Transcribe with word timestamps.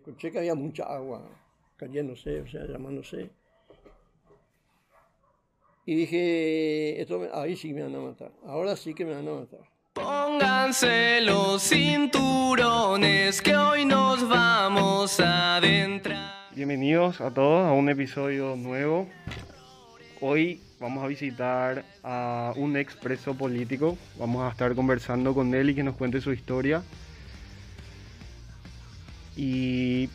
Escuché 0.00 0.32
que 0.32 0.38
había 0.38 0.54
mucha 0.54 0.84
agua 0.84 1.20
cayéndose, 1.76 2.40
o 2.40 2.48
sea, 2.48 2.64
llamándose. 2.64 3.28
Y 5.84 5.94
dije, 5.94 7.02
esto 7.02 7.28
ahí 7.34 7.54
sí 7.54 7.74
me 7.74 7.82
van 7.82 7.94
a 7.94 8.00
matar, 8.00 8.32
ahora 8.46 8.76
sí 8.76 8.94
que 8.94 9.04
me 9.04 9.12
van 9.12 9.28
a 9.28 9.32
matar. 9.32 9.60
Pónganse 9.92 11.20
los 11.20 11.62
cinturones 11.62 13.42
que 13.42 13.54
hoy 13.54 13.84
nos 13.84 14.26
vamos 14.26 15.20
a 15.20 15.56
adentrar. 15.56 16.48
Bienvenidos 16.56 17.20
a 17.20 17.34
todos 17.34 17.66
a 17.66 17.72
un 17.72 17.90
episodio 17.90 18.56
nuevo. 18.56 19.06
Hoy 20.22 20.62
vamos 20.80 21.04
a 21.04 21.08
visitar 21.08 21.84
a 22.02 22.54
un 22.56 22.78
expreso 22.78 23.34
político. 23.34 23.98
Vamos 24.18 24.44
a 24.44 24.50
estar 24.50 24.74
conversando 24.74 25.34
con 25.34 25.54
él 25.54 25.68
y 25.68 25.74
que 25.74 25.82
nos 25.82 25.96
cuente 25.96 26.22
su 26.22 26.32
historia. 26.32 26.82
Y 29.36 30.08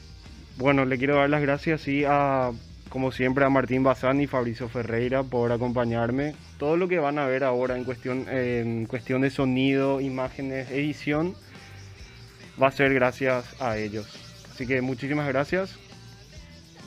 bueno, 0.57 0.85
le 0.85 0.97
quiero 0.97 1.15
dar 1.15 1.29
las 1.29 1.41
gracias 1.41 1.81
sí, 1.81 2.03
a, 2.07 2.51
como 2.89 3.11
siempre, 3.11 3.45
a 3.45 3.49
Martín 3.49 3.83
Bazán 3.83 4.21
y 4.21 4.27
Fabricio 4.27 4.69
Ferreira 4.69 5.23
por 5.23 5.51
acompañarme. 5.51 6.33
Todo 6.57 6.77
lo 6.77 6.87
que 6.87 6.99
van 6.99 7.19
a 7.19 7.25
ver 7.25 7.43
ahora 7.43 7.77
en 7.77 7.83
cuestión, 7.83 8.25
en 8.29 8.85
cuestión 8.85 9.21
de 9.21 9.29
sonido, 9.29 9.99
imágenes, 9.99 10.71
edición, 10.71 11.35
va 12.61 12.67
a 12.67 12.71
ser 12.71 12.93
gracias 12.93 13.61
a 13.61 13.77
ellos. 13.77 14.07
Así 14.51 14.65
que 14.65 14.81
muchísimas 14.81 15.27
gracias. 15.27 15.77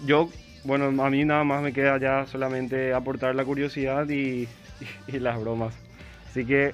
Yo, 0.06 0.30
bueno, 0.64 0.86
a 1.04 1.10
mí 1.10 1.24
nada 1.24 1.44
más 1.44 1.62
me 1.62 1.72
queda 1.72 1.98
ya 1.98 2.26
solamente 2.26 2.94
aportar 2.94 3.34
la 3.34 3.44
curiosidad 3.44 4.08
y, 4.08 4.48
y 5.08 5.18
las 5.18 5.38
bromas. 5.38 5.74
Así 6.30 6.46
que 6.46 6.72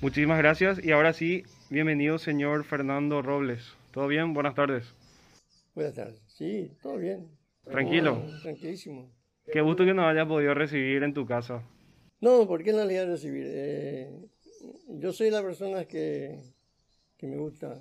muchísimas 0.00 0.38
gracias 0.38 0.84
y 0.84 0.92
ahora 0.92 1.12
sí, 1.12 1.44
bienvenido 1.70 2.18
señor 2.18 2.64
Fernando 2.64 3.22
Robles. 3.22 3.74
¿Todo 3.90 4.06
bien? 4.06 4.34
Buenas 4.34 4.54
tardes. 4.54 4.94
Buenas 5.76 5.92
tardes. 5.92 6.22
Sí, 6.26 6.72
todo 6.82 6.96
bien. 6.96 7.28
Tranquilo. 7.62 8.24
Tranquilísimo. 8.40 9.12
Qué 9.52 9.60
gusto 9.60 9.84
que 9.84 9.92
nos 9.92 10.06
haya 10.06 10.26
podido 10.26 10.54
recibir 10.54 11.02
en 11.02 11.12
tu 11.12 11.26
casa. 11.26 11.62
No, 12.18 12.46
¿por 12.48 12.64
qué 12.64 12.70
en 12.70 12.76
realidad 12.76 13.06
recibir? 13.06 13.44
Eh, 13.46 14.10
yo 14.88 15.12
soy 15.12 15.28
la 15.28 15.42
persona 15.42 15.84
que, 15.84 16.40
que 17.18 17.26
me 17.26 17.36
gusta 17.36 17.78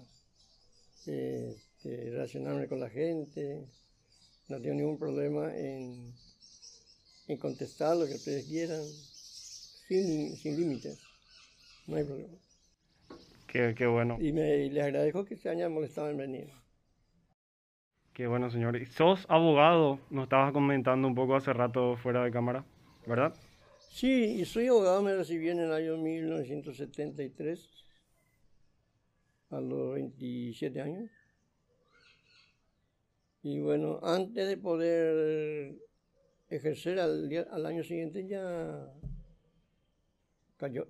eh, 1.07 1.55
este, 1.55 2.09
relacionarme 2.11 2.67
con 2.67 2.81
la 2.81 2.89
gente. 2.89 3.65
No 4.49 4.59
tengo 4.59 4.75
ningún 4.75 4.99
problema 4.99 5.55
en, 5.55 6.13
en 7.29 7.37
contestar 7.37 7.95
lo 7.95 8.07
que 8.07 8.15
ustedes 8.15 8.43
quieran, 8.45 8.83
sin, 8.83 10.35
sin 10.35 10.59
límites. 10.59 10.99
No 11.87 11.95
hay 11.95 12.03
problema. 12.03 12.37
Qué, 13.47 13.73
qué 13.73 13.85
bueno. 13.85 14.17
Y, 14.19 14.33
me, 14.33 14.65
y 14.65 14.69
les 14.69 14.83
agradezco 14.83 15.23
que 15.23 15.37
se 15.37 15.47
hayan 15.47 15.71
molestado 15.71 16.09
en 16.09 16.17
venir. 16.17 16.64
Qué 18.15 18.27
bueno, 18.27 18.49
señor. 18.49 18.79
Sos 18.87 19.25
abogado, 19.27 19.99
nos 20.09 20.23
estabas 20.23 20.53
comentando 20.53 21.05
un 21.05 21.15
poco 21.15 21.35
hace 21.35 21.51
rato 21.51 21.97
fuera 21.97 22.23
de 22.23 22.31
cámara, 22.31 22.63
¿verdad? 23.05 23.33
Sí, 23.89 24.39
y 24.39 24.45
soy 24.45 24.67
abogado, 24.67 25.03
me 25.03 25.13
recibí 25.13 25.49
en 25.49 25.59
el 25.59 25.73
año 25.73 25.97
1973, 25.97 27.85
a 29.49 29.59
los 29.59 29.95
27 29.95 30.81
años. 30.81 31.11
Y 33.43 33.59
bueno, 33.59 33.99
antes 34.01 34.47
de 34.47 34.55
poder 34.55 35.75
ejercer 36.47 37.01
al, 37.01 37.29
al 37.51 37.65
año 37.65 37.83
siguiente 37.83 38.25
ya 38.25 38.93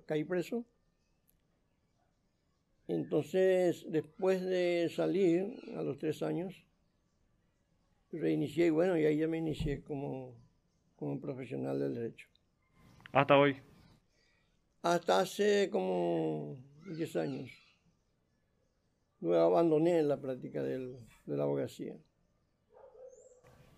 caí 0.06 0.22
preso. 0.22 0.64
Entonces, 2.86 3.84
después 3.88 4.42
de 4.42 4.88
salir, 4.94 5.58
a 5.76 5.82
los 5.82 5.98
tres 5.98 6.22
años, 6.22 6.65
reinicié 8.12 8.66
y 8.66 8.70
bueno, 8.70 8.96
y 8.98 9.04
ahí 9.04 9.18
ya 9.18 9.28
me 9.28 9.38
inicié 9.38 9.82
como, 9.82 10.34
como 10.96 11.20
profesional 11.20 11.78
del 11.78 11.94
derecho. 11.94 12.28
Hasta 13.12 13.36
hoy. 13.38 13.56
Hasta 14.82 15.20
hace 15.20 15.68
como 15.70 16.56
10 16.94 17.16
años. 17.16 17.50
Luego 19.20 19.44
abandoné 19.44 20.02
la 20.02 20.20
práctica 20.20 20.62
del- 20.62 20.98
de 21.24 21.36
la 21.36 21.44
abogacía. 21.44 21.96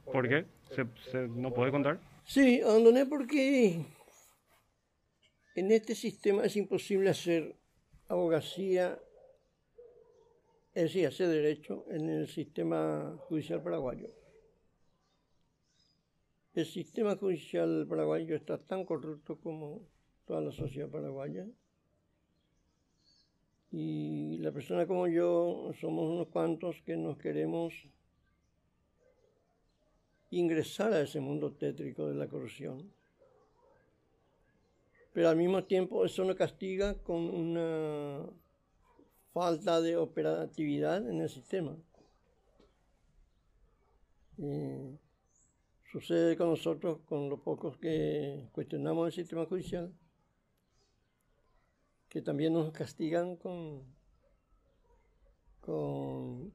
¿Por 0.04 0.28
qué? 0.28 0.44
¿Se, 0.74 0.86
se- 1.10 1.28
no 1.28 1.52
puede 1.52 1.70
contar? 1.70 1.98
Sí, 2.24 2.60
abandoné 2.60 3.06
porque 3.06 3.84
en 5.54 5.72
este 5.72 5.94
sistema 5.94 6.44
es 6.44 6.56
imposible 6.56 7.10
hacer 7.10 7.54
abogacía, 8.08 8.98
es 10.74 10.82
decir, 10.84 11.06
hacer 11.06 11.28
derecho 11.28 11.84
en 11.90 12.08
el 12.08 12.28
sistema 12.28 13.16
judicial 13.28 13.62
paraguayo. 13.62 14.08
El 16.54 16.66
sistema 16.66 17.16
judicial 17.16 17.86
paraguayo 17.88 18.36
está 18.36 18.58
tan 18.58 18.84
corrupto 18.84 19.38
como 19.40 19.82
toda 20.24 20.40
la 20.40 20.52
sociedad 20.52 20.88
paraguaya. 20.88 21.46
Y 23.70 24.38
la 24.38 24.50
persona 24.50 24.86
como 24.86 25.08
yo 25.08 25.72
somos 25.80 26.10
unos 26.10 26.28
cuantos 26.28 26.80
que 26.82 26.96
nos 26.96 27.18
queremos 27.18 27.74
ingresar 30.30 30.92
a 30.92 31.02
ese 31.02 31.20
mundo 31.20 31.52
tétrico 31.52 32.08
de 32.08 32.14
la 32.14 32.28
corrupción. 32.28 32.92
Pero 35.12 35.28
al 35.28 35.36
mismo 35.36 35.64
tiempo 35.64 36.04
eso 36.04 36.24
nos 36.24 36.36
castiga 36.36 36.94
con 37.02 37.28
una 37.28 38.24
falta 39.38 39.80
de 39.80 39.96
operatividad 39.96 41.08
en 41.08 41.20
el 41.20 41.28
sistema. 41.28 41.76
Y 44.36 44.98
sucede 45.92 46.36
con 46.36 46.48
nosotros, 46.50 46.98
con 47.06 47.28
los 47.28 47.40
pocos 47.40 47.76
que 47.78 48.48
cuestionamos 48.50 49.06
el 49.06 49.12
sistema 49.12 49.46
judicial, 49.46 49.94
que 52.08 52.20
también 52.20 52.52
nos 52.52 52.72
castigan 52.72 53.36
con, 53.36 53.84
con 55.60 56.52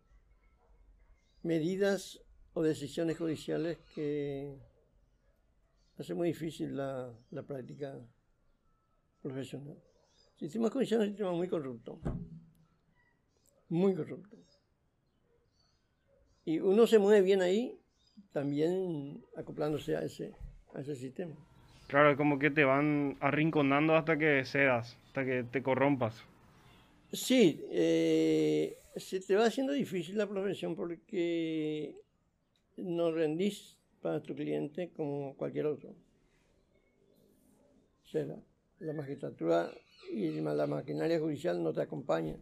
medidas 1.41 2.19
o 2.53 2.63
decisiones 2.63 3.17
judiciales 3.17 3.77
que 3.95 4.57
hace 5.97 6.13
muy 6.13 6.27
difícil 6.27 6.75
la, 6.75 7.17
la 7.31 7.43
práctica 7.43 7.97
profesional. 9.21 9.81
El 10.35 10.49
sistema 10.49 10.69
judicial 10.69 11.01
es 11.01 11.07
un 11.07 11.11
sistema 11.13 11.31
muy 11.31 11.47
corrupto, 11.47 12.01
muy 13.73 13.95
corrupto. 13.95 14.37
Y 16.45 16.59
uno 16.59 16.85
se 16.85 16.99
mueve 16.99 17.21
bien 17.21 17.41
ahí, 17.41 17.79
también 18.31 19.23
acoplándose 19.35 19.95
a 19.95 20.03
ese, 20.03 20.33
a 20.75 20.81
ese 20.81 20.95
sistema. 20.95 21.35
Claro, 21.87 22.11
es 22.11 22.17
como 22.17 22.37
que 22.37 22.51
te 22.51 22.63
van 22.63 23.17
arrinconando 23.19 23.95
hasta 23.95 24.17
que 24.17 24.45
cedas, 24.45 24.97
hasta 25.07 25.25
que 25.25 25.43
te 25.43 25.63
corrompas. 25.63 26.23
Sí, 27.11 27.63
eh, 27.71 28.77
se 28.95 29.19
te 29.21 29.35
va 29.35 29.45
haciendo 29.45 29.73
difícil 29.73 30.17
la 30.17 30.27
profesión 30.27 30.75
porque 30.75 31.95
no 32.77 33.11
rendís 33.11 33.79
para 34.01 34.21
tu 34.21 34.35
cliente 34.35 34.91
como 34.95 35.35
cualquier 35.35 35.65
otro. 35.65 35.95
O 38.03 38.07
sea, 38.07 38.25
la, 38.79 38.93
magistratura 38.93 39.71
y 40.11 40.29
la 40.41 40.67
maquinaria 40.67 41.19
judicial 41.19 41.63
no 41.63 41.73
te 41.73 41.81
acompaña 41.81 42.37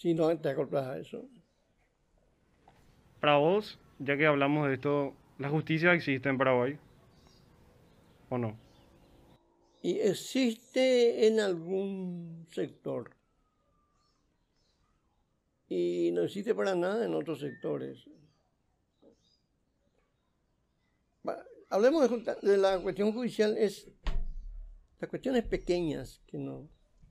si 0.00 0.14
no 0.14 0.34
te 0.38 0.48
acoplas 0.48 0.86
a 0.86 0.98
eso. 0.98 1.28
Para 3.20 3.36
vos, 3.36 3.78
ya 3.98 4.16
que 4.16 4.26
hablamos 4.26 4.66
de 4.66 4.74
esto, 4.74 5.14
¿la 5.36 5.50
justicia 5.50 5.92
existe 5.92 6.30
en 6.30 6.38
Paraguay? 6.38 6.78
¿O 8.30 8.38
no? 8.38 8.56
Y 9.82 9.98
existe 9.98 11.26
en 11.26 11.38
algún 11.38 12.46
sector. 12.50 13.10
Y 15.68 16.12
no 16.14 16.22
existe 16.22 16.54
para 16.54 16.74
nada 16.74 17.04
en 17.04 17.14
otros 17.14 17.40
sectores. 17.40 18.08
Hablemos 21.68 22.10
de 22.40 22.56
la 22.56 22.80
cuestión 22.80 23.12
judicial, 23.12 23.56
es 23.58 23.86
las 24.98 25.10
cuestiones 25.10 25.44
pequeñas 25.44 26.22
que 26.26 26.38
no, 26.38 26.70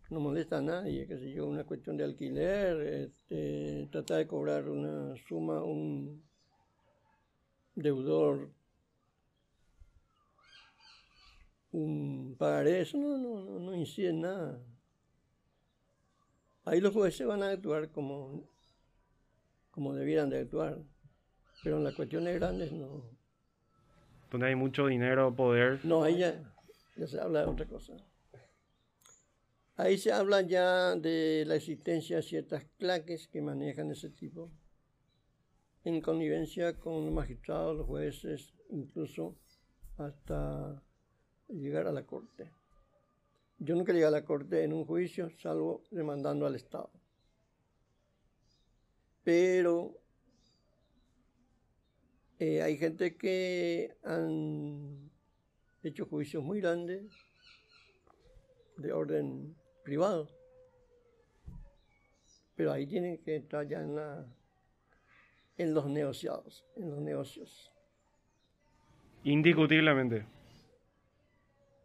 no 0.10 0.20
molesta 0.20 0.58
a 0.58 0.62
nadie, 0.62 1.08
qué 1.08 1.18
sé 1.18 1.32
yo, 1.32 1.46
una 1.46 1.64
cuestión 1.64 1.98
de 1.98 2.04
alquiler, 2.04 2.82
este, 2.82 3.88
tratar 3.92 4.18
de 4.18 4.28
cobrar 4.28 4.68
una 4.68 5.16
suma 5.28 5.64
un 5.64 6.24
deudor 7.76 8.50
un 11.72 12.36
pagaré, 12.38 12.82
eso 12.82 12.98
no, 12.98 13.18
no, 13.18 13.44
no, 13.44 13.60
no 13.60 13.76
incide 13.76 14.10
en 14.10 14.22
nada. 14.22 14.60
Ahí 16.66 16.82
los 16.82 16.94
jueces 16.94 17.26
van 17.26 17.44
a 17.44 17.50
actuar 17.50 17.90
como, 17.90 18.44
como 19.72 19.94
debieran 19.94 20.30
de 20.30 20.40
actuar, 20.40 20.80
pero 21.64 21.78
en 21.78 21.84
las 21.84 21.96
cuestiones 21.96 22.36
grandes 22.36 22.72
no. 22.72 23.04
Donde 24.32 24.48
hay 24.48 24.56
mucho 24.56 24.88
dinero, 24.88 25.36
poder. 25.36 25.84
No, 25.84 26.04
ahí 26.04 26.20
ya, 26.20 26.44
ya 26.96 27.08
se 27.08 27.20
habla 27.20 27.42
de 27.42 27.48
otra 27.48 27.66
cosa. 27.66 27.94
Ahí 29.80 29.98
se 29.98 30.12
habla 30.12 30.42
ya 30.42 30.94
de 30.98 31.46
la 31.48 31.56
existencia 31.56 32.18
de 32.18 32.22
ciertas 32.22 32.66
claques 32.78 33.30
que 33.30 33.42
manejan 33.42 33.90
ese 33.92 34.10
tipo 34.10 34.52
en 35.86 36.02
connivencia 36.02 36.78
con 36.78 37.06
los 37.06 37.14
magistrados, 37.14 37.78
los 37.78 37.88
jueces, 37.88 38.54
incluso 38.72 39.38
hasta 39.96 40.84
llegar 41.48 41.88
a 41.88 41.94
la 41.94 42.06
corte. 42.06 42.52
Yo 43.58 43.74
nunca 43.74 43.94
llegué 43.94 44.04
a 44.04 44.12
la 44.12 44.26
corte 44.26 44.66
en 44.66 44.74
un 44.74 44.84
juicio, 44.84 45.30
salvo 45.38 45.82
demandando 45.92 46.46
al 46.46 46.56
Estado. 46.56 46.92
Pero 49.24 49.98
eh, 52.38 52.62
hay 52.62 52.75
gente 52.75 53.16
que 53.16 53.96
han 54.04 55.10
hecho 55.84 56.06
juicios 56.06 56.44
muy 56.44 56.60
grandes 56.60 57.06
de 58.75 58.92
orden 58.92 59.56
privado. 59.89 60.30
Pero 62.56 62.71
ahí 62.71 62.86
tienen 62.86 63.18
que 63.24 63.38
entrar 63.38 63.68
ya 63.68 63.81
en, 63.81 63.95
la, 63.95 64.24
en 65.57 65.74
los 65.74 65.88
negociados, 65.88 66.63
en 66.75 66.91
los 66.91 67.01
negocios. 67.01 67.71
Indiscutiblemente. 69.24 70.27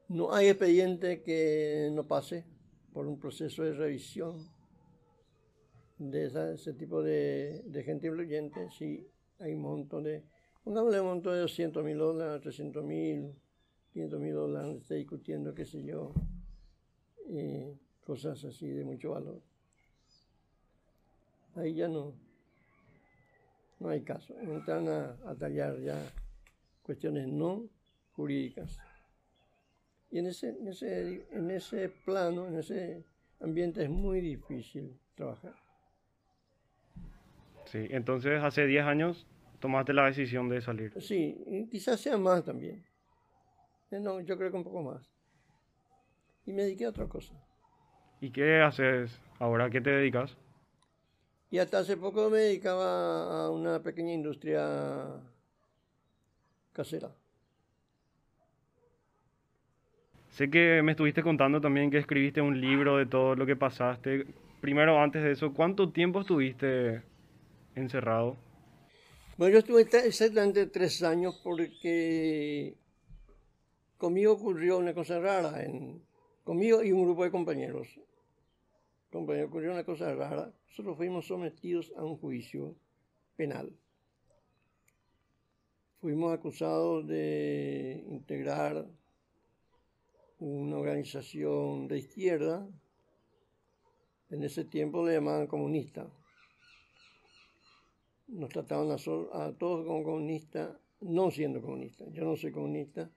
No 0.09 0.35
hay 0.35 0.49
expediente 0.49 1.23
que 1.23 1.89
no 1.93 2.07
pase 2.07 2.45
por 2.93 3.07
un 3.07 3.19
proceso 3.19 3.63
de 3.63 3.73
revisión 3.73 4.47
de 5.99 6.53
ese 6.55 6.75
tipo 6.75 7.03
de, 7.03 7.63
de 7.65 7.83
gente 7.85 8.09
influyente. 8.09 8.69
Sí, 8.71 9.09
hay 9.39 9.55
un 9.55 9.63
montón 9.63 10.05
de, 10.05 10.25
pongámosle 10.63 11.01
un 11.01 11.07
montón 11.07 11.33
de 11.33 11.41
200 11.41 11.83
mil 11.83 11.97
dólares, 11.97 12.43
300 12.43 12.85
mil, 12.85 13.33
500 13.95 14.21
mil 14.21 14.35
dólares, 14.35 14.77
está 14.83 14.95
discutiendo, 14.95 15.55
qué 15.55 15.65
sé 15.65 15.83
yo, 15.83 16.13
y 17.29 17.84
cosas 18.05 18.45
así 18.45 18.69
de 18.69 18.85
mucho 18.85 19.11
valor. 19.13 19.41
Ahí 21.57 21.75
ya 21.75 21.89
no, 21.89 22.13
no 23.81 23.89
hay 23.89 24.03
caso. 24.03 24.39
Entran 24.41 24.89
a, 24.89 25.17
a 25.27 25.35
tallar 25.35 25.79
ya 25.81 26.01
cuestiones 26.83 27.29
no 27.29 27.65
jurídicas. 28.17 28.79
Y 30.11 30.19
en 30.19 30.27
ese, 30.27 30.51
en 30.51 30.69
ese, 30.69 31.27
en 31.33 31.51
ese 31.51 31.89
plano, 31.89 32.47
en 32.47 32.59
ese 32.59 33.05
ambiente 33.41 33.83
es 33.83 33.91
muy 33.91 34.21
difícil 34.21 34.99
trabajar. 35.15 35.55
Sí, 37.67 37.87
entonces 37.91 38.43
hace 38.43 38.67
10 38.67 38.85
años 38.85 39.27
tomaste 39.61 39.93
la 39.93 40.07
decisión 40.07 40.49
de 40.49 40.61
salir. 40.61 40.93
Sí, 41.01 41.43
y 41.47 41.67
quizás 41.69 42.01
sea 42.01 42.17
más 42.17 42.45
también. 42.45 42.85
Eh, 43.91 43.99
No, 43.99 44.21
yo 44.21 44.37
creo 44.37 44.51
que 44.51 44.57
un 44.57 44.65
poco 44.65 44.83
más. 44.83 45.11
Y 46.47 46.53
me 46.53 46.63
dediqué 46.63 46.85
a 46.85 46.91
otra 46.91 47.09
cosa. 47.09 47.35
¿Y 48.25 48.31
qué 48.31 48.63
haces 48.63 49.21
ahora? 49.39 49.67
¿A 49.67 49.71
qué 49.71 49.83
te 49.83 49.91
dedicas? 49.91 50.35
Y 51.51 51.59
hasta 51.59 51.79
hace 51.79 51.97
poco 51.97 52.29
me 52.29 52.39
dedicaba 52.39 53.47
a 53.47 53.51
una 53.51 53.83
pequeña 53.83 54.13
industria 54.13 55.23
casera. 56.73 57.11
Sé 60.37 60.51
que 60.51 60.83
me 60.83 60.93
estuviste 60.93 61.23
contando 61.23 61.61
también 61.63 61.91
que 61.91 61.99
escribiste 61.99 62.43
un 62.43 62.61
libro 62.61 62.99
de 62.99 63.07
todo 63.07 63.35
lo 63.37 63.47
que 63.47 63.57
pasaste. 63.57 64.27
Primero, 64.61 65.01
antes 65.01 65.23
de 65.23 65.33
eso, 65.33 65.55
¿cuánto 65.55 65.91
tiempo 65.93 66.21
estuviste 66.21 67.03
encerrado? 67.75 68.37
Bueno, 69.37 69.53
yo 69.55 69.59
estuve 69.61 69.85
ta- 69.85 70.05
exactamente 70.05 70.67
tres 70.67 71.03
años 71.03 71.41
porque 71.43 72.75
conmigo 74.03 74.33
ocurrió 74.35 74.79
una 74.79 74.95
cosa 74.95 75.19
rara, 75.19 75.63
en, 75.65 76.01
conmigo 76.45 76.83
y 76.83 76.93
un 76.93 77.03
grupo 77.05 77.25
de 77.25 77.31
compañeros. 77.31 77.89
Compañeros, 79.15 79.49
ocurrió 79.49 79.71
una 79.71 79.85
cosa 79.85 80.13
rara. 80.13 80.53
Nosotros 80.67 80.97
fuimos 80.97 81.29
sometidos 81.29 81.93
a 81.97 82.05
un 82.05 82.17
juicio 82.17 82.75
penal. 83.37 83.73
Fuimos 86.01 86.35
acusados 86.35 87.07
de 87.07 88.05
integrar 88.09 88.89
una 90.41 90.79
organización 90.79 91.87
de 91.87 91.99
izquierda. 91.99 92.69
En 94.31 94.43
ese 94.43 94.65
tiempo 94.65 95.07
le 95.07 95.15
llamaban 95.15 95.47
comunista 95.47 96.11
nos 98.27 98.49
trataban 98.49 98.91
a, 98.91 98.97
todos 99.53 99.87
como 99.87 100.03
comunistas, 100.03 100.77
no 101.03 101.31
siendo 101.31 101.63
comunistas. 101.63 102.13
Yo 102.13 102.25
no 102.25 102.35
soy 102.35 102.51
comunista, 102.51 103.09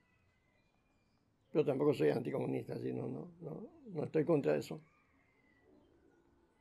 pero 1.51 1.65
tampoco 1.65 1.95
soy 1.95 2.09
anticomunista, 2.09 2.75
así 2.75 2.93
no, 2.93 3.07
no, 3.07 3.31
no, 3.41 3.67
no 3.87 4.03
estoy 4.03 4.25
contra 4.25 4.55
eso. 4.55 4.79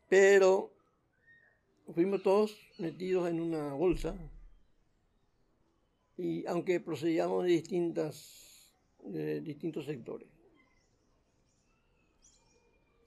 Pero 0.09 0.73
fuimos 1.95 2.23
todos 2.23 2.57
metidos 2.79 3.29
en 3.29 3.41
una 3.41 3.73
bolsa 3.75 4.17
y 6.17 6.47
aunque 6.47 6.81
procedíamos 6.81 7.45
de 7.45 7.51
distintas 7.51 8.47
distintos 9.43 9.87
sectores. 9.87 10.29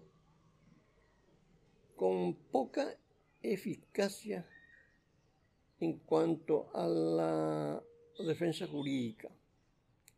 con 1.96 2.34
poca 2.34 2.96
eficacia 3.42 4.48
en 5.80 5.98
cuanto 6.00 6.70
a 6.74 6.88
la 6.88 7.84
defensa 8.20 8.68
jurídica. 8.68 9.30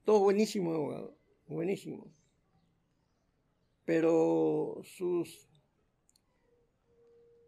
Todo 0.03 0.19
buenísimo 0.19 0.73
abogado, 0.73 1.15
buenísimo. 1.47 2.11
Pero 3.85 4.81
sus 4.83 5.47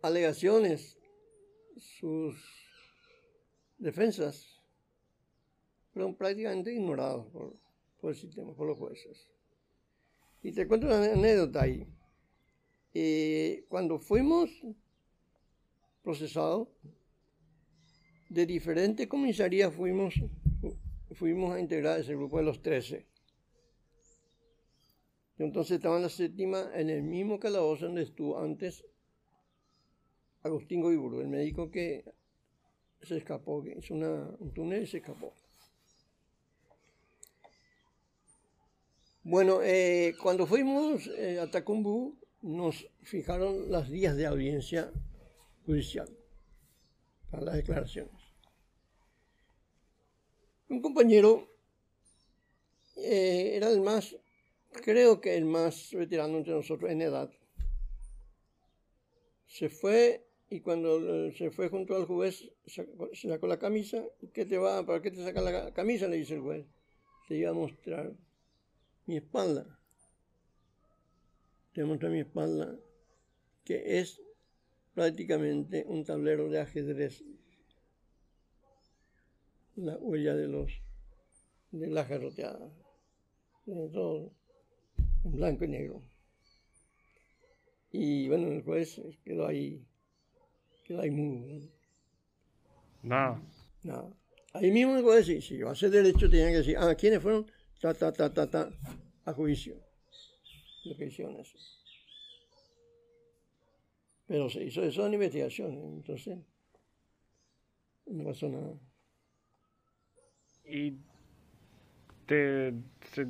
alegaciones, 0.01 0.99
sus 1.77 2.72
defensas 3.83 4.61
fueron 5.91 6.15
prácticamente 6.15 6.73
ignorados 6.73 7.27
por, 7.27 7.55
por 7.99 8.11
el 8.11 8.17
sistema, 8.17 8.55
por 8.55 8.67
los 8.67 8.77
jueces. 8.79 9.27
Y 10.41 10.51
te 10.51 10.67
cuento 10.67 10.87
una 10.87 11.03
anécdota 11.03 11.61
ahí. 11.61 11.87
eh, 12.93 13.65
cuando 13.69 13.99
fuimos 13.99 14.49
procesados, 16.03 16.67
de 18.29 18.45
diferentes 18.45 19.07
comisarías 19.07 19.73
fuimos, 19.73 20.15
fuimos 21.11 21.53
a 21.53 21.59
integrar 21.59 21.99
ese 21.99 22.15
grupo 22.15 22.37
de 22.37 22.43
los 22.43 22.61
13. 22.61 23.05
Entonces 25.37 25.77
estaba 25.77 25.97
en 25.97 26.03
la 26.03 26.09
séptima, 26.09 26.71
en 26.73 26.89
el 26.89 27.03
mismo 27.03 27.39
calabozo 27.39 27.85
donde 27.85 28.03
estuvo 28.03 28.39
antes 28.39 28.85
Agustín 30.41 30.81
Goiburu, 30.81 31.21
el 31.21 31.27
médico 31.27 31.69
que 31.71 32.03
se 33.05 33.17
escapó, 33.17 33.63
hizo 33.65 33.93
un 33.93 34.51
túnel 34.53 34.83
y 34.83 34.87
se 34.87 34.97
escapó. 34.97 35.33
Bueno, 39.23 39.61
eh, 39.63 40.15
cuando 40.21 40.45
fuimos 40.45 41.07
eh, 41.07 41.39
a 41.39 41.49
Tacumbú, 41.49 42.17
nos 42.41 42.85
fijaron 43.03 43.71
las 43.71 43.89
días 43.89 44.17
de 44.17 44.25
audiencia 44.25 44.91
judicial 45.65 46.09
para 47.31 47.43
las 47.43 47.55
declaraciones. 47.55 48.11
Un 50.67 50.81
compañero 50.81 51.47
eh, 52.97 53.53
era 53.55 53.69
el 53.69 53.79
más, 53.79 54.15
creo 54.83 55.21
que 55.21 55.37
el 55.37 55.45
más 55.45 55.91
veterano 55.93 56.37
entre 56.37 56.53
nosotros 56.53 56.91
en 56.91 57.01
edad. 57.01 57.31
Se 59.47 59.69
fue 59.69 60.27
y 60.53 60.59
cuando 60.61 61.31
se 61.31 61.49
fue 61.49 61.67
junto 61.67 61.95
al 61.95 62.05
juez, 62.05 62.47
se 62.67 63.27
sacó 63.27 63.47
la 63.47 63.57
camisa. 63.57 64.05
¿Qué 64.33 64.45
te 64.45 64.59
va? 64.59 64.85
¿Para 64.85 65.01
qué 65.01 65.09
te 65.09 65.23
saca 65.23 65.41
la 65.41 65.73
camisa? 65.73 66.07
Le 66.07 66.17
dice 66.17 66.35
el 66.35 66.41
juez. 66.41 66.67
Te 67.27 67.37
iba 67.37 67.49
a 67.49 67.53
mostrar 67.53 68.13
mi 69.07 69.17
espalda. 69.17 69.79
Te 71.73 71.83
muestra 71.83 72.09
mi 72.09 72.19
espalda, 72.19 72.77
que 73.63 73.99
es 73.99 74.21
prácticamente 74.93 75.85
un 75.87 76.05
tablero 76.05 76.47
de 76.47 76.61
ajedrez. 76.61 77.23
La 79.75 79.97
huella 79.97 80.35
de 80.35 80.47
los 80.47 80.71
de 81.71 81.87
las 81.87 82.07
garroteadas. 82.07 82.71
Todo 83.65 84.31
en 85.23 85.31
blanco 85.31 85.65
y 85.65 85.69
negro. 85.69 86.03
Y 87.91 88.27
bueno, 88.27 88.49
el 88.49 88.61
juez 88.61 89.01
quedó 89.25 89.47
ahí, 89.47 89.83
quedó 90.83 91.01
ahí 91.01 91.11
muy. 91.11 91.71
Nada. 93.01 93.41
Nada. 93.83 94.09
Ahí 94.53 94.71
mismo 94.71 94.95
el 94.95 95.03
juez, 95.03 95.25
si, 95.25 95.41
si 95.41 95.57
yo 95.57 95.69
hace 95.69 95.89
derecho, 95.89 96.29
tenía 96.29 96.47
que 96.49 96.57
decir, 96.57 96.77
ah, 96.77 96.93
¿quiénes 96.95 97.21
fueron? 97.21 97.45
Ta, 97.81 97.93
ta, 97.93 98.11
ta, 98.11 98.31
ta, 98.31 98.49
ta, 98.49 98.69
a 99.25 99.33
juicio. 99.33 99.75
Lo 100.85 100.95
que 100.95 101.05
hicieron 101.05 101.35
eso. 101.37 101.57
Pero 104.27 104.49
se 104.49 104.63
hizo 104.63 104.83
eso 104.83 105.05
en 105.05 105.15
investigación, 105.15 105.71
entonces 105.95 106.37
no 108.05 108.23
pasó 108.23 108.47
nada. 108.47 108.73
¿Y 110.65 110.93
te, 112.25 112.73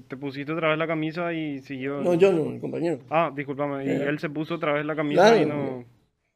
te 0.08 0.18
pusiste 0.18 0.52
otra 0.52 0.70
vez 0.70 0.78
la 0.78 0.88
camisa 0.88 1.34
y 1.34 1.62
siguió? 1.62 2.02
No, 2.02 2.14
yo 2.14 2.32
no, 2.32 2.52
el 2.52 2.60
compañero. 2.60 3.00
Ah, 3.10 3.32
discúlpame, 3.36 3.86
y 3.86 3.90
eh, 3.90 4.04
él 4.08 4.20
se 4.20 4.30
puso 4.30 4.56
otra 4.56 4.74
vez 4.74 4.86
la 4.86 4.96
camisa 4.96 5.42
y 5.42 5.46
no... 5.46 5.86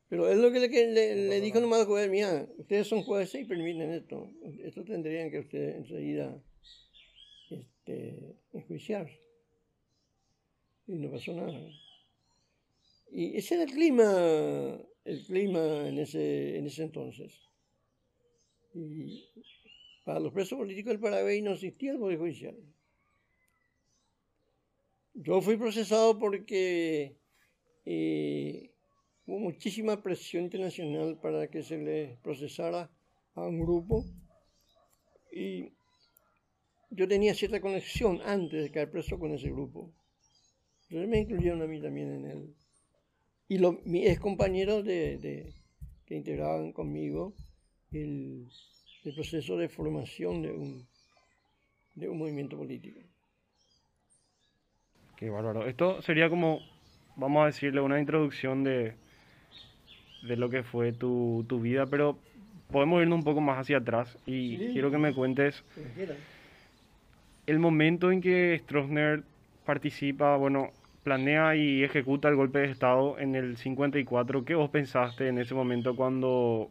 Pero 0.09 0.29
es 0.29 0.37
lo 0.37 0.51
que 0.51 0.59
le, 0.59 1.15
le, 1.15 1.41
dijo 1.41 1.59
nomás 1.59 1.81
al 1.81 1.85
juez, 1.85 2.09
mira, 2.09 2.47
ustedes 2.57 2.87
son 2.87 3.03
jueces 3.03 3.41
y 3.41 3.45
permiten 3.45 3.91
esto. 3.91 4.31
Esto 4.63 4.85
tendrían 4.85 5.29
que 5.29 5.39
ustedes 5.39 5.75
enseguida 5.75 6.41
este, 7.49 8.37
enjuiciar. 8.53 9.09
Y 10.87 10.95
no 10.95 11.11
pasó 11.11 11.33
nada. 11.33 11.59
Y 13.11 13.35
ese 13.35 13.55
era 13.55 13.63
el 13.63 13.71
clima, 13.71 14.79
el 15.03 15.25
clima 15.25 15.89
en 15.89 15.99
ese, 15.99 16.57
en 16.57 16.67
ese 16.67 16.83
entonces. 16.83 17.33
Y 18.73 19.25
para 20.05 20.21
los 20.21 20.31
presos 20.31 20.57
políticos 20.57 20.91
del 20.91 21.01
Paraguay 21.01 21.41
no 21.41 21.51
existía 21.51 21.91
el 21.91 21.99
Poder 21.99 22.17
Judicial. 22.17 22.55
Yo 25.13 25.41
fui 25.41 25.57
procesado 25.57 26.17
porque 26.17 27.17
eh, 27.85 28.71
hubo 29.27 29.39
muchísima 29.39 30.01
presión 30.01 30.45
internacional 30.45 31.19
para 31.21 31.47
que 31.47 31.61
se 31.61 31.77
le 31.77 32.17
procesara 32.23 32.89
a 33.35 33.41
un 33.41 33.59
grupo 33.59 34.03
y 35.31 35.73
yo 36.89 37.07
tenía 37.07 37.35
cierta 37.35 37.61
conexión 37.61 38.21
antes 38.25 38.63
de 38.63 38.71
caer 38.71 38.89
preso 38.89 39.19
con 39.19 39.33
ese 39.33 39.51
grupo. 39.51 39.93
Entonces 40.83 41.09
me 41.09 41.19
incluyeron 41.19 41.61
a 41.61 41.67
mí 41.67 41.81
también 41.81 42.11
en 42.11 42.25
él 42.25 42.55
y 43.49 43.57
los, 43.57 43.85
mis 43.85 44.19
compañeros 44.19 44.83
de, 44.85 45.53
que 46.05 46.15
integraban 46.15 46.71
conmigo 46.71 47.33
el, 47.91 48.47
proceso 49.15 49.55
de 49.55 49.69
formación 49.69 50.41
de 50.41 50.51
un, 50.51 50.85
de 51.95 52.09
un 52.09 52.17
movimiento 52.17 52.57
político. 52.57 52.99
Qué 55.15 55.29
bárbaro. 55.29 55.65
Esto 55.65 56.01
sería 56.01 56.29
como, 56.29 56.59
vamos 57.15 57.43
a 57.43 57.45
decirle, 57.45 57.79
una 57.79 58.01
introducción 58.01 58.65
de, 58.65 58.95
de 60.21 60.37
lo 60.37 60.49
que 60.49 60.63
fue 60.63 60.91
tu, 60.91 61.45
tu 61.47 61.59
vida, 61.59 61.85
pero 61.85 62.17
podemos 62.71 63.01
irnos 63.01 63.19
un 63.19 63.23
poco 63.23 63.41
más 63.41 63.59
hacia 63.59 63.77
atrás 63.77 64.17
y 64.25 64.57
quiero 64.73 64.91
que 64.91 64.97
me 64.97 65.13
cuentes 65.13 65.63
el 67.47 67.59
momento 67.59 68.11
en 68.11 68.21
que 68.21 68.59
Stroessner 68.63 69.23
participa, 69.65 70.35
bueno, 70.35 70.71
planea 71.03 71.55
y 71.55 71.83
ejecuta 71.83 72.27
el 72.27 72.35
golpe 72.35 72.59
de 72.59 72.71
Estado 72.71 73.17
en 73.17 73.35
el 73.35 73.55
54. 73.57 74.43
¿Qué 74.43 74.55
vos 74.55 74.69
pensaste 74.69 75.29
en 75.29 75.37
ese 75.37 75.55
momento 75.55 75.95
cuando 75.95 76.69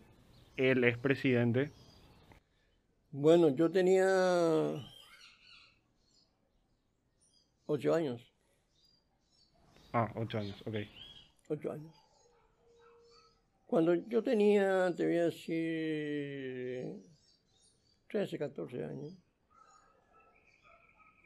él 0.58 0.84
es 0.84 0.98
presidente? 0.98 1.70
Bueno, 3.10 3.48
yo 3.48 3.70
tenía 3.70 4.06
ocho 7.64 7.94
años. 7.94 8.20
Ah, 9.94 10.10
ocho 10.14 10.38
años, 10.38 10.62
ok. 10.66 10.76
Ocho 11.48 11.72
años. 11.72 12.05
Cuando 13.66 13.94
yo 13.94 14.22
tenía, 14.22 14.94
te 14.96 15.04
voy 15.04 15.16
a 15.16 15.24
decir, 15.24 16.86
13, 18.08 18.38
14 18.38 18.84
años, 18.84 19.12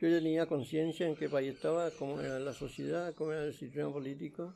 yo 0.01 0.09
ya 0.09 0.17
tenía 0.17 0.47
conciencia 0.47 1.07
en 1.07 1.17
qué 1.17 1.29
país 1.29 1.55
estaba, 1.55 1.91
cómo 1.99 2.19
era 2.19 2.39
la 2.39 2.55
sociedad, 2.55 3.15
cómo 3.15 3.33
era 3.33 3.45
el 3.45 3.53
sistema 3.53 3.93
político, 3.93 4.55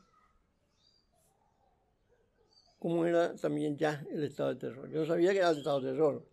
cómo 2.78 3.04
era 3.04 3.34
también 3.34 3.76
ya 3.76 4.02
el 4.10 4.24
estado 4.24 4.54
de 4.54 4.60
terror. 4.60 4.90
Yo 4.90 5.00
no 5.00 5.06
sabía 5.06 5.32
que 5.32 5.38
era 5.38 5.50
el 5.50 5.58
estado 5.58 5.82
de 5.82 5.92
terror, 5.92 6.26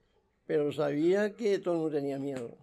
pero 0.48 0.72
sabía 0.72 1.36
que 1.36 1.60
todo 1.60 1.74
el 1.74 1.79
mundo 1.81 1.98
tenía 1.98 2.17
miedo. 2.17 2.58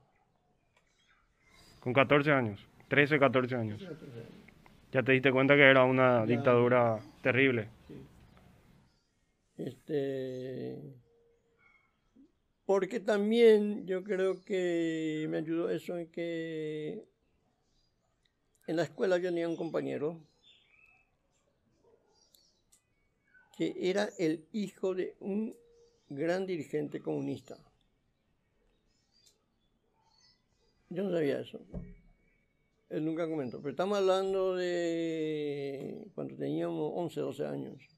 Con 1.81 1.93
14 1.93 2.33
años, 2.33 2.67
13, 2.89 3.19
14 3.19 3.55
años. 3.55 3.87
Ya 4.93 5.03
te 5.03 5.13
diste 5.13 5.31
cuenta 5.31 5.55
que 5.55 5.63
era 5.63 5.85
una 5.85 6.25
dictadura 6.25 6.99
terrible. 7.21 7.69
Este 9.59 10.99
porque 12.69 13.01
también 13.01 13.87
yo 13.87 14.05
creo 14.05 14.45
que 14.45 15.27
me 15.31 15.39
ayudó 15.39 15.71
eso 15.71 15.97
en 15.97 16.07
que 16.11 17.09
en 18.67 18.77
la 18.77 18.83
escuela 18.83 19.17
yo 19.17 19.31
tenía 19.31 19.49
un 19.49 19.57
compañero 19.57 20.21
que 23.57 23.75
era 23.81 24.11
el 24.19 24.47
hijo 24.53 24.95
de 24.95 25.17
un 25.21 25.57
gran 26.11 26.47
dirigente 26.47 27.01
comunista. 27.01 27.57
Yo 30.91 31.05
no 31.05 31.11
sabía 31.11 31.41
eso. 31.41 31.59
Él 32.91 33.03
nunca 33.03 33.27
comentó. 33.27 33.59
Pero 33.61 33.71
estamos 33.71 33.97
hablando 33.97 34.57
de 34.57 36.07
cuando 36.15 36.37
teníamos 36.37 36.93
11, 36.95 37.21
12 37.21 37.47
años. 37.47 37.98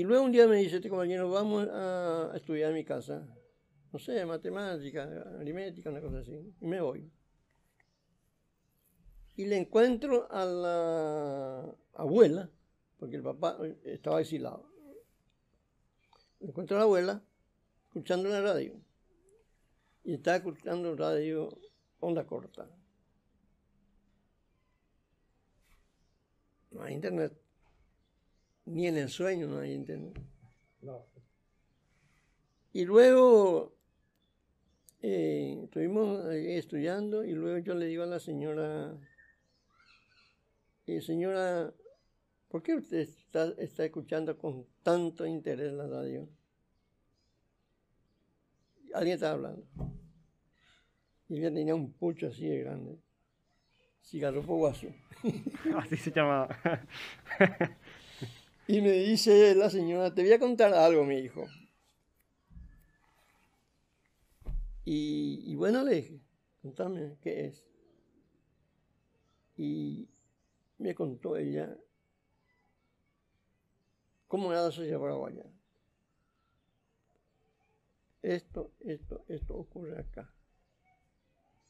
Y 0.00 0.02
luego 0.02 0.24
un 0.24 0.32
día 0.32 0.46
me 0.46 0.56
dice 0.56 0.76
este 0.76 0.88
compañero, 0.88 1.28
vamos 1.28 1.68
a 1.70 2.32
estudiar 2.34 2.70
en 2.70 2.76
mi 2.76 2.86
casa, 2.86 3.22
no 3.92 3.98
sé, 3.98 4.24
matemática, 4.24 5.02
aritmética, 5.38 5.90
una 5.90 6.00
cosa 6.00 6.20
así. 6.20 6.54
Y 6.58 6.66
me 6.66 6.80
voy. 6.80 7.12
Y 9.36 9.44
le 9.44 9.58
encuentro 9.58 10.26
a 10.32 10.46
la 10.46 11.76
abuela, 11.92 12.48
porque 12.98 13.16
el 13.16 13.22
papá 13.22 13.58
estaba 13.84 14.22
exilado. 14.22 14.72
Le 16.38 16.48
encuentro 16.48 16.76
a 16.76 16.78
la 16.78 16.84
abuela 16.84 17.22
escuchando 17.88 18.30
la 18.30 18.40
radio. 18.40 18.80
Y 20.02 20.14
estaba 20.14 20.38
escuchando 20.38 20.96
radio 20.96 21.50
onda 21.98 22.26
corta. 22.26 22.70
No 26.70 26.82
hay 26.84 26.94
internet. 26.94 27.49
Ni 28.70 28.86
en 28.86 28.96
el 28.96 29.08
sueño 29.08 29.46
no 29.46 29.58
hay 29.58 29.72
internet. 29.72 30.18
Y 32.72 32.84
luego 32.84 33.74
eh, 35.02 35.60
estuvimos 35.64 36.24
estudiando 36.32 37.24
y 37.24 37.32
luego 37.32 37.58
yo 37.58 37.74
le 37.74 37.86
digo 37.86 38.04
a 38.04 38.06
la 38.06 38.20
señora 38.20 38.96
eh, 40.90 41.00
señora, 41.00 41.72
¿por 42.48 42.64
qué 42.64 42.74
usted 42.74 42.98
está, 42.98 43.54
está 43.58 43.84
escuchando 43.84 44.36
con 44.36 44.66
tanto 44.82 45.24
interés 45.24 45.72
la 45.72 45.86
radio? 45.86 46.28
Alguien 48.94 49.14
estaba 49.14 49.34
hablando. 49.34 49.64
Y 51.28 51.38
ella 51.38 51.54
tenía 51.54 51.76
un 51.76 51.92
pucho 51.92 52.26
así 52.26 52.44
de 52.48 52.58
grande. 52.58 52.98
Cigarropo 54.02 54.56
guaso. 54.56 54.88
Así 55.76 55.96
se 55.96 56.10
llama. 56.10 56.48
Y 58.70 58.82
me 58.82 58.92
dice 58.92 59.52
la 59.56 59.68
señora, 59.68 60.14
te 60.14 60.22
voy 60.22 60.32
a 60.32 60.38
contar 60.38 60.72
algo, 60.72 61.04
mi 61.04 61.16
hijo. 61.18 61.44
Y, 64.84 65.56
bueno, 65.56 65.82
le 65.82 65.96
dije, 65.96 66.20
contame, 66.62 67.16
¿qué 67.20 67.46
es? 67.46 67.66
Y 69.56 70.08
me 70.78 70.94
contó 70.94 71.36
ella 71.36 71.76
cómo 74.28 74.52
era 74.52 74.62
la 74.62 74.70
sociedad 74.70 75.00
paraguaya. 75.00 75.46
Esto, 78.22 78.70
esto, 78.78 79.24
esto 79.26 79.56
ocurre 79.56 79.98
acá. 79.98 80.32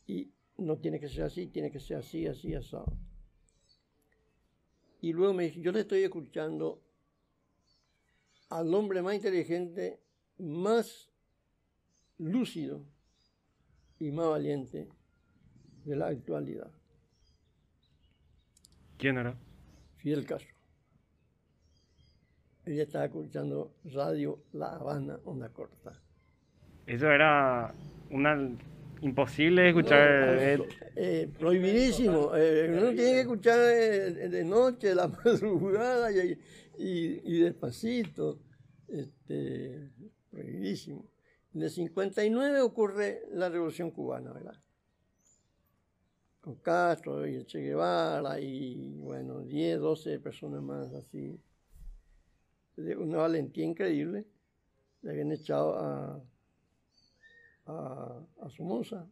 Y 0.07 0.35
no 0.59 0.76
tiene 0.76 1.00
que 1.00 1.09
ser 1.09 1.25
así, 1.25 1.47
tiene 1.47 1.73
que 1.73 1.80
ser 1.80 1.97
así, 1.97 2.26
así, 2.26 2.54
asado. 2.54 2.92
Y 5.00 5.14
luego 5.14 5.33
me 5.33 5.45
dice, 5.45 5.62
yo 5.62 5.73
le 5.73 5.80
estoy 5.80 6.02
escuchando 6.02 6.83
al 8.50 8.75
hombre 8.75 9.00
más 9.00 9.14
inteligente, 9.14 10.00
más 10.38 11.09
lúcido 12.19 12.85
y 13.99 14.11
más 14.11 14.28
valiente 14.28 14.88
de 15.85 15.97
la 15.97 16.09
actualidad, 16.09 16.71
¿Quién 18.99 19.16
era? 19.16 19.35
Fidel 19.97 20.26
Castro. 20.26 20.54
Ella 22.66 22.83
estaba 22.83 23.07
escuchando 23.07 23.73
Radio 23.85 24.40
La 24.52 24.75
Habana, 24.75 25.19
onda 25.25 25.49
corta. 25.49 25.99
Eso 26.87 27.11
era 27.11 27.75
una 28.11 28.37
imposible 29.00 29.62
de 29.62 29.69
escuchar. 29.71 30.09
No, 30.09 30.33
eh, 30.33 30.66
eh, 30.97 31.28
prohibidísimo. 31.38 32.37
Eh, 32.37 32.69
uno 32.69 32.92
tiene 32.92 33.12
que 33.12 33.21
escuchar 33.21 33.59
de 33.59 34.45
noche, 34.45 34.95
la 34.95 35.09
madrugada 35.25 36.12
y, 36.12 36.38
y- 36.81 37.21
y 37.25 37.41
despacito. 37.41 38.41
Este, 38.89 39.91
prohibidísimo. 40.31 41.05
En 41.55 41.63
el 41.63 41.71
59 41.71 42.61
ocurre 42.61 43.23
la 43.33 43.49
Revolución 43.49 43.91
Cubana, 43.91 44.33
¿verdad? 44.33 44.61
Con 46.41 46.57
Castro 46.57 47.27
y 47.27 47.45
Che 47.45 47.61
Guevara 47.61 48.41
y, 48.41 48.97
bueno, 48.99 49.41
10, 49.43 49.79
12 49.79 50.19
personas 50.19 50.63
más 50.63 50.93
así. 50.95 51.39
De 52.77 52.97
una 52.97 53.19
valentía 53.19 53.65
increíble. 53.65 54.27
Le 55.03 55.11
habían 55.11 55.33
echado 55.33 55.77
a, 55.79 56.23
a, 57.67 58.27
a 58.41 58.51
Somoza. 58.51 59.07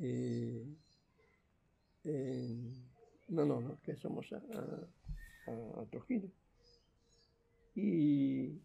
Eh, 0.00 0.64
no, 3.28 3.44
no, 3.44 3.60
no, 3.60 3.80
que 3.82 3.96
Somoza, 3.96 4.36
a, 4.54 4.86
a, 5.48 5.80
a 5.80 5.86
Trujillo. 5.86 6.28
Y 7.74 8.60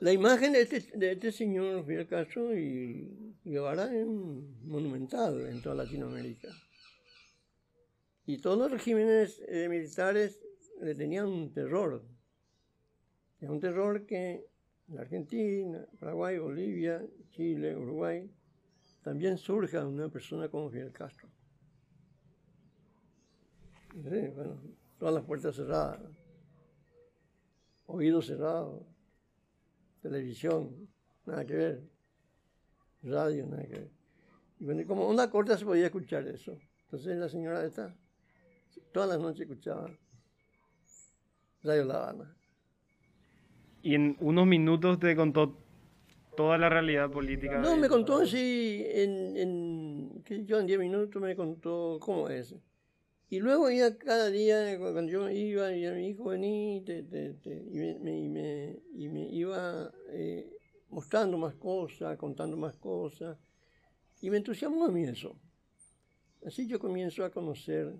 la 0.00 0.12
imagen 0.12 0.52
de 0.52 0.62
este, 0.62 0.80
de 0.96 1.12
este 1.12 1.32
señor 1.32 1.84
Fidel 1.86 2.06
Castro 2.06 2.58
y 2.58 3.34
Guevara 3.44 3.94
es 3.94 4.06
monumental 4.06 5.46
en 5.46 5.62
toda 5.62 5.76
Latinoamérica. 5.76 6.48
Y 8.26 8.38
todos 8.38 8.58
los 8.58 8.70
regímenes 8.70 9.42
eh, 9.48 9.68
militares 9.68 10.40
le 10.80 10.94
tenían 10.94 11.26
un 11.26 11.52
terror. 11.52 12.02
Es 13.40 13.48
un 13.48 13.60
terror 13.60 14.04
que 14.06 14.46
en 14.88 14.98
Argentina, 14.98 15.86
Paraguay, 15.98 16.38
Bolivia, 16.38 17.02
Chile, 17.30 17.76
Uruguay, 17.76 18.30
también 19.02 19.38
surja 19.38 19.86
una 19.86 20.08
persona 20.08 20.48
como 20.48 20.70
Fidel 20.70 20.92
Castro. 20.92 21.28
Sí, 24.02 24.28
bueno, 24.34 24.60
todas 24.98 25.14
las 25.14 25.24
puertas 25.24 25.54
cerradas, 25.54 26.00
oídos 27.86 28.26
cerrados, 28.26 28.82
televisión, 30.02 30.88
nada 31.26 31.44
que 31.44 31.54
ver, 31.54 31.82
radio, 33.02 33.46
nada 33.46 33.62
que 33.64 33.72
ver. 33.78 33.90
Y 34.58 34.64
bueno, 34.64 34.82
como 34.86 35.06
onda 35.06 35.30
corta 35.30 35.56
se 35.56 35.64
podía 35.64 35.86
escuchar 35.86 36.26
eso. 36.26 36.58
Entonces 36.84 37.16
la 37.16 37.28
señora 37.28 37.64
esta, 37.64 37.94
todas 38.92 39.08
las 39.08 39.20
noches 39.20 39.42
escuchaba 39.42 39.88
Radio 41.62 41.84
La 41.84 41.94
Habana. 42.08 42.36
y 43.82 43.94
en 43.94 44.16
unos 44.20 44.46
minutos 44.46 44.98
te 44.98 45.14
contó 45.16 45.56
toda 46.36 46.58
la 46.58 46.68
realidad 46.68 47.10
política. 47.10 47.58
No, 47.58 47.76
me 47.76 47.88
contó 47.88 48.18
así, 48.18 48.84
en, 48.88 49.36
en, 49.36 50.24
yo, 50.46 50.58
en 50.58 50.66
10 50.66 50.78
minutos 50.80 51.22
me 51.22 51.36
contó 51.36 51.98
cómo 52.00 52.28
es. 52.28 52.54
Y 53.30 53.40
luego 53.40 53.70
ya 53.70 53.96
cada 53.96 54.30
día, 54.30 54.78
cu- 54.78 54.92
cuando 54.92 55.10
yo 55.10 55.28
iba, 55.30 55.74
y 55.74 55.86
mi 55.92 56.08
hijo 56.08 56.24
vení, 56.26 56.82
te- 56.84 57.02
te- 57.02 57.34
te- 57.34 57.64
y, 57.70 57.78
me, 57.78 58.78
me- 59.08 59.28
iba 59.32 59.92
eh, 60.10 60.50
mostrando 60.90 61.36
más 61.38 61.54
cosas, 61.54 62.16
contando 62.16 62.56
más 62.56 62.76
cosas. 62.76 63.36
Y 64.20 64.30
me 64.30 64.38
entusiasmó 64.38 64.86
a 64.86 64.90
mí 64.90 65.04
eso. 65.04 65.36
Así 66.46 66.66
yo 66.66 66.78
comienzo 66.78 67.24
a 67.24 67.30
conocer 67.30 67.94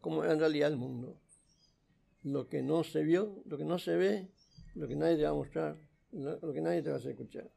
cómo 0.00 0.22
era 0.22 0.32
en 0.34 0.38
realidad 0.38 0.70
el 0.70 0.76
mundo. 0.76 1.18
Lo 2.22 2.48
que 2.48 2.62
no 2.62 2.84
se 2.84 3.02
vio, 3.02 3.42
lo 3.46 3.56
que 3.56 3.64
no 3.64 3.78
se 3.78 3.96
ve, 3.96 4.28
lo 4.74 4.86
que 4.86 4.96
nadie 4.96 5.16
te 5.16 5.24
va 5.24 5.30
a 5.30 5.34
mostrar, 5.34 5.76
lo, 6.12 6.52
que 6.52 6.60
nadie 6.60 6.82
te 6.82 6.90
va 6.90 6.96
a 6.96 7.00
escuchar. 7.00 7.50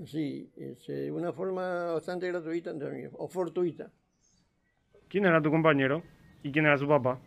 Así, 0.00 0.50
es, 0.56 0.88
eh, 0.88 0.92
de 0.92 1.12
una 1.12 1.32
forma 1.32 1.92
bastante 1.92 2.26
gratuita 2.28 2.70
entre 2.70 3.10
o 3.12 3.28
fortuita. 3.28 3.90
¿Quién 5.08 5.26
era 5.26 5.42
tu 5.42 5.50
compañero? 5.50 6.02
¿Y 6.42 6.50
quién 6.50 6.64
era 6.64 6.78
su 6.78 6.88
papá? 6.88 7.20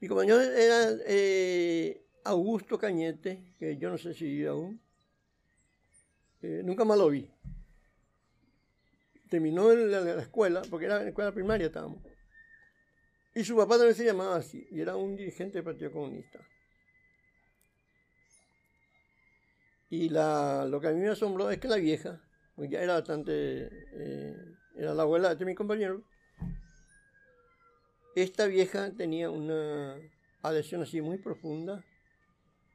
Mi 0.00 0.06
compañero 0.06 0.40
era 0.40 0.90
eh, 1.06 2.00
Augusto 2.24 2.78
Cañete, 2.78 3.54
que 3.58 3.76
yo 3.78 3.90
no 3.90 3.98
sé 3.98 4.14
si 4.14 4.26
vive 4.26 4.48
aún. 4.48 4.80
Eh, 6.40 6.62
nunca 6.64 6.84
más 6.84 6.96
lo 6.96 7.08
vi. 7.10 7.28
Terminó 9.28 9.72
en 9.72 9.90
la, 9.90 10.00
la 10.00 10.22
escuela, 10.22 10.62
porque 10.70 10.86
era 10.86 10.98
en 10.98 11.02
la 11.02 11.08
escuela 11.08 11.32
primaria 11.32 11.66
estábamos. 11.66 11.98
Y 13.34 13.42
su 13.42 13.56
papá 13.56 13.74
también 13.74 13.94
se 13.94 14.04
llamaba 14.04 14.36
así, 14.36 14.66
y 14.70 14.80
era 14.80 14.96
un 14.96 15.16
dirigente 15.16 15.54
del 15.54 15.64
Partido 15.64 15.90
Comunista. 15.92 16.38
Y 19.90 20.08
la, 20.10 20.66
lo 20.66 20.80
que 20.80 20.88
a 20.88 20.92
mí 20.92 21.00
me 21.00 21.08
asombró 21.08 21.50
es 21.50 21.58
que 21.58 21.68
la 21.68 21.76
vieja, 21.76 22.20
pues 22.56 22.70
ya 22.70 22.80
era 22.80 22.94
bastante, 22.94 23.68
eh, 23.92 24.36
era 24.76 24.94
la 24.94 25.02
abuela 25.02 25.34
de 25.34 25.44
mi 25.44 25.54
compañero, 25.54 26.02
esta 28.14 28.46
vieja 28.46 28.90
tenía 28.92 29.30
una 29.30 29.96
adhesión 30.42 30.82
así 30.82 31.00
muy 31.00 31.18
profunda 31.18 31.84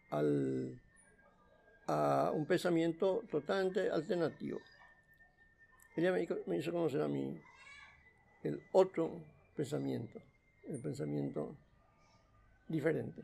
al, 0.09 0.79
a 1.87 2.31
un 2.33 2.45
pensamiento 2.45 3.23
totalmente 3.29 3.89
alternativo. 3.89 4.59
Ella 5.95 6.11
me 6.11 6.27
me 6.47 6.57
hizo 6.57 6.71
conocer 6.71 7.01
a 7.01 7.07
mí 7.07 7.39
el 8.43 8.61
otro 8.71 9.21
pensamiento, 9.55 10.19
el 10.67 10.81
pensamiento 10.81 11.55
diferente. 12.67 13.21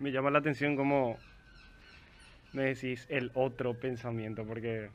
Me 0.00 0.10
llama 0.10 0.30
la 0.30 0.40
atención 0.40 0.76
cómo 0.76 1.16
me 2.54 2.64
decís 2.64 3.06
el 3.10 3.30
otro 3.34 3.78
pensamiento, 3.78 4.46
porque 4.46 4.90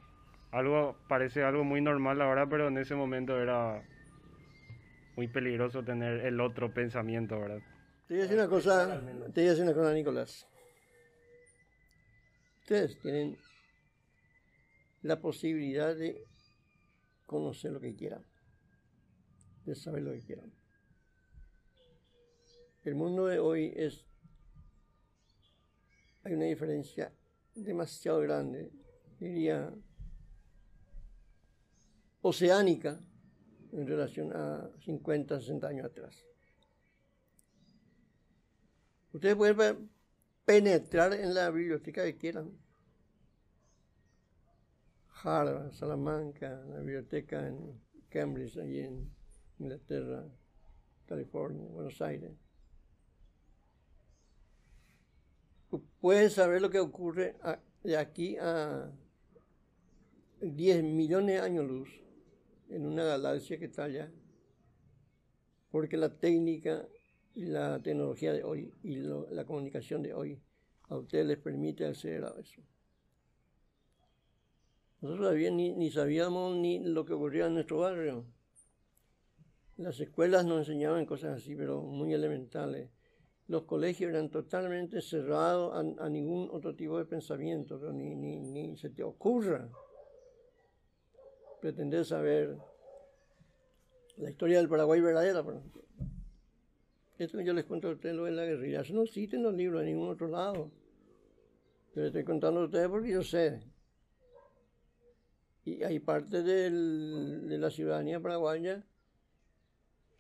algo 0.52 0.98
parece 1.08 1.44
algo 1.44 1.64
muy 1.64 1.82
normal 1.82 2.22
ahora, 2.22 2.48
pero 2.50 2.70
en 2.70 2.78
ese 2.78 2.96
momento 2.96 3.40
era 3.40 3.84
muy 5.16 5.28
peligroso 5.28 5.84
tener 5.84 6.26
el 6.26 6.40
otro 6.40 6.74
pensamiento, 6.74 7.40
¿verdad? 7.40 7.60
Te 8.08 8.14
voy 8.14 8.22
a 8.22 8.24
decir 8.24 8.38
una 8.38 8.50
cosa, 8.50 9.02
te 9.34 9.42
voy 9.42 9.48
a 9.48 9.50
decir 9.50 9.64
una 9.64 9.74
cosa, 9.74 9.94
Nicolás. 9.94 10.48
Ustedes 12.62 13.00
tienen 13.00 13.38
la 15.02 15.20
posibilidad 15.20 15.96
de 15.96 16.26
conocer 17.26 17.72
lo 17.72 17.80
que 17.80 17.96
quieran, 17.96 18.24
de 19.66 19.76
saber 19.76 20.04
lo 20.04 20.12
que 20.12 20.22
quieran. 20.22 20.52
El 22.86 22.96
mundo 22.96 23.28
de 23.28 23.40
hoy 23.40 23.74
es, 23.76 24.06
hay 26.24 26.34
una 26.34 26.46
diferencia 26.46 27.12
demasiado 27.64 28.20
grande, 28.22 28.72
diría, 29.20 29.74
oceánica 32.22 33.00
en 33.72 33.88
relación 33.88 34.28
a 34.36 34.70
50, 34.86 35.40
60 35.40 35.68
años 35.68 35.86
atrás. 35.86 36.26
Ustedes 39.14 39.36
pueden 39.36 39.58
pe- 39.58 39.78
penetrar 40.46 41.14
en 41.14 41.34
la 41.34 41.50
biblioteca 41.52 42.04
que 42.04 42.18
quieran. 42.18 42.52
Harvard, 45.24 45.72
Salamanca, 45.74 46.64
la 46.70 46.78
biblioteca 46.80 47.46
en 47.48 47.80
Cambridge, 48.10 48.58
allí 48.58 48.80
en 48.80 49.12
Inglaterra, 49.60 50.24
California, 51.06 51.68
Buenos 51.70 52.02
Aires. 52.02 52.32
Puedes 56.02 56.34
saber 56.34 56.62
lo 56.62 56.70
que 56.70 56.80
ocurre 56.80 57.36
de 57.84 57.98
aquí 57.98 58.38
a 58.38 58.90
10 60.42 60.84
millones 60.84 61.36
de 61.36 61.42
años 61.42 61.66
luz 61.66 61.90
en 62.70 62.86
una 62.86 63.04
galaxia 63.04 63.60
que 63.60 63.66
está 63.66 63.84
allá. 63.84 64.10
Porque 65.72 65.98
la 65.98 66.18
técnica 66.18 66.88
y 67.36 67.46
la 67.46 67.82
tecnología 67.82 68.32
de 68.32 68.44
hoy 68.44 68.74
y 68.82 68.96
la 68.96 69.46
comunicación 69.46 70.02
de 70.02 70.14
hoy 70.14 70.42
a 70.88 70.98
ustedes 70.98 71.26
les 71.26 71.38
permite 71.38 71.86
acceder 71.86 72.24
a 72.24 72.34
eso. 72.40 72.62
Nosotros 75.02 75.28
todavía 75.28 75.52
ni, 75.52 75.76
ni 75.76 75.92
sabíamos 75.92 76.56
ni 76.58 76.80
lo 76.80 77.06
que 77.06 77.14
ocurría 77.14 77.48
en 77.48 77.54
nuestro 77.54 77.80
barrio. 77.80 78.26
Las 79.78 80.00
escuelas 80.00 80.46
nos 80.46 80.60
enseñaban 80.60 81.06
cosas 81.06 81.38
así, 81.38 81.56
pero 81.56 81.82
muy 81.82 82.14
elementales. 82.14 82.90
Los 83.50 83.64
colegios 83.64 84.12
eran 84.12 84.30
totalmente 84.30 85.02
cerrados 85.02 85.76
a, 85.76 86.08
ningún 86.08 86.50
otro 86.52 86.76
tipo 86.76 87.00
de 87.00 87.06
pensamiento, 87.06 87.80
ni, 87.92 88.16
ni, 88.16 88.40
ni 88.40 88.78
se 88.78 88.92
te 88.92 89.02
ocurra 89.04 89.68
pretender 91.60 92.06
saber 92.06 92.56
la 94.18 94.30
historia 94.30 94.60
del 94.60 94.70
Paraguay 94.70 95.02
verdadera. 95.02 95.44
Esto 97.18 97.40
que 97.40 97.44
yo 97.44 97.54
les 97.54 97.66
cuento 97.66 97.88
a 97.88 97.94
ustedes 97.94 98.16
lo 98.16 98.26
de 98.26 98.32
la 98.34 98.46
guerrilla. 98.46 98.82
Eso 98.82 98.94
no 98.94 99.02
existe 99.02 99.36
en 99.36 99.42
los 99.42 99.56
libros 99.56 99.82
de 99.82 99.88
ningún 99.88 100.10
otro 100.10 100.28
lado. 100.28 100.70
Yo 101.96 102.02
les 102.02 102.10
estoy 102.10 102.26
contando 102.26 102.62
a 102.62 102.66
ustedes 102.66 102.88
porque 102.88 103.10
yo 103.10 103.24
sé. 103.24 103.64
Y 105.66 105.82
hay 105.82 105.98
parte 105.98 106.44
del, 106.44 107.50
de 107.50 107.58
la 107.58 107.72
ciudadanía 107.72 108.20
paraguaya 108.20 108.86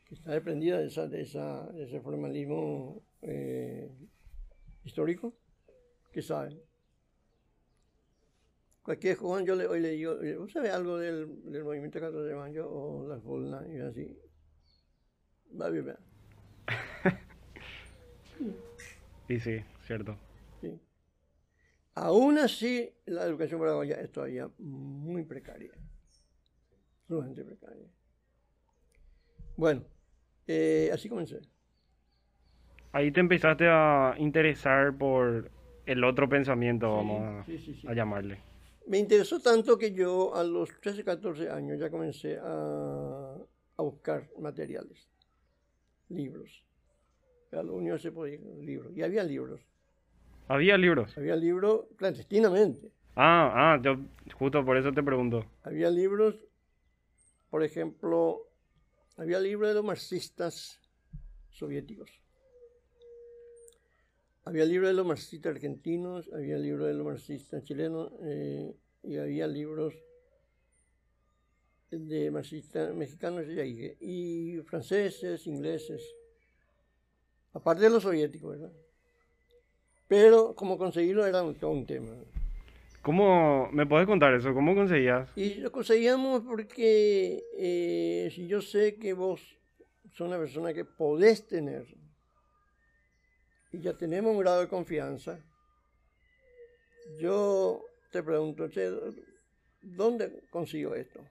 que 0.05 0.15
está 0.15 0.31
desprendida 0.31 0.79
de, 0.79 0.87
esa, 0.87 1.07
de, 1.07 1.21
esa, 1.21 1.67
de 1.67 1.83
ese 1.83 2.01
formalismo 2.01 3.03
eh, 3.21 3.91
histórico, 4.83 5.33
que 6.11 6.21
sabe. 6.21 6.61
Cualquier 8.81 9.17
joven 9.17 9.45
yo 9.45 9.55
le, 9.55 9.67
hoy 9.67 9.81
le 9.81 9.89
digo, 9.91 10.15
¿vos 10.39 10.51
sabés 10.51 10.71
algo 10.71 10.97
del, 10.97 11.51
del 11.51 11.63
movimiento 11.63 11.99
14 11.99 12.27
de 12.27 12.35
mayo 12.35 12.69
o 12.69 13.07
las 13.07 13.21
bolnas? 13.21 13.67
Y 13.69 13.79
así, 13.79 14.17
va 15.59 15.67
a 15.67 15.69
vivir. 15.69 15.97
y 19.27 19.39
sí, 19.39 19.63
cierto. 19.85 20.17
Sí. 20.61 20.79
Aún 21.95 22.37
así, 22.37 22.91
la 23.05 23.25
educación 23.25 23.59
paraguaya 23.59 23.95
es 23.95 24.11
todavía 24.11 24.49
muy 24.57 25.23
precaria. 25.23 25.71
Sumamente 27.07 27.43
precaria. 27.43 27.87
Bueno, 29.55 29.83
eh, 30.47 30.89
así 30.93 31.09
comencé. 31.09 31.41
Ahí 32.91 33.11
te 33.11 33.19
empezaste 33.19 33.67
a 33.67 34.15
interesar 34.17 34.97
por 34.97 35.51
el 35.85 36.03
otro 36.03 36.27
pensamiento, 36.27 36.91
vamos 36.91 37.47
a, 37.87 37.93
llamarle. 37.93 38.39
Me 38.87 38.97
interesó 38.97 39.39
tanto 39.39 39.77
que 39.77 39.91
yo 39.91 40.35
a 40.35 40.43
los 40.43 40.69
13, 40.81 41.03
14 41.03 41.49
años 41.49 41.79
ya 41.79 41.89
comencé 41.89 42.39
a, 42.41 43.35
a 43.77 43.81
buscar 43.81 44.27
materiales, 44.39 45.07
libros. 46.09 46.63
A 47.51 47.63
lo 47.63 47.73
único 47.73 47.97
se 47.97 48.11
podía, 48.11 48.39
libros. 48.61 48.91
Y 48.95 49.01
había 49.01 49.23
libros. 49.23 49.61
¿Había 50.47 50.77
libros? 50.77 51.15
Había 51.17 51.35
libros 51.35 51.85
clandestinamente. 51.95 52.91
Ah, 53.15 53.51
ah, 53.53 53.81
yo 53.81 53.97
justo 54.33 54.63
por 54.63 54.77
eso 54.77 54.91
te 54.91 55.03
pregunto. 55.03 55.45
Había 55.63 55.89
libros, 55.89 56.35
por 57.49 57.63
ejemplo, 57.63 58.47
había 59.17 59.39
libros 59.39 59.69
de 59.69 59.75
los 59.75 59.83
marxistas 59.83 60.79
soviéticos. 61.49 62.09
Había 64.49 64.65
libros 64.65 64.89
de 64.89 64.95
los 64.95 65.05
marxistas 65.05 65.53
argentinos, 65.53 66.27
había 66.33 66.57
libros 66.57 66.87
de 66.87 66.95
los 66.95 67.05
marxistas 67.05 67.63
chilenos 67.63 68.11
eh, 68.23 68.73
y 69.03 69.17
había 69.17 69.45
libros 69.45 69.93
de 71.91 72.31
marxistas 72.31 72.91
mexicanos 72.95 73.45
y, 73.47 73.95
y 73.99 74.61
franceses, 74.63 75.45
ingleses. 75.45 76.01
Aparte 77.53 77.83
de 77.83 77.89
los 77.91 78.01
soviéticos, 78.01 78.57
¿verdad? 78.57 78.73
Pero 80.07 80.55
como 80.55 80.79
conseguirlo 80.79 81.27
era 81.27 81.43
todo 81.53 81.69
un 81.69 81.85
tema. 81.85 82.15
¿Cómo 83.03 83.69
me 83.71 83.85
puedes 83.85 84.07
contar 84.07 84.33
eso? 84.33 84.51
¿Cómo 84.55 84.73
conseguías? 84.73 85.29
Y 85.35 85.55
lo 85.55 85.71
conseguíamos 85.71 86.41
porque 86.41 87.43
eh, 87.55 88.31
si 88.33 88.47
yo 88.47 88.63
sé 88.63 88.95
que 88.95 89.13
vos 89.13 89.59
sos 90.11 90.27
una 90.27 90.39
persona 90.39 90.73
que 90.73 90.85
podés 90.85 91.47
tener 91.47 91.98
y 93.71 93.81
ya 93.81 93.97
tenemos 93.97 94.31
un 94.31 94.39
grado 94.39 94.61
de 94.61 94.67
confianza, 94.67 95.39
yo 97.19 97.85
te 98.11 98.23
pregunto, 98.23 98.69
che, 98.69 98.89
¿dónde 99.81 100.43
consigo 100.49 100.95
esto? 100.95 101.25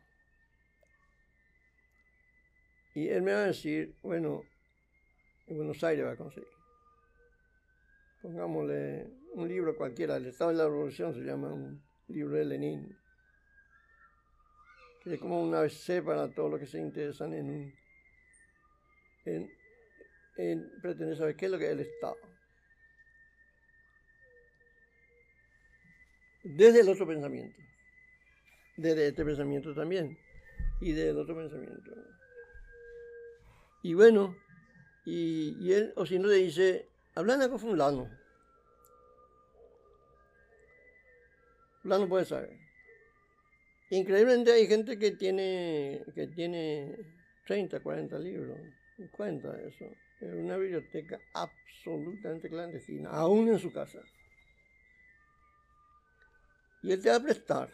Y 2.95 3.09
él 3.09 3.23
me 3.23 3.33
va 3.33 3.45
a 3.45 3.47
decir, 3.47 3.95
bueno, 4.03 4.43
en 5.47 5.57
Buenos 5.57 5.83
Aires 5.85 6.05
va 6.05 6.13
a 6.13 6.17
conseguir. 6.17 6.49
Pongámosle 8.23 9.07
un 9.35 9.49
libro 9.49 9.77
cualquiera, 9.77 10.17
El 10.17 10.27
Estado 10.27 10.51
de 10.51 10.57
la 10.57 10.65
Revolución 10.65 11.15
se 11.15 11.21
llama 11.21 11.53
un 11.53 11.83
libro 12.09 12.37
de 12.37 12.45
Lenin, 12.45 12.99
que 15.03 15.15
es 15.15 15.21
como 15.21 15.43
una 15.43 15.61
ABC 15.61 16.03
para 16.05 16.29
todos 16.29 16.51
los 16.51 16.61
que 16.61 16.67
se 16.67 16.79
interesan 16.79 17.33
en, 17.35 17.73
en, 19.25 19.51
en 20.37 20.81
pretender 20.81 21.17
saber 21.17 21.37
qué 21.37 21.47
es 21.47 21.53
lo 21.53 21.59
que 21.59 21.67
es 21.67 21.73
el 21.73 21.81
Estado. 21.81 22.28
Desde 26.43 26.81
el 26.81 26.89
otro 26.89 27.07
pensamiento, 27.07 27.61
desde 28.77 29.09
este 29.09 29.25
pensamiento 29.25 29.75
también, 29.75 30.17
y 30.81 30.93
desde 30.93 31.11
el 31.11 31.19
otro 31.19 31.37
pensamiento. 31.37 31.91
Y 33.83 33.95
bueno, 33.95 34.37
y, 35.05 35.73
él, 35.73 35.93
o 35.97 36.05
si 36.05 36.19
no, 36.19 36.29
le 36.29 36.37
dice, 36.37 36.87
hablan 37.15 37.49
con 37.49 37.59
fulano. 37.59 38.11
Fulano 41.83 42.09
puede 42.09 42.25
saber. 42.25 42.59
Increíblemente 43.91 44.53
hay 44.53 44.67
gente 44.67 44.99
que 44.99 45.13
tiene, 45.13 46.05
que 46.15 46.27
tiene 46.27 46.95
30, 47.47 47.81
40 47.81 48.19
libros, 48.19 48.59
50 48.97 49.61
eso. 49.63 49.87
Es 50.21 50.35
una 50.35 50.57
biblioteca 50.57 51.19
absolutamente 51.33 52.51
clandestina, 52.51 53.09
aún 53.11 53.49
en 53.49 53.59
su 53.59 53.73
casa. 53.73 54.03
Y 56.89 56.93
él 56.93 57.03
te 57.03 57.11
va 57.11 57.17
a 57.17 57.21
prestar. 57.21 57.69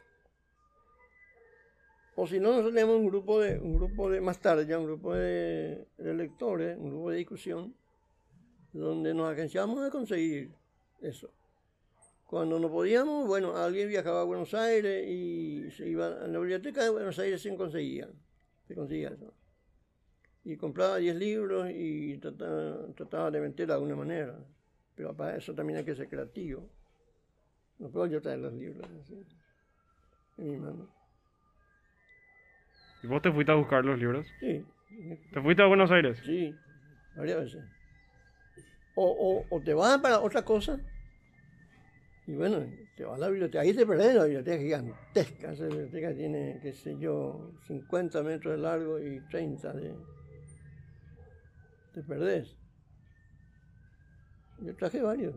O 2.16 2.26
si 2.26 2.40
no, 2.40 2.48
nosotros 2.48 2.74
tenemos 2.74 2.96
un 2.96 3.06
grupo 3.06 3.38
de, 3.38 3.60
un 3.60 3.76
grupo 3.76 4.10
de, 4.10 4.20
más 4.20 4.40
tarde 4.40 4.66
ya 4.66 4.76
un 4.76 4.86
grupo 4.86 5.14
de, 5.14 5.86
lectores, 5.98 6.76
un 6.76 6.90
grupo 6.90 7.10
de 7.10 7.18
discusión, 7.18 7.76
donde 8.72 9.14
nos 9.14 9.30
agenciamos 9.30 9.84
de 9.84 9.90
conseguir 9.90 10.52
eso. 11.00 11.32
Cuando 12.26 12.58
no 12.58 12.68
podíamos, 12.68 13.28
bueno, 13.28 13.56
alguien 13.56 13.88
viajaba 13.88 14.22
a 14.22 14.24
Buenos 14.24 14.52
Aires 14.52 15.06
y 15.08 15.70
se 15.70 15.88
iba 15.88 16.08
a 16.08 16.26
la 16.26 16.38
biblioteca 16.40 16.82
de 16.82 16.90
Buenos 16.90 17.16
Aires 17.20 17.40
se 17.40 17.54
conseguía, 17.56 18.08
se 18.66 18.74
conseguía 18.74 19.10
eso. 19.10 19.32
Y 20.42 20.56
compraba 20.56 20.96
10 20.96 21.14
libros 21.14 21.70
y 21.72 22.18
trataba, 22.18 23.30
de 23.30 23.40
meter 23.40 23.68
de 23.68 23.74
alguna 23.74 23.94
manera. 23.94 24.44
Pero 24.96 25.16
para 25.16 25.36
eso 25.36 25.54
también 25.54 25.78
hay 25.78 25.84
que 25.84 25.94
ser 25.94 26.08
creativo. 26.08 26.68
No 27.84 27.90
puedo 27.90 28.06
yo 28.06 28.22
traer 28.22 28.38
los 28.38 28.54
libros 28.54 28.88
en 30.38 30.50
mi 30.50 30.56
mano. 30.56 30.88
¿Y 33.02 33.06
vos 33.06 33.20
te 33.20 33.30
fuiste 33.30 33.52
a 33.52 33.56
buscar 33.56 33.84
los 33.84 33.98
libros? 33.98 34.26
Sí. 34.40 34.64
¿Te 35.30 35.42
fuiste 35.42 35.62
a 35.62 35.66
Buenos 35.66 35.90
Aires? 35.90 36.18
Sí, 36.24 36.56
varias 37.14 37.40
veces. 37.40 37.62
O, 38.94 39.44
o, 39.50 39.60
te 39.60 39.74
vas 39.74 39.98
para 39.98 40.20
otra 40.20 40.42
cosa. 40.42 40.80
Y 42.26 42.32
bueno, 42.32 42.64
te 42.96 43.04
vas 43.04 43.16
a 43.16 43.18
la 43.18 43.28
biblioteca. 43.28 43.60
Ahí 43.60 43.74
te 43.74 43.84
perdés 43.84 44.14
la 44.14 44.24
biblioteca 44.24 44.56
gigantesca. 44.56 45.52
Esa 45.52 45.66
biblioteca 45.66 46.14
tiene, 46.14 46.60
qué 46.62 46.72
sé 46.72 46.98
yo, 46.98 47.52
50 47.66 48.22
metros 48.22 48.56
de 48.56 48.62
largo 48.62 48.98
y 48.98 49.20
30 49.28 49.74
de. 49.74 49.94
Te 51.92 52.02
perdés. 52.02 52.56
Yo 54.62 54.74
traje 54.74 55.02
varios. 55.02 55.34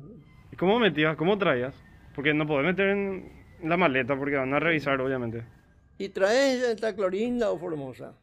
¿Y 0.49 0.55
cómo 0.55 0.79
metías? 0.79 1.17
¿Cómo 1.17 1.37
traías? 1.37 1.75
Porque 2.17 2.33
no 2.33 2.47
podés 2.47 2.65
meter 2.65 2.87
en 2.89 3.31
la 3.61 3.77
maleta 3.77 4.17
porque 4.17 4.37
van 4.37 4.51
a 4.51 4.59
revisar, 4.59 4.99
obviamente. 4.99 5.43
¿Y 5.99 6.09
traes 6.09 6.63
esta 6.63 6.95
Clorinda 6.95 7.51
o 7.51 7.59
Formosa? 7.59 8.17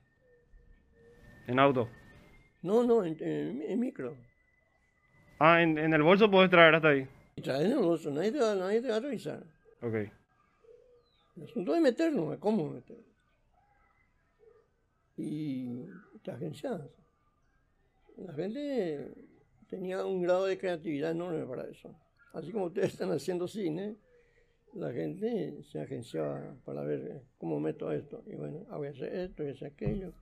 ¿En 1.47 1.61
auto? 1.61 1.89
No, 2.63 2.83
no, 2.83 3.05
en, 3.05 3.79
micro. 3.79 4.17
Ah, 5.39 5.63
en, 5.63 5.79
el 5.79 6.03
bolso 6.03 6.29
puedes 6.29 6.51
traer 6.51 6.75
hasta 6.75 6.89
ahí. 6.89 7.07
Y 7.37 7.43
traes 7.43 7.67
en 7.67 7.71
el 7.71 7.79
bolso, 7.79 8.11
nadie 8.11 8.33
te 8.33 8.41
va, 8.41 8.57
nadie 8.57 8.83
te 8.83 8.89
va 8.89 8.97
a 8.97 9.01
revisar. 9.01 9.45
Ok. 9.81 9.95
El 11.37 11.45
asunto 11.45 11.77
es 11.77 11.81
meternos, 11.81 12.37
¿cómo 12.39 12.71
meternos? 12.71 13.07
Y 15.17 15.85
te 16.21 16.33
agenciadas. 16.33 16.91
La 18.17 18.33
gente 18.33 19.15
tenía 19.69 20.05
un 20.05 20.21
grado 20.21 20.47
de 20.47 20.59
creatividad 20.59 21.13
enorme 21.13 21.47
para 21.47 21.69
eso. 21.69 21.95
Así 22.35 22.51
como 22.51 22.67
ustedes 22.67 22.93
están 22.93 23.13
haciendo 23.13 23.47
cine, 23.47 23.97
la 24.73 24.93
gente 24.93 25.63
se 25.63 25.81
agenciaba 25.81 26.57
para 26.65 26.83
ver 26.83 27.23
cómo 27.39 27.61
meto 27.61 27.93
esto. 27.93 28.25
Y 28.27 28.35
bueno, 28.35 28.67
voy 28.71 28.89
a 28.89 28.91
hacer 28.91 29.15
esto, 29.15 29.45
a 29.45 29.51
hacer 29.51 29.69
aquello. 29.69 30.13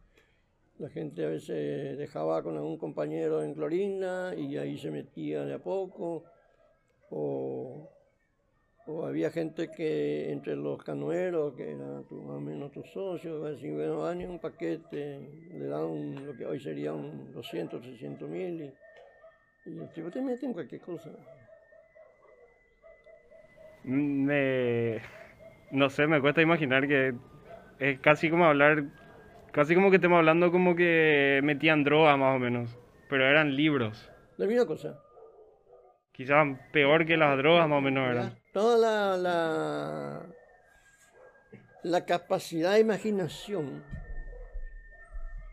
La 0.78 0.90
gente 0.90 1.24
a 1.24 1.28
veces 1.28 1.96
dejaba 1.96 2.42
con 2.42 2.56
algún 2.56 2.76
compañero 2.76 3.42
en 3.42 3.54
Clorinda 3.54 4.34
y 4.34 4.58
ahí 4.58 4.76
se 4.76 4.90
metía 4.90 5.46
de 5.46 5.54
a 5.54 5.58
poco. 5.58 6.24
O, 7.08 7.88
o 8.86 9.06
había 9.06 9.30
gente 9.30 9.70
que 9.70 10.30
entre 10.32 10.54
los 10.54 10.82
canoeros, 10.84 11.54
que 11.54 11.70
eran 11.70 12.04
más 12.10 12.10
o 12.10 12.40
menos 12.40 12.72
tus 12.72 12.90
socios, 12.92 13.42
decir, 13.50 13.72
bueno, 13.72 14.00
van 14.00 14.20
un 14.28 14.38
paquete, 14.38 15.48
le 15.50 15.66
dan 15.66 16.26
lo 16.26 16.36
que 16.36 16.44
hoy 16.44 16.60
sería 16.60 16.92
un 16.92 17.32
200, 17.32 17.80
300 17.80 18.28
mil 18.28 18.62
y, 18.62 19.70
y 19.70 19.78
el 19.78 19.90
tipo 19.94 20.10
te 20.10 20.20
mete 20.20 20.44
en 20.44 20.52
cualquier 20.52 20.82
cosa. 20.82 21.10
Me... 23.84 25.00
No 25.70 25.88
sé, 25.88 26.06
me 26.06 26.20
cuesta 26.20 26.42
imaginar 26.42 26.86
que 26.86 27.14
es 27.78 27.98
casi 28.00 28.30
como 28.30 28.44
hablar, 28.44 28.84
casi 29.52 29.74
como 29.74 29.90
que 29.90 29.96
estemos 29.96 30.18
hablando 30.18 30.52
como 30.52 30.76
que 30.76 31.40
metían 31.42 31.82
droga 31.82 32.16
más 32.16 32.36
o 32.36 32.38
menos, 32.38 32.78
pero 33.08 33.26
eran 33.26 33.56
libros. 33.56 34.10
La 34.36 34.46
misma 34.46 34.66
cosa. 34.66 35.00
Quizás 36.12 36.46
peor 36.72 37.06
que 37.06 37.16
las 37.16 37.36
drogas 37.38 37.68
más 37.68 37.78
o 37.78 37.80
menos 37.80 38.10
eran. 38.10 38.38
Toda 38.52 38.76
la, 38.76 39.16
la, 39.16 40.26
la 41.82 42.04
capacidad 42.04 42.74
de 42.74 42.80
imaginación 42.80 43.82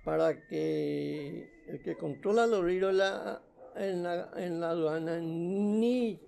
para 0.04 0.46
que 0.48 1.50
el 1.68 1.82
que 1.82 1.96
controla 1.96 2.46
los 2.46 2.65
libros 2.65 2.94
la, 2.94 3.42
en, 3.76 4.04
la, 4.04 4.30
en 4.36 4.60
la 4.60 4.70
aduana 4.72 5.20
ni 5.20 6.20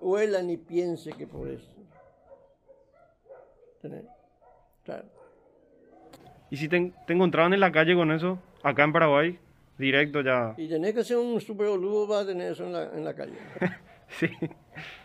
huela 0.00 0.42
ni 0.42 0.56
piense 0.56 1.12
que 1.12 1.26
por 1.26 1.48
eso. 1.48 1.70
Claro. 4.84 5.04
¿Y 6.50 6.56
si 6.56 6.68
te, 6.68 6.92
te 7.06 7.12
encontraban 7.12 7.52
en 7.54 7.60
la 7.60 7.72
calle 7.72 7.94
con 7.94 8.12
eso, 8.12 8.38
acá 8.62 8.84
en 8.84 8.92
Paraguay, 8.92 9.38
directo 9.78 10.20
ya? 10.20 10.54
Y 10.56 10.68
tenés 10.68 10.94
que 10.94 11.04
ser 11.04 11.16
un 11.16 11.40
super 11.40 11.68
boludo 11.68 12.08
para 12.08 12.26
tener 12.26 12.52
eso 12.52 12.64
en 12.64 12.72
la, 12.72 12.84
en 12.84 13.04
la 13.04 13.14
calle. 13.14 13.36
sí, 14.08 14.28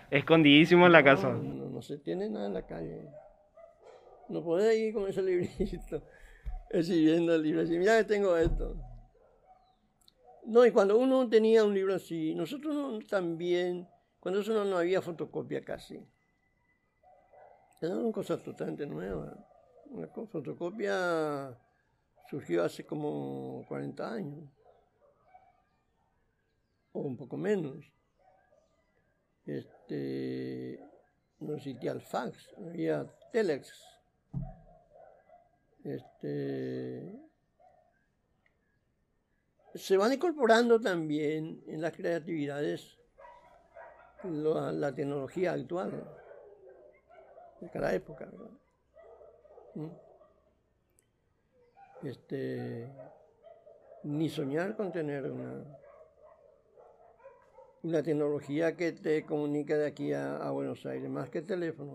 escondidísimo 0.10 0.86
en 0.86 0.92
la 0.92 1.04
casa. 1.04 1.30
No, 1.30 1.70
no, 1.70 1.82
se 1.82 1.98
tiene 1.98 2.30
nada 2.30 2.48
en 2.48 2.54
la 2.54 2.66
calle. 2.66 3.08
No 4.30 4.44
podés 4.44 4.78
ir 4.78 4.94
con 4.94 5.08
ese 5.08 5.22
librito, 5.24 6.04
exhibiendo 6.70 7.36
el 7.36 7.42
libro, 7.42 7.62
decir, 7.62 7.80
mira 7.80 7.98
que 7.98 8.04
tengo 8.04 8.38
esto. 8.38 8.76
No, 10.46 10.66
y 10.66 10.72
cuando 10.72 10.98
uno 10.98 11.28
tenía 11.30 11.64
un 11.64 11.74
libro 11.74 11.96
así, 11.96 12.34
nosotros 12.36 13.06
también 13.08 13.88
cuando 14.22 14.42
eso 14.42 14.64
no, 14.64 14.78
había 14.78 15.02
fotocopia 15.02 15.66
casi. 15.66 16.00
Era 17.82 17.98
una 17.98 18.12
cosa 18.12 18.38
totalmente 18.38 18.86
nueva. 18.86 19.36
Una 19.88 20.08
fotocopia 20.08 21.60
surgió 22.30 22.64
hace 22.64 22.86
como 22.86 23.66
40 23.68 24.14
años. 24.14 24.48
O 26.94 27.02
un 27.02 27.18
poco 27.18 27.36
menos. 27.36 27.92
Este, 29.48 30.80
no 31.40 31.56
existía 31.56 31.92
el 31.92 32.02
fax, 32.02 32.54
había 32.58 33.08
telex. 33.32 33.74
Este, 35.84 37.20
se 39.74 39.98
van 39.98 40.14
incorporando 40.14 40.80
también 40.80 41.64
en 41.66 41.82
las 41.82 41.94
creatividades 41.94 43.01
la, 44.24 44.72
la 44.72 44.94
tecnología 44.94 45.54
actual 45.54 45.92
de 47.60 47.70
cada 47.70 47.94
época. 47.94 48.28
¿Mm? 49.76 49.88
Este, 52.04 52.88
ni 54.04 54.30
soñar 54.30 54.76
con 54.76 54.92
tener 54.92 55.32
una, 55.32 55.64
una 57.84 58.04
tecnología 58.04 58.76
que 58.76 58.92
te 58.92 59.24
comunique 59.26 59.76
de 59.76 59.88
aquí 59.88 60.14
a, 60.14 60.50
Buenos 60.50 60.86
Aires, 60.86 61.10
más 61.10 61.30
que 61.30 61.42
teléfono. 61.42 61.94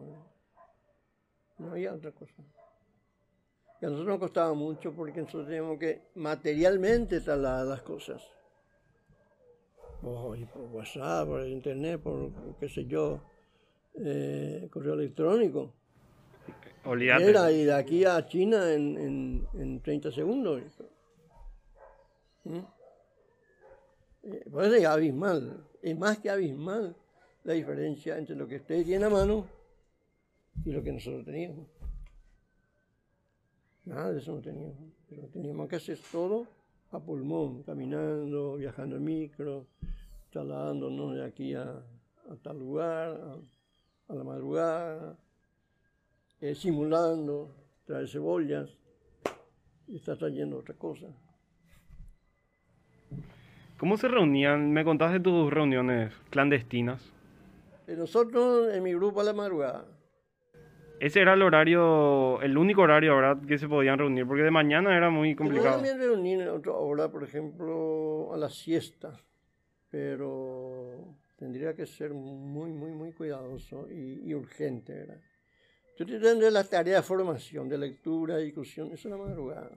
No, 1.58 1.70
había 1.70 1.92
otra 1.92 2.12
cosa. 2.12 2.34
A 3.80 3.86
nosotros 3.86 4.06
nos 4.06 4.18
costaba 4.18 4.54
mucho 4.54 4.92
porque 4.94 5.20
nosotros 5.20 5.46
teníamos 5.46 5.78
que 5.78 6.02
materialmente 6.14 7.20
trasladar 7.20 7.66
las 7.66 7.82
cosas 7.82 8.36
por, 10.00 10.38
por 10.48 10.62
WhatsApp, 10.72 11.28
por 11.28 11.46
internet, 11.46 12.00
por 12.00 12.30
qué 12.59 12.68
sé 12.68 12.87
yo, 12.87 13.20
eh, 13.94 14.68
correo 14.70 14.94
electrónico. 14.94 15.72
Era 17.28 17.50
y 17.50 17.64
de 17.64 17.74
aquí 17.74 18.04
a 18.04 18.24
China 18.26 18.72
en, 18.72 18.96
en, 18.96 19.48
en 19.54 19.80
30 19.80 20.12
segundos. 20.12 20.62
¿Mm? 22.44 22.59
Eh, 24.22 24.44
pues 24.50 24.72
es 24.72 24.85
abismal, 24.85 25.66
es 25.82 25.98
más 25.98 26.18
que 26.18 26.30
abismal 26.30 26.96
la 27.44 27.52
diferencia 27.52 28.18
entre 28.18 28.35
lo 28.35 28.46
que 28.46 28.56
usted 28.56 28.85
tiene 28.85 29.04
a 29.04 29.11
mano 29.11 29.46
y 30.64 30.72
lo 30.72 30.82
que 30.82 30.92
nosotros 30.92 31.24
teníamos. 31.24 31.66
Nada 33.85 34.12
de 34.12 34.18
eso 34.18 34.32
no 34.32 34.40
teníamos, 34.40 34.92
pero 35.09 35.28
teníamos 35.28 35.68
que 35.68 35.76
hacer 35.76 35.98
todo 36.11 36.46
a 36.92 37.01
pulmón, 37.01 37.62
caminando, 37.62 38.57
viajando 38.57 38.96
en 38.96 39.05
micro, 39.05 39.66
trasladándonos 40.31 41.14
de 41.14 41.25
aquí 41.25 41.55
a, 41.55 41.83
tal 42.42 42.59
lugar, 42.59 43.20
a, 44.09 44.14
la 44.14 44.25
madrugada, 44.25 45.18
eh, 46.40 46.55
simulando 46.55 47.55
traer 47.85 48.09
cebollas 48.09 48.68
y 49.87 49.96
está 49.96 50.16
trayendo 50.16 50.59
otra 50.59 50.75
cosa. 50.75 51.07
¿Cómo 53.79 53.96
se 53.96 54.09
reunían? 54.09 54.72
Me 54.72 54.85
contaste 54.85 55.20
tus 55.20 55.53
reuniones 55.53 56.12
clandestinas. 56.31 57.03
Eh, 57.87 57.94
nosotros 57.94 58.72
en 58.72 58.83
mi 58.83 58.94
grupo 58.94 59.20
a 59.20 59.25
la 59.25 59.33
madrugada. 59.33 59.85
Ese 60.98 61.20
era 61.20 61.35
el 61.35 61.42
horario, 61.42 62.40
el 62.42 62.56
único 62.56 62.82
horario, 62.82 63.16
¿verdad? 63.16 63.38
Que 63.46 63.59
se 63.59 63.68
podían 63.68 63.98
reunir, 63.98 64.26
porque 64.26 64.42
de 64.42 64.50
mañana 64.50 64.96
era 64.96 65.11
muy 65.11 65.35
complicado. 65.35 65.74
También 65.74 65.98
reunir 65.98 66.40
en 66.40 66.48
otra 66.48 66.72
hora, 66.72 67.11
por 67.11 67.22
ejemplo, 67.22 68.32
a 68.32 68.37
la 68.37 68.48
siesta 68.48 69.12
pero 69.96 71.16
tendría 71.38 71.74
que 71.74 71.87
ser 71.87 72.12
muy, 72.12 72.70
muy, 72.70 72.90
muy 72.90 73.12
cuidadoso 73.12 73.88
y, 73.90 74.35
urgente. 74.35 74.92
¿verdad? 74.92 75.20
Yo 75.98 76.04
tendría 76.04 76.50
la 76.50 76.64
tarea 76.64 76.96
de 76.96 77.02
formación, 77.02 77.68
de 77.68 77.78
lectura, 77.78 78.37
discusión, 78.37 78.88
eso 78.92 79.09
es 79.09 79.12
la 79.12 79.16
madrugada. 79.16 79.70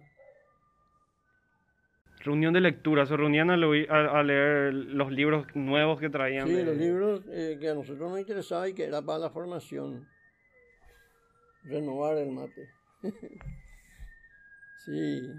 Reunión 2.21 2.53
de 2.53 2.59
lectura, 2.59 3.05
se 3.05 3.15
reunían 3.15 3.49
a, 3.49 3.55
leer 3.55 4.73
los 4.73 5.09
libros 5.09 5.47
nuevos 5.55 6.01
que 6.01 6.09
traían. 6.09 6.49
Sí, 6.49 6.63
los 6.63 6.75
libros 6.75 7.23
eh, 7.29 7.57
que 7.61 7.69
a 7.69 7.75
nosotros 7.75 8.09
nos 8.09 8.19
interesaba 8.19 8.67
y 8.67 8.73
que 8.73 8.83
era 8.83 9.01
para 9.01 9.19
la 9.19 9.29
formación, 9.29 10.05
renovar 11.69 12.17
el 12.17 12.31
mate. 12.31 12.69
sí. 14.85 15.31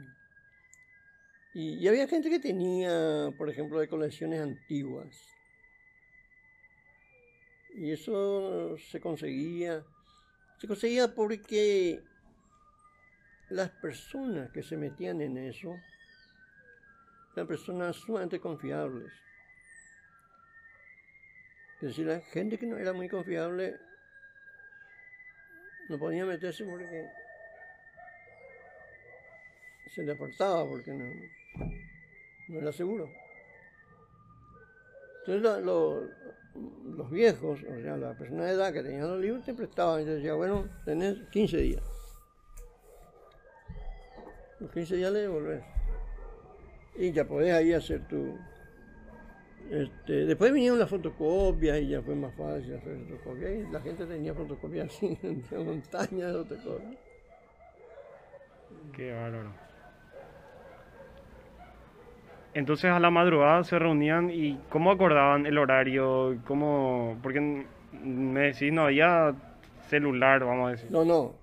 Y, 1.52 1.88
había 1.88 2.06
gente 2.06 2.30
que 2.30 2.38
tenía, 2.38 3.32
por 3.36 3.50
ejemplo, 3.50 3.80
de 3.80 3.88
colecciones 3.88 4.40
antiguas. 4.40 5.16
Y 7.74 7.90
eso 7.90 8.76
se 8.78 9.00
conseguía. 9.00 9.84
Se 10.58 10.68
conseguía 10.68 11.14
porque 11.14 12.02
las 13.48 13.70
personas 13.70 14.50
que 14.50 14.62
se 14.62 14.76
metían 14.76 15.20
en 15.20 15.38
eso 15.38 15.76
eran 17.34 17.46
personas 17.46 17.96
sumamente 17.96 18.38
confiables. 18.38 19.12
Es 21.80 21.88
decir, 21.88 22.06
la 22.06 22.20
gente 22.20 22.58
que 22.58 22.66
no 22.66 22.76
era 22.76 22.92
muy 22.92 23.08
confiable 23.08 23.78
no 25.90 25.98
podía 25.98 26.24
meterse 26.24 26.64
porque 26.64 27.08
se 29.92 30.04
le 30.04 30.12
apartaba, 30.12 30.64
porque 30.64 30.92
no, 30.92 31.04
no 32.48 32.58
era 32.60 32.70
seguro. 32.70 33.10
Entonces 35.26 35.64
los 35.64 37.10
viejos, 37.10 37.60
o 37.64 37.82
sea, 37.82 37.96
la 37.96 38.16
persona 38.16 38.44
de 38.44 38.52
edad 38.52 38.72
que 38.72 38.84
tenían 38.84 39.08
los 39.08 39.20
libros, 39.20 39.44
te 39.44 39.52
prestaban 39.52 40.02
y 40.02 40.04
te 40.04 40.14
decía, 40.14 40.34
bueno, 40.34 40.68
tenés 40.84 41.18
15 41.30 41.56
días. 41.56 41.82
Los 44.60 44.70
15 44.70 44.94
días 44.94 45.12
le 45.12 45.20
devolvés. 45.22 45.64
Y 46.94 47.10
ya 47.10 47.24
podés 47.24 47.52
ahí 47.52 47.72
hacer 47.72 48.06
tu... 48.06 48.38
Este, 49.70 50.26
después 50.26 50.52
vinieron 50.52 50.80
las 50.80 50.90
fotocopias 50.90 51.78
y 51.78 51.88
ya 51.88 52.02
fue 52.02 52.16
más 52.16 52.34
fácil 52.34 52.74
hacer 52.74 52.98
fotocopias. 53.08 53.52
Y 53.52 53.72
la 53.72 53.80
gente 53.80 54.04
tenía 54.04 54.34
fotocopias 54.34 54.88
así, 54.88 55.16
en 55.22 55.44
montañas 55.64 56.10
de 56.48 56.56
fotocopias. 56.56 56.98
Qué 58.96 59.12
bárbaro. 59.12 59.52
Entonces 62.52 62.90
a 62.90 62.98
la 62.98 63.10
madrugada 63.10 63.62
se 63.62 63.78
reunían 63.78 64.30
y 64.30 64.58
¿cómo 64.70 64.90
acordaban 64.90 65.46
el 65.46 65.56
horario? 65.56 66.36
¿Cómo? 66.46 67.16
Porque 67.22 67.64
me 67.92 68.40
decís 68.40 68.72
no 68.72 68.82
había 68.82 69.34
celular, 69.86 70.44
vamos 70.44 70.68
a 70.68 70.70
decir. 70.72 70.90
No, 70.90 71.04
no. 71.04 71.34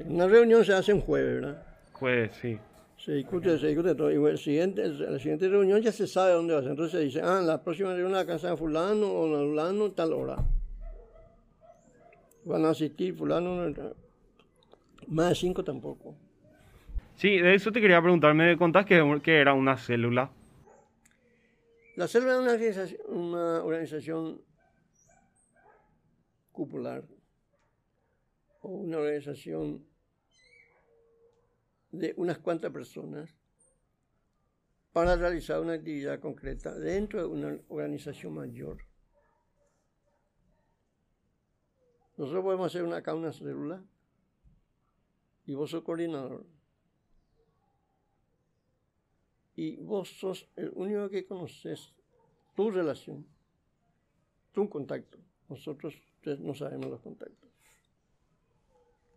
Una 0.00 0.26
reunión 0.26 0.64
se 0.64 0.72
hace 0.72 0.92
un 0.92 1.00
jueves, 1.00 1.40
¿verdad? 1.40 1.62
Jueves, 1.92 2.32
sí. 2.40 2.58
Se 2.98 3.12
discute, 3.12 3.58
se 3.58 3.68
discute 3.68 3.94
todo. 3.94 4.10
Y 4.10 4.30
el 4.30 4.38
siguiente, 4.38 4.86
la 4.88 5.18
siguiente 5.18 5.48
reunión 5.48 5.80
ya 5.80 5.92
se 5.92 6.06
sabe 6.06 6.32
dónde 6.32 6.52
va 6.52 6.60
a 6.60 6.62
ser. 6.62 6.72
Entonces 6.72 6.98
se 6.98 7.04
dice, 7.04 7.20
ah, 7.22 7.40
la 7.40 7.62
próxima 7.62 7.90
reunión 7.90 8.12
la 8.12 8.26
casa 8.26 8.50
de 8.50 8.56
fulano 8.56 9.06
o 9.06 9.38
de 9.38 9.46
fulano 9.46 9.90
tal 9.92 10.12
hora. 10.12 10.36
Van 12.44 12.64
a 12.64 12.70
asistir 12.70 13.14
fulano, 13.14 13.72
más 15.06 15.28
de 15.30 15.34
cinco 15.34 15.62
tampoco. 15.62 16.16
Sí, 17.14 17.38
de 17.38 17.54
eso 17.54 17.70
te 17.70 17.80
quería 17.80 18.00
preguntar. 18.00 18.34
¿Me 18.34 18.56
contás 18.56 18.84
que, 18.84 18.94
era 19.26 19.54
una 19.54 19.76
célula? 19.76 20.30
La 21.96 22.08
célula 22.08 22.34
es 22.34 22.38
una 22.38 22.52
organización, 22.52 23.00
una 23.08 23.64
organización 23.64 24.40
cupular 26.52 27.04
o 28.60 28.68
una 28.68 28.98
organización 28.98 29.87
de 31.90 32.14
unas 32.16 32.38
cuantas 32.38 32.72
personas 32.72 33.34
para 34.92 35.16
realizar 35.16 35.60
una 35.60 35.74
actividad 35.74 36.20
concreta 36.20 36.74
dentro 36.74 37.20
de 37.20 37.26
una 37.26 37.60
organización 37.68 38.34
mayor. 38.34 38.84
Nosotros 42.16 42.42
podemos 42.42 42.66
hacer 42.66 42.82
una, 42.82 42.96
acá 42.96 43.14
una 43.14 43.32
célula 43.32 43.82
y 45.46 45.54
vos 45.54 45.70
sos 45.70 45.82
coordinador. 45.82 46.44
Y 49.54 49.76
vos 49.76 50.08
sos 50.18 50.48
el 50.56 50.70
único 50.74 51.08
que 51.08 51.26
conoces 51.26 51.94
tu 52.54 52.70
relación, 52.70 53.26
tu 54.52 54.68
contacto. 54.68 55.18
Nosotros 55.48 56.00
no 56.40 56.54
sabemos 56.54 56.90
los 56.90 57.00
contactos. 57.00 57.47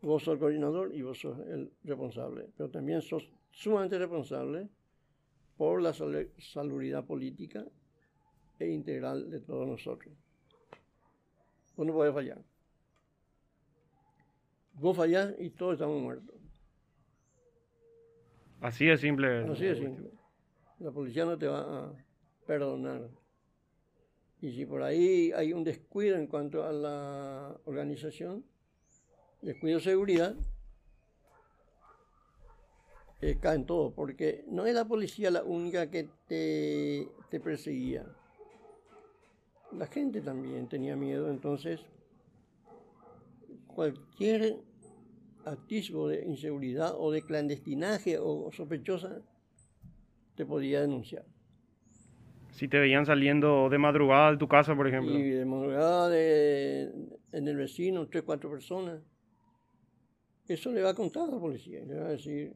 Vos 0.02 0.24
sos 0.24 0.34
el 0.34 0.40
coordinador 0.40 0.96
y 0.96 1.02
vos 1.04 1.20
sos 1.20 1.38
el 1.48 1.72
responsable, 1.84 2.50
pero 2.58 2.70
también 2.70 3.02
sos 3.02 3.30
sumamente 3.52 4.00
responsable 4.00 4.68
por 5.58 5.82
la 5.82 5.94
salubridad 5.94 7.06
política 7.06 7.66
e 8.58 8.68
integral 8.68 9.30
de 9.30 9.42
todos 9.42 9.68
nosotros. 9.68 10.14
Vos 11.76 11.86
no 11.86 11.94
podés 11.94 12.14
fallar. 12.14 12.42
Vos 14.74 14.98
fallás 14.98 15.36
y 15.38 15.52
todos 15.52 15.74
estamos 15.74 16.02
muertos. 16.02 16.36
Así 18.62 18.86
de 18.86 18.98
simple. 18.98 19.44
Así 19.44 19.66
de 19.66 19.76
simple. 19.76 20.12
La 20.80 20.92
policía 20.92 21.26
no 21.26 21.38
te 21.38 21.48
va 21.48 21.60
a 21.60 21.94
perdonar. 22.48 23.08
Y 24.42 24.52
si 24.52 24.66
por 24.66 24.82
ahí 24.82 25.32
hay 25.34 25.54
un 25.54 25.64
descuido 25.64 26.18
en 26.18 26.26
cuanto 26.26 26.64
a 26.64 26.72
la 26.72 27.60
organización, 27.66 28.44
descuido 29.42 29.78
de 29.78 29.84
seguridad, 29.84 30.36
eh, 33.22 33.38
caen 33.40 33.66
todos, 33.66 33.94
porque 33.94 34.46
no 34.48 34.66
es 34.66 34.74
la 34.74 34.86
policía 34.86 35.30
la 35.30 35.44
única 35.44 35.90
que 35.92 36.10
te, 36.28 37.08
te 37.30 37.40
perseguía. 37.40 38.06
La 39.72 39.88
gente 39.88 40.22
también 40.22 40.68
tenía 40.68 40.96
miedo, 40.96 41.30
entonces 41.30 41.80
cualquier 43.68 44.58
atisbo 45.46 46.08
de 46.08 46.26
inseguridad 46.26 46.94
o 46.98 47.12
de 47.12 47.22
clandestinaje 47.22 48.18
o 48.20 48.52
sospechosa 48.52 49.22
te 50.36 50.46
podía 50.46 50.82
denunciar. 50.82 51.26
Si 52.52 52.68
te 52.68 52.80
veían 52.80 53.06
saliendo 53.06 53.70
de 53.70 53.78
madrugada 53.78 54.32
de 54.32 54.38
tu 54.38 54.48
casa, 54.48 54.76
por 54.76 54.88
ejemplo. 54.88 55.18
Y 55.18 55.30
de 55.30 55.46
madrugada 55.46 56.10
de, 56.10 56.92
en 57.32 57.48
el 57.48 57.56
vecino, 57.56 58.08
tres, 58.08 58.24
cuatro 58.24 58.52
personas. 58.52 59.02
Eso 60.54 60.72
le 60.72 60.82
va 60.82 60.90
a 60.90 60.96
contar 60.96 61.24
a 61.24 61.32
la 61.32 61.40
policía. 61.40 61.84
Le 61.86 62.00
va 62.00 62.08
a 62.08 62.12
decir, 62.12 62.56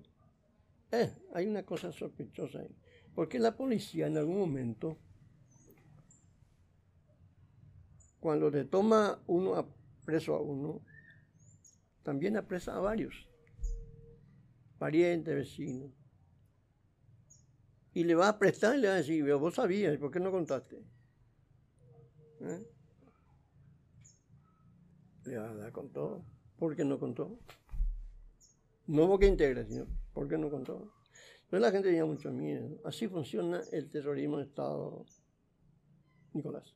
eh, 0.92 1.12
hay 1.34 1.48
una 1.48 1.64
cosa 1.64 1.92
sospechosa 1.92 2.60
ahí. 2.60 2.76
Porque 3.14 3.40
la 3.40 3.56
policía 3.56 4.08
en 4.08 4.18
algún 4.18 4.38
momento, 4.38 4.98
cuando 8.20 8.50
le 8.50 8.66
toma 8.66 9.22
uno 9.28 9.56
a 9.56 9.66
preso 10.06 10.36
a 10.36 10.42
uno, 10.42 10.82
también 12.04 12.38
apresa 12.38 12.76
a 12.76 12.80
varios. 12.80 13.28
Parientes, 14.78 15.36
vecinos 15.36 15.92
y 17.96 18.04
le 18.04 18.14
va 18.14 18.28
a 18.28 18.38
prestar 18.38 18.76
y 18.76 18.82
le 18.82 18.90
va 18.90 18.96
a 18.96 18.98
decir, 18.98 19.34
vos 19.36 19.56
sabías, 19.56 19.98
¿por 19.98 20.12
qué 20.12 20.20
no 20.20 20.30
contaste? 20.30 20.84
¿Eh? 22.42 22.68
Le 25.24 25.38
va 25.38 25.50
a 25.50 25.56
dar 25.56 25.72
con 25.72 25.90
todo. 25.90 26.26
¿Por 26.58 26.76
qué 26.76 26.84
no 26.84 27.00
contó? 27.00 27.40
No 28.88 29.08
porque 29.08 29.28
integre, 29.28 29.66
sino 29.66 29.88
porque 30.14 30.38
no 30.38 30.50
contó. 30.50 30.92
Pero 31.50 31.62
la 31.62 31.72
gente 31.72 31.90
tenía 31.90 32.06
mucho 32.06 32.32
miedo. 32.32 32.80
Así 32.84 33.08
funciona 33.08 33.62
el 33.72 33.90
terrorismo 33.90 34.38
de 34.38 34.44
Estado, 34.44 35.06
Nicolás. 36.34 36.76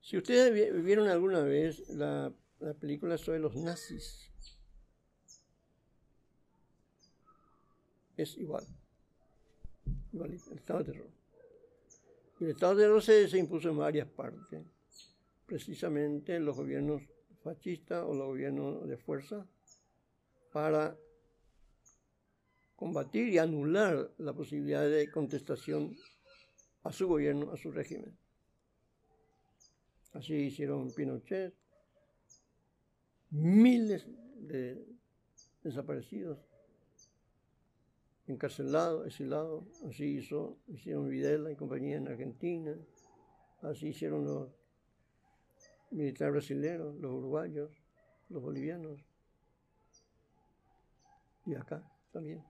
Si 0.00 0.16
ustedes 0.16 0.82
vieron 0.84 1.08
alguna 1.08 1.40
vez 1.40 1.88
la, 1.88 2.32
la 2.60 2.74
película 2.74 3.18
sobre 3.18 3.40
los 3.40 3.56
nazis, 3.56 4.30
es 8.16 8.36
igual 8.38 8.64
el 10.24 10.34
estado 10.34 10.78
de 10.80 10.92
terror. 10.92 11.10
el 12.40 12.50
estado 12.50 12.74
de 12.74 12.82
terror 12.82 13.02
se, 13.02 13.38
impuso 13.38 13.68
en 13.70 13.78
varias 13.78 14.08
partes, 14.08 14.64
precisamente 15.46 16.36
en 16.36 16.44
los 16.44 16.56
gobiernos 16.56 17.02
fascistas 17.42 18.04
o 18.04 18.14
los 18.14 18.26
gobiernos 18.26 18.88
de 18.88 18.96
fuerza, 18.96 19.46
para 20.56 20.96
combatir 22.76 23.28
y 23.28 23.36
anular 23.36 24.10
la 24.16 24.32
posibilidad 24.32 24.88
de 24.88 25.10
contestación 25.10 25.94
a 26.82 26.92
su 26.92 27.06
gobierno, 27.06 27.52
a 27.52 27.58
su 27.58 27.70
régimen. 27.70 28.16
Así 30.14 30.32
hicieron 30.32 30.94
Pinochet, 30.94 31.54
miles 33.28 34.06
de 34.38 34.82
desaparecidos, 35.62 36.38
encarcelado, 38.26 39.04
exilado, 39.04 39.66
así 39.86 40.06
hizo, 40.06 40.56
hicieron 40.68 41.10
Videla 41.10 41.52
y 41.52 41.56
compañía 41.56 41.98
en 41.98 42.08
Argentina, 42.08 42.74
así 43.60 43.88
hicieron 43.88 44.24
los 44.24 44.48
militares 45.90 46.32
brasileños, 46.32 46.96
los 46.96 47.12
uruguayos, 47.12 47.70
los 48.30 48.40
bolivianos, 48.40 49.05
y 51.46 51.54
acá 51.54 51.82
también. 52.12 52.42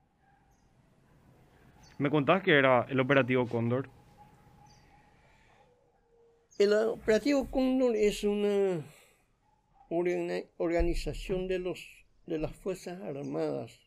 ¿Me 1.98 2.10
contabas 2.10 2.42
que 2.42 2.58
era 2.58 2.86
el 2.88 2.98
operativo 3.00 3.46
Cóndor? 3.46 3.88
El 6.58 6.72
operativo 6.72 7.50
Cóndor 7.50 7.94
es 7.96 8.24
una 8.24 8.82
organización 10.58 11.48
de, 11.48 11.58
los, 11.58 12.06
de 12.26 12.38
las 12.38 12.54
Fuerzas 12.56 13.00
Armadas 13.02 13.78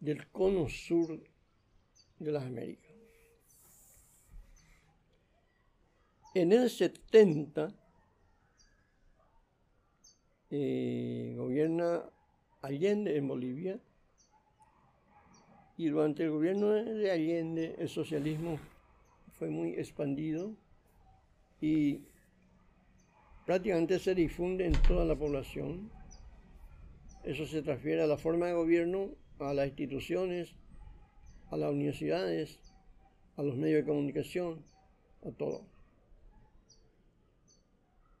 del 0.00 0.26
cono 0.28 0.68
sur 0.68 1.22
de 2.18 2.32
las 2.32 2.44
Américas. 2.44 2.90
En 6.34 6.52
el 6.52 6.70
70 6.70 7.74
eh, 10.50 11.34
gobierna 11.36 12.04
Allende 12.62 13.16
en 13.16 13.28
Bolivia 13.28 13.80
y 15.80 15.88
durante 15.88 16.24
el 16.24 16.30
gobierno 16.30 16.72
de 16.72 17.10
Allende 17.10 17.74
el 17.78 17.88
socialismo 17.88 18.58
fue 19.38 19.48
muy 19.48 19.70
expandido 19.70 20.54
y 21.58 22.02
prácticamente 23.46 23.98
se 23.98 24.14
difunde 24.14 24.66
en 24.66 24.72
toda 24.72 25.06
la 25.06 25.16
población. 25.16 25.90
Eso 27.24 27.46
se 27.46 27.62
transfiere 27.62 28.02
a 28.02 28.06
la 28.06 28.18
forma 28.18 28.48
de 28.48 28.52
gobierno 28.52 29.08
a 29.38 29.54
las 29.54 29.68
instituciones, 29.68 30.52
a 31.50 31.56
las 31.56 31.72
universidades, 31.72 32.58
a 33.36 33.42
los 33.42 33.56
medios 33.56 33.80
de 33.80 33.88
comunicación, 33.88 34.62
a 35.26 35.30
todo. 35.30 35.62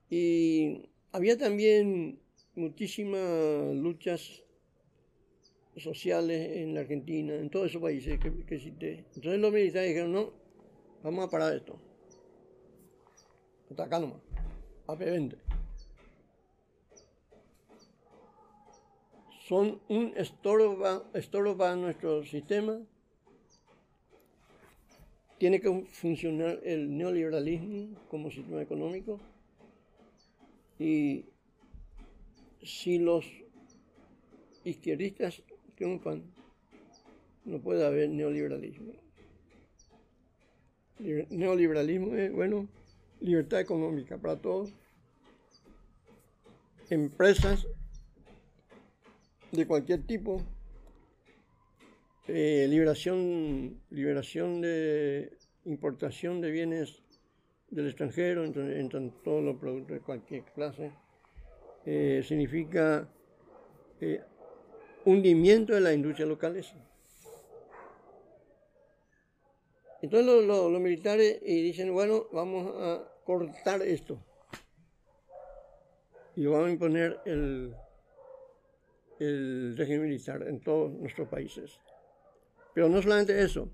Y 0.08 0.88
había 1.12 1.36
también 1.36 2.20
muchísimas 2.54 3.74
luchas 3.74 4.44
sociales 5.82 6.56
en 6.56 6.74
la 6.74 6.80
Argentina, 6.80 7.34
en 7.34 7.50
todos 7.50 7.70
esos 7.70 7.82
países 7.82 8.18
que, 8.18 8.44
que. 8.44 9.04
Entonces 9.14 9.40
los 9.40 9.52
militares 9.52 9.88
dijeron, 9.88 10.12
no, 10.12 10.32
vamos 11.02 11.26
a 11.26 11.30
parar 11.30 11.54
esto. 11.54 11.78
Hasta 13.70 13.84
acá 13.84 14.00
nomás, 14.00 14.20
AP20. 14.86 15.36
Son 19.46 19.80
un 19.88 20.12
estorbo, 20.16 21.06
estorbo 21.14 21.56
para 21.56 21.76
nuestro 21.76 22.24
sistema. 22.24 22.80
Tiene 25.38 25.60
que 25.60 25.86
funcionar 25.90 26.60
el 26.62 26.96
neoliberalismo 26.96 27.96
como 28.08 28.30
sistema 28.30 28.62
económico. 28.62 29.18
Y 30.78 31.24
si 32.62 32.98
los 32.98 33.26
izquierdistas 34.64 35.42
no 37.44 37.60
puede 37.60 37.86
haber 37.86 38.10
neoliberalismo. 38.10 38.92
Neoliberalismo 40.98 42.14
es, 42.14 42.32
bueno, 42.32 42.68
libertad 43.20 43.60
económica 43.60 44.18
para 44.18 44.36
todos, 44.36 44.72
empresas 46.90 47.66
de 49.52 49.66
cualquier 49.66 50.06
tipo, 50.06 50.42
eh, 52.28 52.66
liberación, 52.68 53.80
liberación 53.90 54.60
de 54.60 55.32
importación 55.64 56.40
de 56.40 56.50
bienes 56.50 57.02
del 57.70 57.86
extranjero, 57.86 58.44
entran, 58.44 59.14
todos 59.22 59.42
los 59.42 59.56
productos 59.56 59.94
de 59.94 60.00
cualquier 60.00 60.44
clase, 60.44 60.92
eh, 61.86 62.22
significa 62.26 63.08
eh, 64.00 64.22
hundimiento 65.10 65.74
de 65.74 65.80
las 65.80 65.94
industrias 65.94 66.28
locales. 66.28 66.72
Entonces 70.02 70.46
los, 70.46 70.80
militares 70.80 71.40
y 71.44 71.62
dicen, 71.62 71.92
bueno, 71.92 72.26
vamos 72.32 72.72
a 72.76 73.04
cortar 73.24 73.82
esto. 73.82 74.18
Y 76.36 76.46
vamos 76.46 76.68
a 76.68 76.70
imponer 76.70 77.20
el 77.26 77.74
régimen 79.76 80.02
militar 80.02 80.42
en 80.48 80.60
todos 80.60 80.90
nuestros 80.92 81.28
países. 81.28 81.78
Pero 82.74 82.88
no 82.88 83.02
solamente 83.02 83.42
eso. 83.42 83.68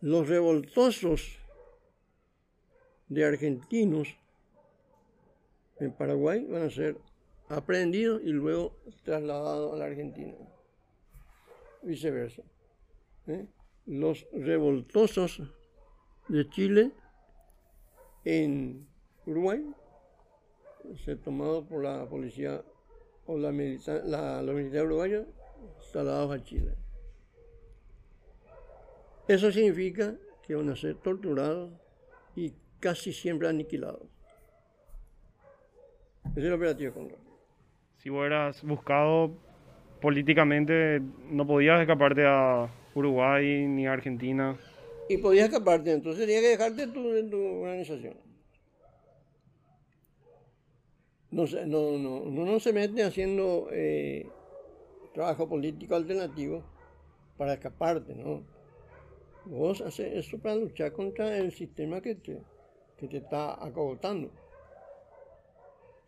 Los 0.00 0.28
revoltosos 0.28 1.38
de 3.08 3.24
argentinos 3.24 4.16
en 5.78 5.92
Paraguay 5.92 6.44
van 6.44 6.62
a 6.62 6.70
ser 6.70 6.96
aprendidos 7.48 8.22
y 8.24 8.30
luego 8.30 8.76
trasladados 9.04 9.74
a 9.74 9.76
la 9.76 9.84
Argentina. 9.86 10.34
Viceversa. 11.82 12.42
¿Eh? 13.26 13.46
los 13.86 14.26
revoltosos 14.32 15.42
de 16.28 16.48
Chile 16.48 16.92
en 18.24 18.86
Uruguay, 19.26 19.64
se 21.04 21.16
tomado 21.16 21.64
por 21.64 21.82
la 21.82 22.06
policía 22.08 22.62
o 23.26 23.36
la, 23.36 23.52
militar, 23.52 24.02
la, 24.04 24.42
los 24.42 24.54
militares 24.54 24.86
uruguayos 24.86 25.26
trasladados 25.92 26.32
a 26.32 26.42
Chile. 26.42 26.74
Eso 29.28 29.50
significa 29.50 30.16
que 30.42 30.54
van 30.54 30.68
a 30.68 30.76
ser 30.76 30.96
torturados 30.96 31.70
y 32.36 32.52
casi 32.80 33.12
siempre 33.12 33.48
aniquilados. 33.48 34.02
Es 36.36 36.44
el 36.44 36.52
operativo 36.52 36.92
Conrad. 36.92 37.18
Si 38.04 38.10
hubieras 38.10 38.62
buscado 38.62 39.30
políticamente, 40.02 41.00
no 41.30 41.46
podías 41.46 41.80
escaparte 41.80 42.26
a 42.26 42.70
Uruguay 42.94 43.66
ni 43.66 43.86
Argentina. 43.86 44.58
Y 45.08 45.16
podías 45.16 45.48
escaparte, 45.48 45.90
entonces 45.90 46.26
tenías 46.26 46.42
que 46.42 46.48
dejarte 46.48 46.86
tu, 46.88 47.30
tu 47.30 47.62
organización. 47.62 48.14
No, 51.30 51.44
no, 51.66 51.98
no, 51.98 52.16
uno 52.24 52.44
no 52.44 52.60
se 52.60 52.74
mete 52.74 53.02
haciendo 53.02 53.68
eh, 53.72 54.28
trabajo 55.14 55.48
político 55.48 55.94
alternativo 55.94 56.62
para 57.38 57.54
escaparte, 57.54 58.14
¿no? 58.14 58.42
Vos 59.46 59.80
haces 59.80 60.12
eso 60.12 60.38
para 60.38 60.56
luchar 60.56 60.92
contra 60.92 61.38
el 61.38 61.52
sistema 61.52 62.02
que 62.02 62.16
te, 62.16 62.38
que 62.98 63.08
te 63.08 63.16
está 63.16 63.64
acogotando. 63.64 64.28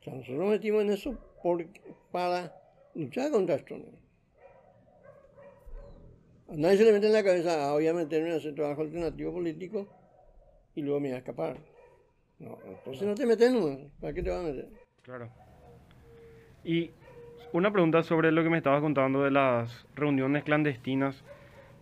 O 0.01 0.05
sea, 0.05 0.13
nosotros 0.13 0.39
nos 0.39 0.51
metimos 0.51 0.83
en 0.83 0.91
eso 0.91 1.26
para 2.11 2.53
luchar 2.95 3.31
contra 3.31 3.57
esto. 3.57 3.77
A 6.49 6.55
nadie 6.55 6.77
se 6.77 6.85
le 6.85 6.93
mete 6.93 7.07
en 7.07 7.13
la 7.13 7.25
cabeza, 7.25 7.69
ah, 7.69 7.73
voy 7.73 7.87
a 7.89 7.95
meterme 7.95 8.33
a 8.33 8.37
hacer 8.37 8.55
trabajo 8.55 8.83
alternativo 8.83 9.33
político 9.33 9.89
y 10.75 10.83
luego 10.83 11.01
me 11.01 11.09
voy 11.09 11.17
a 11.17 11.19
escapar. 11.19 11.57
No, 12.39 12.59
entonces 12.67 13.07
no 13.07 13.15
te 13.15 13.27
metes 13.27 13.53
nomás. 13.53 13.79
¿Para 14.01 14.13
qué 14.13 14.23
te 14.23 14.31
vas 14.31 14.41
a 14.41 14.49
meter? 14.49 14.69
Claro. 15.03 15.29
Y 16.63 16.91
una 17.53 17.73
pregunta 17.73 18.03
sobre 18.03 18.31
lo 18.33 18.43
que 18.43 18.51
me 18.51 18.59
estabas 18.59 18.83
contando 18.83 19.23
de 19.23 19.31
las 19.31 19.87
reuniones 19.95 20.45
clandestinas. 20.45 21.25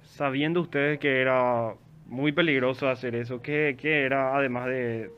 Sabiendo 0.02 0.60
ustedes 0.60 0.98
que 0.98 1.20
era 1.20 1.74
muy 2.06 2.32
peligroso 2.32 2.88
hacer 2.88 3.14
eso, 3.14 3.42
¿qué, 3.42 3.76
qué 3.78 4.04
era, 4.04 4.36
además 4.36 4.66
de, 4.66 5.10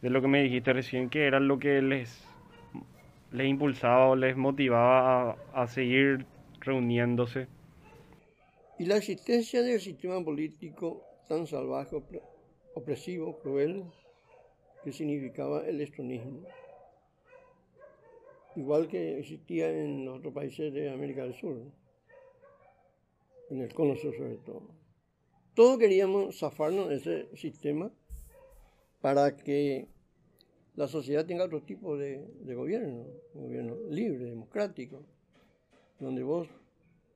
de, 0.00 0.10
lo 0.10 0.22
que 0.22 0.28
me 0.28 0.42
dijiste 0.42 0.72
recién, 0.72 1.10
qué 1.10 1.26
era 1.26 1.40
lo 1.40 1.58
que 1.58 1.82
les, 1.82 2.24
les 3.32 3.48
impulsaba 3.48 4.10
o 4.10 4.16
les 4.16 4.36
motivaba 4.36 5.36
a, 5.54 5.66
seguir 5.66 6.26
reuniéndose? 6.60 7.48
Y 8.78 8.84
la 8.84 8.96
existencia 8.96 9.62
del 9.62 9.80
sistema 9.80 10.22
político 10.22 11.02
tan 11.28 11.46
salvaje, 11.46 11.96
opresivo, 12.74 13.38
cruel, 13.38 13.84
que 14.84 14.92
significaba 14.92 15.66
el 15.66 15.80
estronismo. 15.80 16.42
Igual 18.56 18.88
que 18.88 19.18
existía 19.18 19.70
en 19.70 20.04
los 20.04 20.18
otros 20.18 20.34
países 20.34 20.72
de 20.74 20.90
América 20.90 21.22
del 21.22 21.34
Sur, 21.34 21.58
en 23.50 23.60
el 23.60 23.72
cono 23.72 23.96
sur 23.96 24.14
sobre 24.16 24.36
todo. 24.36 24.68
Todos 25.54 25.78
queríamos 25.78 26.38
zafarnos 26.38 26.88
de 26.88 26.96
ese 26.96 27.36
sistema 27.36 27.90
para 29.00 29.36
que 29.36 29.88
la 30.74 30.88
sociedad 30.88 31.26
tenga 31.26 31.44
otro 31.44 31.62
tipo 31.62 31.96
de, 31.96 32.24
gobierno, 32.54 33.04
un 33.34 33.42
gobierno 33.44 33.76
libre, 33.90 34.24
democrático, 34.24 35.02
donde 36.00 36.22
vos 36.22 36.48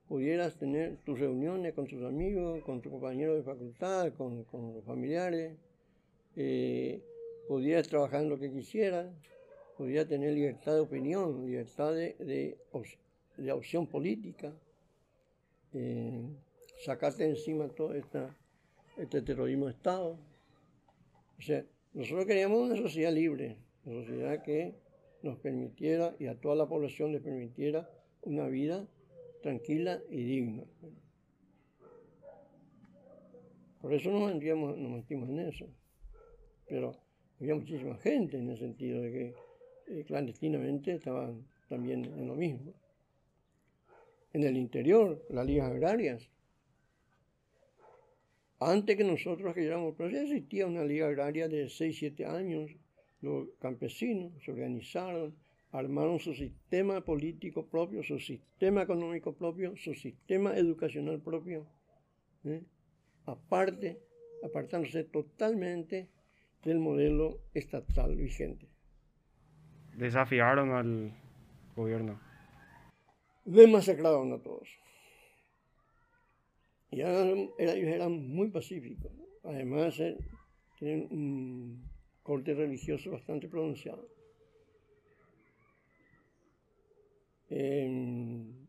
pudieras 0.09 0.57
tener 0.57 0.98
tus 0.98 1.18
reuniones 1.18 1.72
con 1.74 1.86
tus 1.86 2.02
amigos, 2.02 2.62
con 2.64 2.80
tus 2.80 2.92
compañeros 2.92 3.36
de 3.36 3.42
facultad, 3.42 4.12
con, 4.12 4.44
con 4.44 4.74
los 4.74 4.84
familiares, 4.84 5.57
eh, 6.36 7.00
pudieras 7.48 7.88
trabajar 7.88 8.22
en 8.22 8.28
lo 8.28 8.38
que 8.38 8.52
quisieras, 8.52 9.07
pudieras 9.76 10.07
tener 10.07 10.34
libertad 10.34 10.74
de 10.74 10.80
opinión, 10.80 11.46
libertad 11.46 11.94
de, 11.94 12.57
de, 13.38 13.52
opción 13.52 13.86
política, 13.86 14.52
eh, 15.72 16.28
sacarte 16.84 17.24
encima 17.24 17.68
todo 17.68 17.94
esta, 17.94 18.34
este 18.96 19.22
terrorismo 19.22 19.66
de 19.66 19.72
Estado. 19.72 20.18
O 21.38 21.42
sea, 21.42 21.64
nosotros 21.97 22.26
queríamos 22.26 22.61
una 22.61 22.76
sociedad 22.76 23.11
libre, 23.11 23.57
una 23.86 24.05
sociedad 24.05 24.42
que 24.42 24.74
nos 25.22 25.38
permitiera 25.38 26.14
y 26.18 26.26
a 26.26 26.38
toda 26.38 26.55
la 26.55 26.68
población 26.68 27.11
le 27.11 27.20
permitiera 27.20 27.90
una 28.20 28.47
vida 28.49 28.86
tranquila 29.42 30.03
y 30.11 30.22
digna. 30.22 30.64
Por 33.80 33.94
eso 33.94 34.11
nos 34.11 34.34
metimos, 34.34 34.76
nos 34.76 34.92
metimos 34.92 35.30
en 35.30 35.38
eso. 35.38 35.66
Pero 36.68 36.92
había 37.40 37.55
muchísima 37.55 37.97
gente 37.97 38.36
en 38.36 38.51
el 38.51 38.59
sentido 38.59 39.01
de 39.01 39.12
que 39.12 39.34
eh, 39.86 40.05
clandestinamente 40.05 40.97
estaban 40.97 41.47
también 41.66 42.05
en 42.05 42.28
lo 42.28 42.34
mismo. 42.34 42.74
En 44.34 44.42
el 44.42 44.59
interior, 44.59 45.24
las 45.30 45.47
ligas 45.47 45.70
agrarias. 45.70 46.28
Antes 48.59 48.96
que 48.96 49.04
nosotros 49.04 49.54
que 49.54 49.62
llegamos, 49.62 49.94
pero 49.96 50.11
ya 50.11 50.22
existía 50.22 50.66
una 50.66 50.82
liga 50.84 51.09
agraria 51.09 51.48
de 51.48 51.68
6, 51.68 51.96
7 51.98 52.24
años. 52.24 52.70
Los 53.20 53.48
campesinos 53.61 54.32
se 54.42 54.50
organizaron, 54.50 55.34
armaron 55.72 56.18
su 56.18 56.34
sistema 56.34 57.02
político 57.02 57.66
propio, 57.66 58.02
su 58.02 58.18
sistema 58.18 58.82
económico 58.82 59.34
propio, 59.34 59.76
su 59.76 59.94
sistema 59.94 60.57
educacional 60.57 61.20
propio, 61.20 61.66
¿eh? 62.44 62.62
aparte, 63.26 64.00
apartándose 64.42 65.04
totalmente 65.04 66.09
del 66.64 66.78
modelo 66.78 67.40
estatal 67.52 68.16
vigente. 68.16 68.68
Desafiaron 69.96 70.70
al 70.70 71.12
gobierno. 71.74 72.20
Demasacraron 73.44 74.32
a 74.32 74.38
todos. 74.38 74.68
Y 76.97 77.03
ellos 77.03 77.51
eran 77.59 78.26
muy 78.26 78.49
pacíficos. 78.49 79.12
Además, 79.44 80.01
eh, 80.01 80.16
tienen 80.78 81.07
un 81.11 81.90
corte 82.22 82.55
religioso 82.55 83.11
bastante 83.11 83.49
pronunciado. 83.49 84.09
en, 87.51 88.66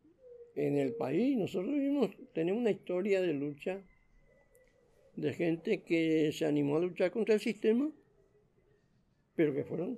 el 0.55 0.93
país. 0.95 1.37
Nosotros 1.37 1.71
vivimos, 1.71 2.11
tenemos 2.33 2.59
una 2.61 2.71
historia 2.71 3.21
de 3.21 3.33
lucha 3.33 3.81
de 5.15 5.33
gente 5.33 5.83
que 5.83 6.31
se 6.33 6.45
animó 6.45 6.75
a 6.75 6.81
luchar 6.81 7.11
contra 7.11 7.33
el 7.33 7.39
sistema, 7.39 7.89
pero 9.35 9.53
que 9.53 9.63
fueron 9.63 9.97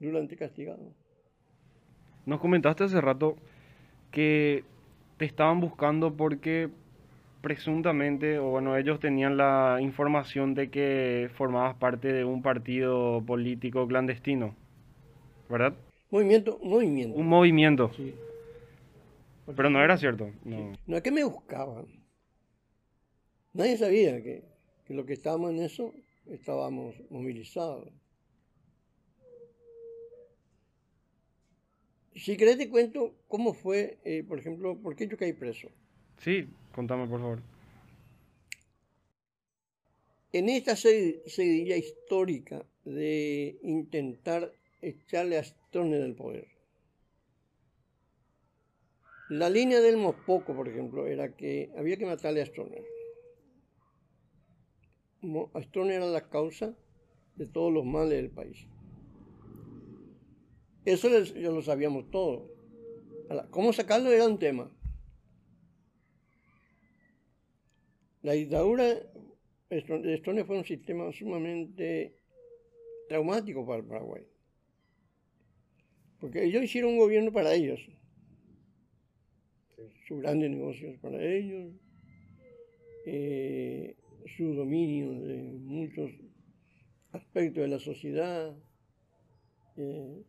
durante 0.00 0.36
castigados. 0.36 0.94
Nos 2.24 2.40
comentaste 2.40 2.84
hace 2.84 3.00
rato 3.00 3.36
que 4.10 4.64
te 5.22 5.26
estaban 5.26 5.60
buscando 5.60 6.16
porque 6.16 6.68
presuntamente, 7.42 8.40
o 8.40 8.50
bueno, 8.50 8.76
ellos 8.76 8.98
tenían 8.98 9.36
la 9.36 9.78
información 9.80 10.52
de 10.54 10.68
que 10.68 11.30
formabas 11.36 11.76
parte 11.76 12.12
de 12.12 12.24
un 12.24 12.42
partido 12.42 13.22
político 13.24 13.86
clandestino, 13.86 14.56
¿verdad? 15.48 15.74
Movimiento, 16.10 16.58
movimiento. 16.60 17.16
Un 17.16 17.28
movimiento. 17.28 17.92
Sí. 17.96 18.16
Pero 19.54 19.70
no 19.70 19.80
era 19.80 19.96
cierto. 19.96 20.28
No. 20.44 20.72
No 20.88 20.96
es 20.96 21.02
que 21.04 21.12
me 21.12 21.22
buscaban. 21.22 21.86
Nadie 23.52 23.76
sabía 23.76 24.20
que, 24.24 24.42
que 24.84 24.92
lo 24.92 25.06
que 25.06 25.12
estábamos 25.12 25.52
en 25.52 25.62
eso 25.62 25.94
estábamos 26.26 26.96
movilizados. 27.10 27.86
Si 32.22 32.36
querés 32.36 32.56
te 32.56 32.68
cuento 32.68 33.16
cómo 33.26 33.52
fue, 33.52 33.98
eh, 34.04 34.22
por 34.22 34.38
ejemplo, 34.38 34.78
por 34.80 34.94
qué 34.94 35.08
yo 35.08 35.16
caí 35.16 35.32
preso. 35.32 35.68
Sí, 36.18 36.46
contame 36.72 37.08
por 37.08 37.18
favor. 37.20 37.42
En 40.32 40.48
esta 40.48 40.76
se- 40.76 41.20
seguidilla 41.26 41.76
histórica 41.76 42.64
de 42.84 43.58
intentar 43.64 44.52
echarle 44.80 45.36
a 45.36 45.42
Stroessner 45.42 46.00
del 46.00 46.14
poder. 46.14 46.46
La 49.28 49.50
línea 49.50 49.80
del 49.80 49.96
Mospoco, 49.96 50.54
por 50.54 50.68
ejemplo, 50.68 51.08
era 51.08 51.34
que 51.34 51.72
había 51.76 51.96
que 51.96 52.06
matarle 52.06 52.42
a 52.42 52.46
Stroessner. 52.46 52.84
Stroessner 55.64 55.96
era 55.96 56.06
la 56.06 56.28
causa 56.28 56.72
de 57.34 57.46
todos 57.48 57.72
los 57.72 57.84
males 57.84 58.12
del 58.22 58.30
país. 58.30 58.68
Eso 60.84 61.08
les- 61.08 61.34
ya 61.34 61.50
lo 61.50 61.62
sabíamos 61.62 62.10
todo. 62.10 62.50
¿Cómo 63.50 63.72
sacarlo 63.72 64.10
era 64.10 64.26
un 64.26 64.38
tema? 64.38 64.70
La 68.22 68.32
dictadura 68.32 68.84
de 69.70 69.80
Stroessner 69.80 70.44
fue 70.44 70.58
un 70.58 70.64
sistema 70.64 71.10
sumamente 71.12 72.14
traumático 73.08 73.64
para 73.66 73.78
el 73.80 73.86
Paraguay. 73.86 74.24
Porque 76.20 76.44
ellos 76.44 76.62
hicieron 76.62 76.92
un 76.92 76.98
gobierno 76.98 77.32
para 77.32 77.54
ellos. 77.54 77.80
Sus 80.06 80.20
grandes 80.20 80.50
negocios 80.50 80.98
para 81.00 81.22
ellos. 81.24 81.72
eh, 83.04 83.96
su 84.36 84.54
dominio 84.54 85.10
de 85.26 85.42
muchos 85.42 86.12
aspectos 87.10 87.62
de 87.62 87.68
la 87.68 87.78
sociedad. 87.80 88.56
eh, 89.76 90.22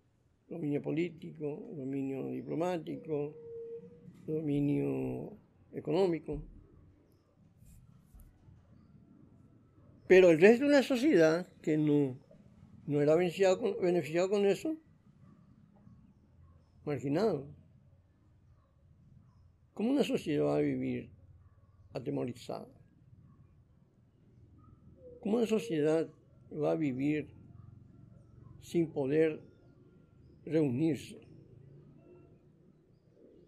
dominio 0.49 0.81
político, 0.81 1.69
dominio 1.75 2.29
diplomático, 2.29 3.35
dominio 4.25 5.37
económico. 5.73 6.41
Pero 10.07 10.29
el 10.29 10.39
resto 10.39 10.65
de 10.65 10.71
la 10.71 10.83
sociedad, 10.83 11.47
que 11.61 11.77
no, 11.77 12.17
no 12.85 13.01
era 13.01 13.15
beneficiado 13.15 13.59
con, 13.59 13.81
beneficiado 13.81 14.29
con 14.29 14.45
eso, 14.45 14.77
marginado. 16.85 17.47
¿Cómo 19.73 19.91
una 19.91 20.03
sociedad 20.03 20.45
va 20.45 20.57
a 20.57 20.61
vivir 20.61 21.09
atemorizada? 21.93 22.67
¿Cómo 25.19 25.37
una 25.37 25.47
sociedad 25.47 26.07
va 26.51 26.73
a 26.73 26.75
vivir 26.75 27.27
sin 28.61 28.87
poder 28.91 29.41
reunirse? 30.45 31.21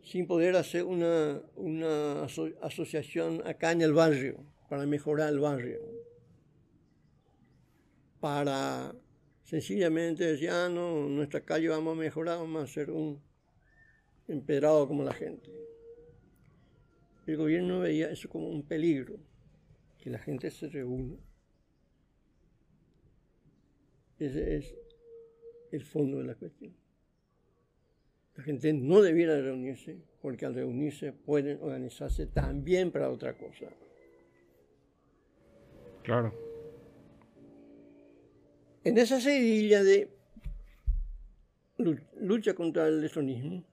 Sin 0.03 0.27
poder 0.27 0.55
hacer 0.55 0.83
una, 0.83 1.41
una 1.55 2.23
aso- 2.25 2.55
asociación 2.61 3.41
acá 3.45 3.71
en 3.71 3.81
el 3.81 3.93
barrio 3.93 4.43
para 4.69 4.85
mejorar 4.85 5.33
el 5.33 5.39
barrio 5.39 5.79
para 8.19 8.95
sencillamente 9.43 10.25
decir, 10.25 10.49
ah, 10.49 10.67
no, 10.67 11.07
nuestra 11.07 11.41
calle 11.41 11.69
vamos 11.69 11.95
a 11.95 11.99
mejorar, 11.99 12.39
vamos 12.39 12.61
a 12.61 12.63
hacer 12.63 12.89
un 12.89 13.21
empedrado 14.27 14.87
como 14.87 15.03
la 15.03 15.13
gente. 15.13 15.51
El 17.27 17.37
gobierno 17.37 17.81
veía 17.81 18.09
eso 18.09 18.27
como 18.29 18.49
un 18.49 18.63
peligro, 18.63 19.19
que 19.99 20.09
la 20.09 20.17
gente 20.17 20.49
se 20.49 20.67
reúna. 20.69 21.17
Ese 24.17 24.57
es 24.57 24.75
el 25.71 25.83
fondo 25.83 26.17
de 26.17 26.23
la 26.23 26.35
cuestión. 26.35 26.73
La 28.37 28.43
gente 28.43 28.73
no 28.73 29.01
debiera 29.01 29.39
reunirse, 29.41 29.97
porque 30.21 30.45
al 30.45 30.53
reunirse 30.55 31.11
pueden 31.13 31.57
organizarse 31.61 32.25
también 32.27 32.91
para 32.91 33.09
otra 33.09 33.37
cosa. 33.37 33.67
Claro. 36.03 36.33
En 38.83 38.97
esa 38.97 39.19
seguidilla 39.21 39.83
de 39.83 40.09
lu- 41.77 41.99
lucha 42.19 42.53
contra 42.53 42.87
el 42.87 43.01
destronismo, 43.01 43.63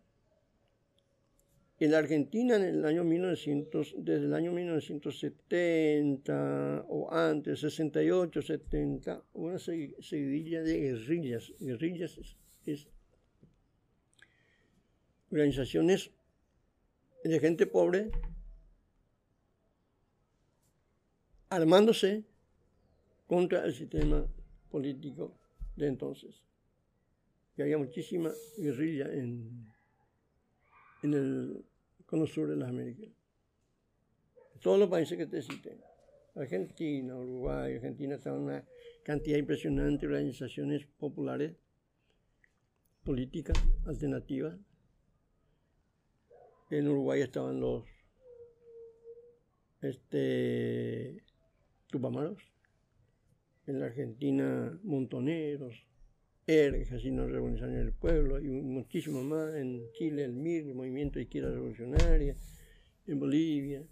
en 1.80 1.90
la 1.90 1.98
Argentina 1.98 2.54
en 2.56 2.62
el 2.62 2.84
año 2.84 3.02
1900, 3.02 3.96
desde 3.98 4.26
el 4.26 4.34
año 4.34 4.52
1970 4.52 6.84
o 6.88 7.12
antes, 7.12 7.58
68, 7.60 8.40
70, 8.40 9.20
hubo 9.34 9.46
una 9.46 9.56
segui- 9.56 9.96
seguidilla 10.00 10.62
de 10.62 10.78
guerrillas. 10.78 11.52
Guerrillas 11.58 12.16
es, 12.18 12.36
es 12.66 12.86
organizaciones 15.32 16.10
de 17.24 17.40
gente 17.40 17.66
pobre 17.66 18.10
armándose 21.48 22.24
contra 23.26 23.64
el 23.64 23.74
sistema 23.74 24.26
político 24.70 25.34
de 25.76 25.86
entonces. 25.88 26.42
Y 27.56 27.62
había 27.62 27.78
muchísima 27.78 28.30
guerrilla 28.56 29.06
en, 29.12 29.66
en 31.02 31.14
el 31.14 31.64
cono 32.06 32.26
sur 32.26 32.48
de 32.48 32.56
las 32.56 32.68
Américas. 32.68 33.10
Todos 34.60 34.78
los 34.78 34.88
países 34.88 35.18
que 35.18 35.26
te 35.26 35.42
cité. 35.42 35.78
Argentina, 36.34 37.16
Uruguay, 37.16 37.74
Argentina 37.74 38.14
estaban 38.14 38.40
una 38.40 38.64
cantidad 39.02 39.36
impresionante 39.36 40.06
de 40.06 40.14
organizaciones 40.14 40.86
populares, 40.98 41.54
políticas, 43.04 43.58
alternativas. 43.84 44.56
En 46.72 46.88
Uruguay 46.88 47.20
estaban 47.20 47.60
los 47.60 47.84
este, 49.82 51.22
tupamaros. 51.88 52.42
En 53.66 53.78
la 53.78 53.86
Argentina 53.86 54.80
montoneros, 54.82 55.86
ERG, 56.46 56.76
Ejército 56.76 57.28
Revolucionario 57.28 57.80
del 57.80 57.92
Pueblo, 57.92 58.40
y 58.40 58.48
muchísimos 58.48 59.22
más, 59.22 59.54
en 59.54 59.82
Chile 59.92 60.24
el 60.24 60.32
MIR, 60.32 60.68
el 60.68 60.74
Movimiento 60.74 61.18
de 61.18 61.24
Izquierda 61.24 61.50
Revolucionaria, 61.50 62.34
en 63.06 63.20
Bolivia, 63.20 63.84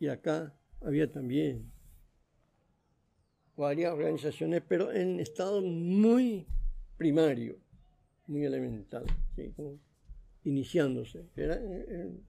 y 0.00 0.08
acá 0.08 0.52
había 0.80 1.08
también 1.08 1.70
varias 3.56 3.92
organizaciones, 3.92 4.60
pero 4.66 4.90
en 4.90 5.20
estado 5.20 5.62
muy 5.62 6.48
primario, 6.96 7.60
muy 8.26 8.44
elemental. 8.44 9.04
Iniciándose. 10.44 11.26
Era 11.36 11.54
el, 11.54 12.22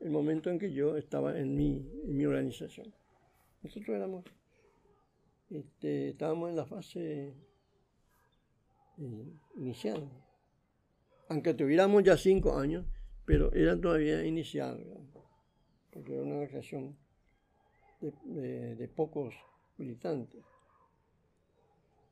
el 0.00 0.10
momento 0.10 0.50
en 0.50 0.58
que 0.58 0.72
yo 0.72 0.96
estaba 0.96 1.38
en 1.38 1.54
mi, 1.54 1.76
en 2.04 2.16
mi 2.16 2.26
organización. 2.26 2.94
Nosotros 3.62 3.96
éramos 3.96 4.24
este, 5.50 6.10
estábamos 6.10 6.50
en 6.50 6.56
la 6.56 6.66
fase 6.66 7.34
eh, 8.98 9.32
inicial. 9.56 10.08
Aunque 11.28 11.54
tuviéramos 11.54 12.02
ya 12.04 12.16
cinco 12.16 12.58
años, 12.58 12.86
pero 13.24 13.52
era 13.52 13.78
todavía 13.78 14.24
inicial, 14.24 14.84
porque 15.90 16.14
era 16.14 16.22
una 16.22 16.36
organización 16.36 16.96
de, 18.00 18.90
pocos 18.94 19.34
militantes. 19.76 20.42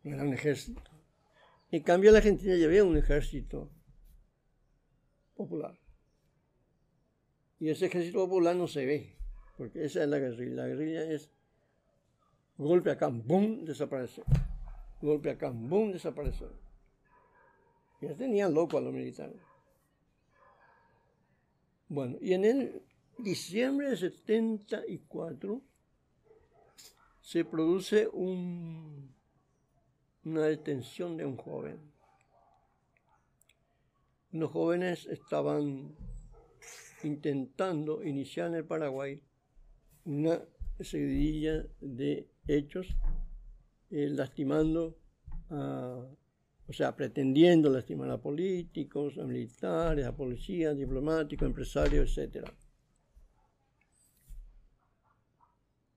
No 0.02 0.14
era 0.14 0.22
un 0.22 0.34
ejército. 0.34 0.82
En 1.70 1.82
cambio, 1.82 2.12
la 2.12 2.18
Argentina 2.18 2.54
ya 2.56 2.66
había 2.66 2.84
un 2.84 2.96
ejército 2.96 3.70
popular. 5.36 5.78
Y 7.58 7.70
ese 7.70 7.86
ejército 7.86 8.18
popular 8.18 8.56
no 8.56 8.68
se 8.68 8.84
ve, 8.84 9.16
porque 9.56 9.84
esa 9.84 10.02
es 10.02 10.08
la 10.08 10.18
guerrilla. 10.18 10.62
La 10.62 10.66
guerrilla 10.66 11.04
es 11.04 11.30
golpe 12.58 12.90
acá, 12.90 13.08
boom, 13.08 13.64
desaparecer. 13.64 14.24
Golpe 15.00 15.30
acá, 15.30 15.50
boom, 15.50 15.92
desaparecer. 15.92 16.50
Ya 18.00 18.14
tenían 18.14 18.52
loco 18.52 18.78
a 18.78 18.80
los 18.80 18.92
militares. 18.92 19.40
Bueno, 21.88 22.18
y 22.20 22.34
en 22.34 22.44
el 22.44 22.82
diciembre 23.18 23.90
de 23.90 23.96
74 23.96 25.62
se 27.20 27.44
produce 27.44 28.08
un, 28.08 29.14
una 30.24 30.42
detención 30.42 31.16
de 31.16 31.24
un 31.24 31.36
joven. 31.36 31.95
Los 34.38 34.50
jóvenes 34.50 35.06
estaban 35.06 35.96
intentando 37.02 38.04
iniciar 38.04 38.48
en 38.48 38.56
el 38.56 38.64
Paraguay 38.66 39.22
una 40.04 40.42
seguidilla 40.78 41.66
de 41.80 42.28
hechos 42.46 42.86
eh, 43.90 44.08
lastimando 44.10 44.98
a, 45.48 46.06
o 46.68 46.72
sea, 46.72 46.94
pretendiendo 46.94 47.70
lastimar 47.70 48.10
a 48.10 48.20
políticos, 48.20 49.16
a 49.16 49.24
militares, 49.24 50.04
a 50.04 50.14
policías, 50.14 50.76
diplomáticos, 50.76 51.46
empresarios, 51.46 52.18
etc. 52.18 52.46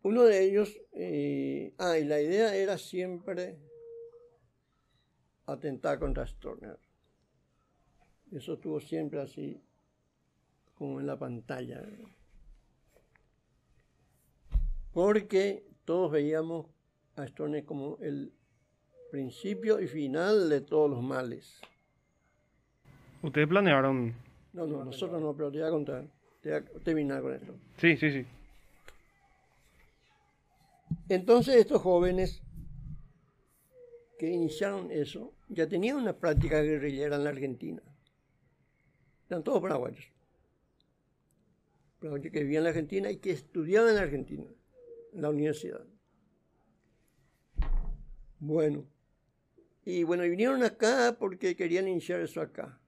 Uno 0.04 0.24
de 0.24 0.46
ellos, 0.46 0.80
eh, 0.94 1.74
ah, 1.78 1.98
y 1.98 2.06
la 2.06 2.22
idea 2.22 2.56
era 2.56 2.78
siempre 2.78 3.60
atentar 5.46 6.00
contra 6.00 6.26
Stroner. 6.26 6.89
Eso 8.32 8.53
estuvo 8.53 8.80
siempre 8.80 9.21
así, 9.21 9.59
como 10.77 10.99
en 10.99 11.07
la 11.07 11.17
pantalla. 11.17 11.82
Porque 14.93 15.63
todos 15.86 16.11
veíamos 16.11 16.67
a 17.15 17.27
Stroner 17.27 17.65
como 17.65 17.97
el 18.01 18.32
principio 19.11 19.80
y 19.80 19.88
final 19.88 20.49
de 20.49 20.61
todos 20.61 20.89
los 20.89 21.01
males. 21.01 21.59
¿Ustedes 23.21 23.47
planearon? 23.47 24.13
No, 24.53 24.65
no, 24.65 24.86
nosotros 24.86 25.21
no, 25.21 25.34
pero 25.34 25.51
te 25.51 25.59
voy 25.59 25.67
a 25.67 25.71
contar. 25.71 26.05
Te 26.41 26.49
voy 26.49 26.59
a 26.59 26.63
terminar 26.84 27.21
con 27.21 27.34
esto. 27.34 27.55
Sí, 27.77 27.97
sí, 27.97 28.11
sí. 28.11 28.25
Entonces 31.09 31.55
estos 31.55 31.82
jóvenes 31.82 32.41
que 34.17 34.30
iniciaron 34.30 34.91
eso 34.91 35.34
ya 35.47 35.67
tenían 35.67 35.97
una 35.97 36.13
práctica 36.13 36.61
guerrillera 36.61 37.15
en 37.15 37.23
la 37.23 37.30
Argentina. 37.32 37.82
Eran 39.30 39.43
todos 39.43 39.61
paraguayos. 39.61 40.03
Paraguayos 41.99 42.32
que 42.32 42.39
vivían 42.39 42.61
en 42.61 42.63
la 42.63 42.69
Argentina 42.69 43.11
y 43.11 43.17
que 43.17 43.32
estudiaban 43.32 43.89
en 43.89 43.95
la 43.95 44.01
Argentina, 44.01 44.45
en 45.13 45.21
la 45.21 45.30
universidad. 45.30 45.86
Bueno, 48.39 48.88
y 49.84 50.03
bueno, 50.03 50.23
vinieron 50.23 50.63
acá 50.63 51.15
porque 51.19 51.55
querían 51.55 51.88
iniciar 51.88 52.21
eso 52.21 52.41
acá. 52.41 52.80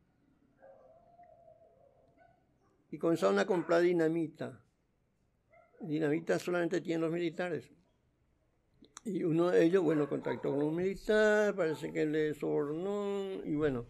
Y 2.89 2.97
comenzaron 2.97 3.39
a 3.39 3.45
comprar 3.45 3.81
dinamita. 3.81 4.63
Dinamita 5.79 6.39
solamente 6.39 6.81
tienen 6.81 7.01
los 7.01 7.11
militares. 7.11 7.71
Y 9.03 9.23
uno 9.23 9.49
de 9.49 9.63
ellos, 9.63 9.83
bueno, 9.83 10.07
contactó 10.07 10.51
con 10.51 10.63
un 10.63 10.75
militar, 10.75 11.55
parece 11.55 11.91
que 11.91 12.05
le 12.05 12.33
sobornó 12.33 13.43
y 13.43 13.55
bueno, 13.55 13.87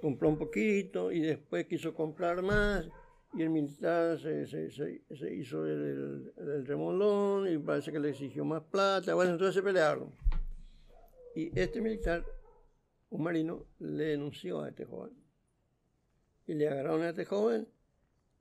compró 0.00 0.28
un 0.28 0.38
poquito 0.38 1.12
y 1.12 1.20
después 1.20 1.66
quiso 1.66 1.94
comprar 1.94 2.42
más 2.42 2.88
y 3.32 3.42
el 3.42 3.50
militar 3.50 4.18
se, 4.18 4.46
se, 4.46 5.34
hizo 5.34 5.64
el, 5.64 6.32
el, 6.36 6.66
remolón 6.66 7.52
y 7.52 7.58
parece 7.58 7.92
que 7.92 8.00
le 8.00 8.10
exigió 8.10 8.44
más 8.44 8.62
plata. 8.64 9.14
Bueno, 9.14 9.32
entonces 9.32 9.54
se 9.54 9.62
pelearon. 9.62 10.12
Y 11.36 11.56
este 11.58 11.80
militar, 11.80 12.24
un 13.10 13.22
marino, 13.22 13.66
le 13.78 14.04
denunció 14.04 14.62
a 14.62 14.70
este 14.70 14.84
joven. 14.84 15.12
Y 16.48 16.54
le 16.54 16.68
agarraron 16.68 17.02
a 17.02 17.10
este 17.10 17.24
joven 17.24 17.68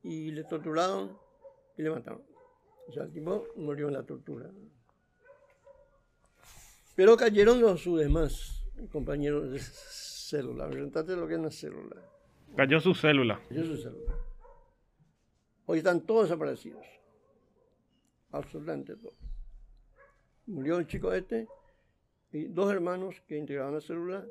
y 0.02 0.32
le 0.32 0.44
torturaron 0.46 1.16
y 1.78 1.84
le 1.84 1.92
mataron. 1.92 2.24
O 2.88 2.92
sea, 2.92 3.04
el 3.04 3.12
tipo 3.12 3.46
murió 3.58 3.90
en 3.90 3.94
la 3.94 4.04
tortura. 4.04 4.50
Pero 6.96 7.16
cayeron 7.16 7.62
los 7.62 7.82
sus 7.82 8.00
demás 8.00 8.64
compañeros 8.92 9.52
célula. 10.30 10.70
Preguntate 10.70 11.16
lo 11.16 11.28
que 11.28 11.34
es 11.34 11.40
una 11.40 11.52
célula. 11.52 11.96
Cayó 12.56 12.80
su 12.80 12.94
célula. 12.94 13.42
Cayó 13.50 13.66
su 13.66 13.78
célula. 13.78 14.14
Hoy 15.66 15.80
están 15.80 16.06
todos 16.06 16.24
desaparecidos. 16.24 16.86
Absolutamente 18.32 18.96
todos. 18.96 19.18
Murió 20.46 20.78
el 20.78 20.88
chico 20.88 21.14
este 21.14 21.48
y 22.32 22.46
dos 22.46 22.72
hermanos 22.72 23.22
que 23.28 23.38
integraban 23.38 23.74
la 23.74 23.82
célula. 23.82 24.26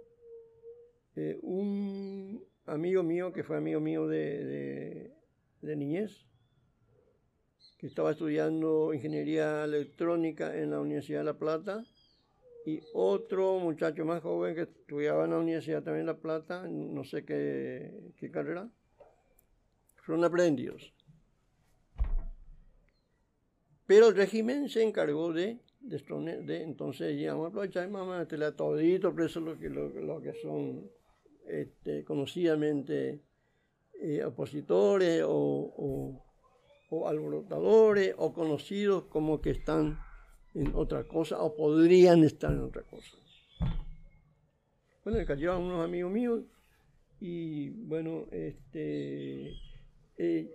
Eh, 1.16 1.38
un 1.42 2.44
amigo 2.66 3.02
mío 3.02 3.32
que 3.32 3.42
fue 3.42 3.56
amigo 3.56 3.80
mío 3.80 4.06
de, 4.06 5.12
de 5.62 5.76
niñez, 5.76 6.26
que 7.76 7.88
estaba 7.88 8.12
estudiando 8.12 8.94
ingeniería 8.94 9.64
electrónica 9.64 10.56
en 10.56 10.70
la 10.70 10.80
Universidad 10.80 11.20
de 11.20 11.24
La 11.24 11.38
Plata 11.38 11.84
y 12.68 12.82
otro 12.92 13.58
muchacho 13.58 14.04
más 14.04 14.22
joven 14.22 14.54
que 14.54 14.62
estudiaba 14.62 15.24
en 15.24 15.30
la 15.30 15.38
Universidad 15.38 15.82
también 15.82 16.04
de 16.04 16.12
La 16.12 16.18
Plata, 16.18 16.68
no 16.68 17.02
sé 17.02 17.24
qué, 17.24 18.12
qué 18.18 18.30
carrera, 18.30 18.68
fueron 20.04 20.22
aprendidos. 20.22 20.92
Pero 23.86 24.08
el 24.08 24.16
régimen 24.16 24.68
se 24.68 24.82
encargó 24.82 25.32
de, 25.32 25.60
de, 25.80 26.42
de 26.44 26.62
entonces, 26.62 27.16
digamos, 27.16 27.48
aprovechar 27.48 27.88
y 27.88 27.92
vamos 27.92 28.18
a 28.18 28.52
todito 28.54 29.14
presos 29.14 29.42
lo 29.42 29.58
que, 29.58 29.70
lo, 29.70 30.20
que 30.20 30.34
son 30.42 30.90
este, 31.46 32.04
conocidamente 32.04 33.22
eh, 34.02 34.24
opositores 34.24 35.22
o, 35.22 35.30
o, 35.30 36.22
o 36.90 37.08
alborotadores 37.08 38.14
o 38.18 38.34
conocidos 38.34 39.04
como 39.04 39.40
que 39.40 39.52
están 39.52 39.98
en 40.58 40.74
otra 40.74 41.04
cosa 41.04 41.40
o 41.40 41.54
podrían 41.54 42.24
estar 42.24 42.52
en 42.52 42.62
otra 42.62 42.82
cosa. 42.82 43.16
Bueno, 45.04 45.24
me 45.26 45.46
a 45.46 45.56
unos 45.56 45.84
amigos 45.84 46.12
míos 46.12 46.44
y 47.20 47.70
bueno, 47.70 48.26
este, 48.32 49.52
eh, 50.18 50.50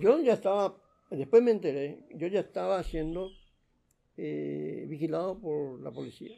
yo 0.00 0.20
ya 0.20 0.32
estaba, 0.34 0.76
después 1.10 1.42
me 1.42 1.50
enteré, 1.50 1.98
yo 2.14 2.26
ya 2.28 2.40
estaba 2.40 2.82
siendo 2.82 3.30
eh, 4.16 4.86
vigilado 4.88 5.38
por 5.38 5.80
la 5.80 5.90
policía. 5.90 6.34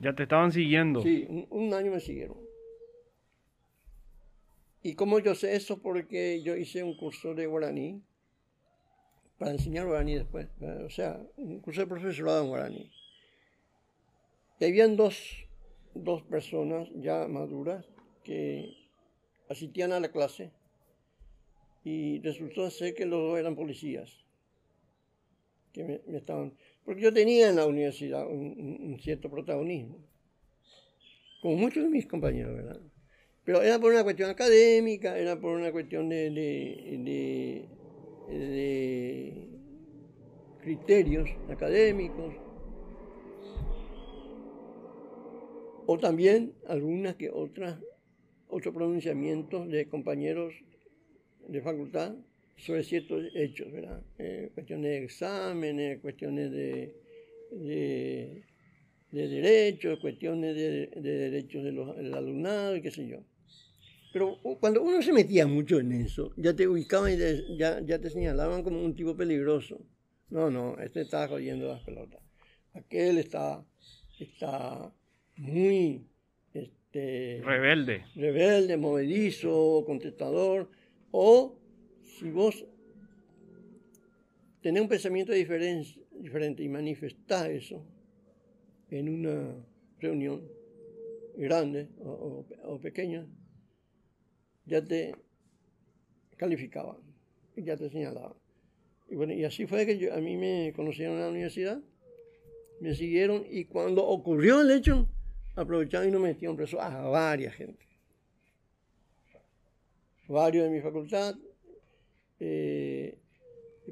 ¿Ya 0.00 0.14
te 0.14 0.22
estaban 0.22 0.52
siguiendo? 0.52 1.02
Sí, 1.02 1.26
un, 1.28 1.46
un 1.50 1.74
año 1.74 1.90
me 1.90 2.00
siguieron. 2.00 2.38
¿Y 4.82 4.94
cómo 4.94 5.18
yo 5.18 5.34
sé 5.34 5.56
eso? 5.56 5.80
Porque 5.80 6.42
yo 6.42 6.54
hice 6.56 6.84
un 6.84 6.96
curso 6.96 7.34
de 7.34 7.46
guaraní 7.46 8.02
para 9.44 9.56
enseñar 9.56 9.84
guaraní 9.84 10.14
después. 10.14 10.48
O 10.86 10.88
sea, 10.88 11.20
curso 11.60 11.82
de 11.82 11.86
profesorado 11.86 12.42
en 12.42 12.48
guaraní. 12.48 12.90
Y 14.58 14.64
habían 14.64 14.96
dos, 14.96 15.46
dos 15.94 16.22
personas 16.22 16.88
ya 16.94 17.28
maduras 17.28 17.84
que 18.22 18.74
asistían 19.50 19.92
a 19.92 20.00
la 20.00 20.08
clase 20.10 20.50
y 21.84 22.20
resultó 22.20 22.70
ser 22.70 22.94
que 22.94 23.04
los 23.04 23.20
dos 23.20 23.38
eran 23.38 23.54
policías. 23.54 24.24
Que 25.74 25.84
me, 25.84 26.16
estaban, 26.16 26.54
porque 26.86 27.02
yo 27.02 27.12
tenía 27.12 27.50
en 27.50 27.56
la 27.56 27.66
universidad 27.66 28.26
un, 28.26 28.98
cierto 29.02 29.30
protagonismo, 29.30 29.98
como 31.42 31.56
muchos 31.56 31.82
de 31.84 31.90
mis 31.90 32.06
compañeros, 32.06 32.54
¿verdad? 32.54 32.80
Pero 33.44 33.60
era 33.60 33.78
por 33.78 33.92
una 33.92 34.04
cuestión 34.04 34.30
académica, 34.30 35.18
era 35.18 35.38
por 35.38 35.54
una 35.54 35.70
cuestión 35.70 36.08
de 36.08 37.68
criterios 40.62 41.28
académicos 41.50 42.34
o 45.86 45.98
también 45.98 46.54
algunas 46.66 47.16
que 47.16 47.30
otras 47.30 47.78
otros 48.48 48.74
pronunciamientos 48.74 49.68
de 49.68 49.88
compañeros 49.88 50.54
de 51.48 51.60
facultad 51.60 52.14
sobre 52.56 52.84
ciertos 52.84 53.24
hechos, 53.34 53.70
¿verdad? 53.72 54.00
Eh, 54.18 54.50
cuestiones 54.54 54.84
de 54.84 55.04
exámenes, 55.04 56.00
cuestiones 56.00 56.52
de, 56.52 56.94
de, 57.50 58.42
derechos, 59.10 59.98
cuestiones 60.00 60.54
de, 60.54 60.86
derechos 61.00 61.64
del 61.64 62.14
alumnado 62.14 62.76
y 62.76 62.82
qué 62.82 62.90
sé 62.90 63.06
yo. 63.08 63.18
Pero 64.14 64.38
cuando 64.60 64.80
uno 64.80 65.02
se 65.02 65.12
metía 65.12 65.44
mucho 65.48 65.80
en 65.80 65.90
eso, 65.90 66.32
ya 66.36 66.54
te 66.54 66.68
ubicaban 66.68 67.12
y 67.12 67.58
ya, 67.58 67.80
ya 67.80 67.98
te 67.98 68.10
señalaban 68.10 68.62
como 68.62 68.80
un 68.80 68.94
tipo 68.94 69.16
peligroso. 69.16 69.84
No, 70.30 70.50
no, 70.50 70.78
este 70.78 71.00
está 71.00 71.26
jodiendo 71.26 71.66
las 71.66 71.82
pelotas. 71.82 72.20
Aquel 72.74 73.18
está, 73.18 73.66
está 74.20 74.94
muy 75.36 76.06
este, 76.52 77.42
rebelde. 77.44 78.04
Rebelde, 78.14 78.76
movedizo, 78.76 79.82
contestador. 79.84 80.70
O 81.10 81.58
si 82.00 82.30
vos 82.30 82.64
tenés 84.60 84.80
un 84.80 84.88
pensamiento 84.88 85.32
diferente, 85.32 86.06
diferente 86.12 86.62
y 86.62 86.68
manifestás 86.68 87.48
eso 87.48 87.84
en 88.90 89.08
una 89.08 89.56
reunión 89.98 90.46
grande 91.36 91.88
o, 91.98 92.46
o 92.62 92.80
pequeña, 92.80 93.26
ya 94.66 94.84
te 94.84 95.14
calificaban, 96.36 96.96
ya 97.56 97.76
te 97.76 97.90
señalaban. 97.90 98.34
Y 99.08 99.16
bueno, 99.16 99.32
y 99.32 99.44
así 99.44 99.66
fue 99.66 99.86
que 99.86 99.98
yo, 99.98 100.14
a 100.14 100.18
mí 100.18 100.36
me 100.36 100.72
conocieron 100.74 101.16
en 101.16 101.22
la 101.22 101.28
universidad 101.28 101.80
me 102.80 102.94
siguieron 102.94 103.44
y 103.50 103.64
cuando 103.64 104.04
ocurrió 104.06 104.60
el 104.60 104.70
hecho, 104.70 105.08
aprovecharon 105.54 106.08
y 106.08 106.10
nos 106.10 106.20
metieron 106.20 106.56
preso 106.56 106.80
a 106.80 107.08
varias 107.08 107.54
gente. 107.54 107.86
Varios 110.28 110.64
de 110.64 110.70
mi 110.70 110.80
facultad. 110.80 111.34
Eh, 112.40 113.16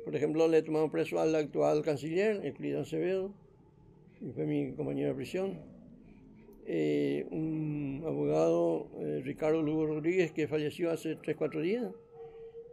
por 0.05 0.17
ejemplo, 0.17 0.49
le 0.49 0.63
tomamos 0.63 0.91
preso 0.91 1.21
al 1.21 1.35
actual 1.35 1.83
canciller, 1.83 2.45
Euclides 2.45 2.81
Acevedo, 2.81 3.33
que 4.19 4.33
fue 4.33 4.47
mi 4.47 4.73
compañero 4.75 5.09
de 5.09 5.15
prisión. 5.15 5.72
Eh, 6.65 7.27
un 7.31 8.03
abogado, 8.07 8.89
eh, 9.01 9.21
Ricardo 9.25 9.63
Lugo 9.63 9.87
Rodríguez, 9.87 10.33
que 10.33 10.47
falleció 10.47 10.91
hace 10.91 11.17
3-4 11.17 11.61
días. 11.61 11.93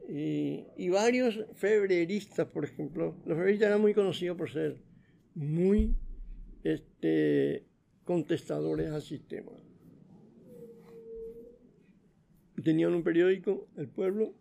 Y, 0.07 0.65
y, 0.75 0.89
varios 0.89 1.39
febreristas, 1.53 2.47
por 2.47 2.65
ejemplo. 2.65 3.15
Los 3.25 3.37
febreristas 3.37 3.67
eran 3.67 3.81
muy 3.81 3.93
conocidos 3.93 4.37
por 4.37 4.49
ser 4.49 4.77
muy 5.35 5.95
este, 6.63 7.65
contestadores 8.03 8.91
al 8.91 9.01
sistema. 9.01 9.51
Tenían 12.63 12.93
un 12.93 13.03
periódico, 13.03 13.67
El 13.77 13.87
Pueblo, 13.87 14.33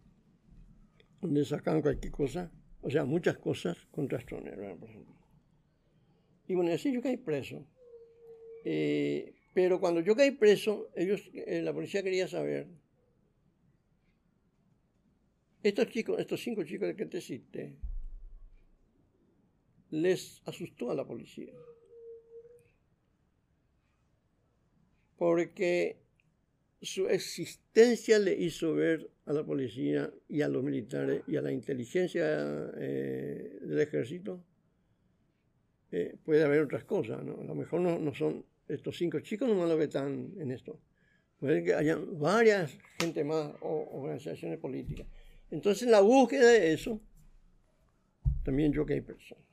donde 1.20 1.44
sacaban 1.44 1.82
cualquier 1.82 2.12
cosa, 2.12 2.50
o 2.80 2.90
sea, 2.90 3.04
muchas 3.04 3.38
cosas 3.38 3.76
contra 3.90 4.20
Stroner, 4.20 4.76
por 4.76 4.88
ejemplo. 4.88 5.14
Y 6.48 6.54
bueno, 6.54 6.72
así 6.72 6.92
yo 6.92 7.02
caí 7.02 7.16
preso. 7.16 7.66
Eh, 8.64 9.34
pero 9.54 9.80
cuando 9.80 10.00
yo 10.00 10.14
caí 10.14 10.30
preso, 10.30 10.90
ellos, 10.94 11.28
eh, 11.32 11.62
la 11.62 11.72
policía 11.72 12.02
quería 12.02 12.28
saber, 12.28 12.68
estos 15.62 15.88
chicos, 15.88 16.20
estos 16.20 16.40
cinco 16.40 16.62
chicos 16.64 16.94
que 16.94 17.06
te 17.06 17.20
cité, 17.20 17.76
les 19.90 20.42
asustó 20.44 20.90
a 20.90 20.94
la 20.94 21.06
policía. 21.06 21.52
Porque 25.16 25.96
su 26.80 27.08
existencia 27.08 28.18
le 28.18 28.34
hizo 28.34 28.74
ver 28.74 29.10
a 29.26 29.32
la 29.32 29.44
policía 29.44 30.12
y 30.28 30.42
a 30.42 30.48
los 30.48 30.62
militares 30.62 31.22
y 31.26 31.36
a 31.36 31.42
la 31.42 31.50
inteligencia 31.50 32.24
eh, 32.76 33.58
del 33.60 33.80
ejército, 33.80 34.42
eh, 35.90 36.16
puede 36.24 36.44
haber 36.44 36.62
otras 36.62 36.84
cosas, 36.84 37.24
¿no? 37.24 37.40
A 37.40 37.44
lo 37.44 37.54
mejor 37.54 37.80
no, 37.80 38.14
son 38.14 38.44
estos 38.68 38.96
cinco 38.96 39.20
chicos 39.20 39.48
nomás 39.48 39.68
lo 39.68 39.78
que 39.78 39.84
están 39.84 40.32
en 40.38 40.50
esto. 40.50 40.80
Puede 41.38 41.62
que 41.64 41.74
haya 41.74 41.96
varias 41.96 42.76
gente 42.98 43.22
más 43.24 43.52
o 43.60 44.00
organizaciones 44.00 44.58
políticas. 44.58 45.06
Entonces, 45.50 45.84
en 45.84 45.92
la 45.92 46.00
búsqueda 46.00 46.50
de 46.50 46.72
eso, 46.72 47.00
también 48.42 48.72
yo 48.72 48.84
hay 48.88 49.00
personas. 49.00 49.44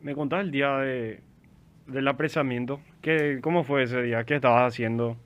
Me 0.00 0.14
contás 0.14 0.44
el 0.44 0.50
día 0.50 0.78
de, 0.78 1.20
del 1.86 2.08
apresamiento. 2.08 2.80
¿Qué, 3.02 3.40
¿Cómo 3.42 3.64
fue 3.64 3.82
ese 3.84 4.02
día? 4.02 4.24
¿Qué 4.24 4.34
estabas 4.36 4.72
haciendo? 4.72 5.16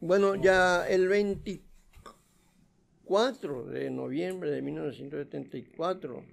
Bueno, 0.00 0.34
ya 0.36 0.86
el 0.88 1.08
24 1.08 3.66
de 3.66 3.90
noviembre 3.90 4.50
de 4.50 4.62
1974 4.62 6.24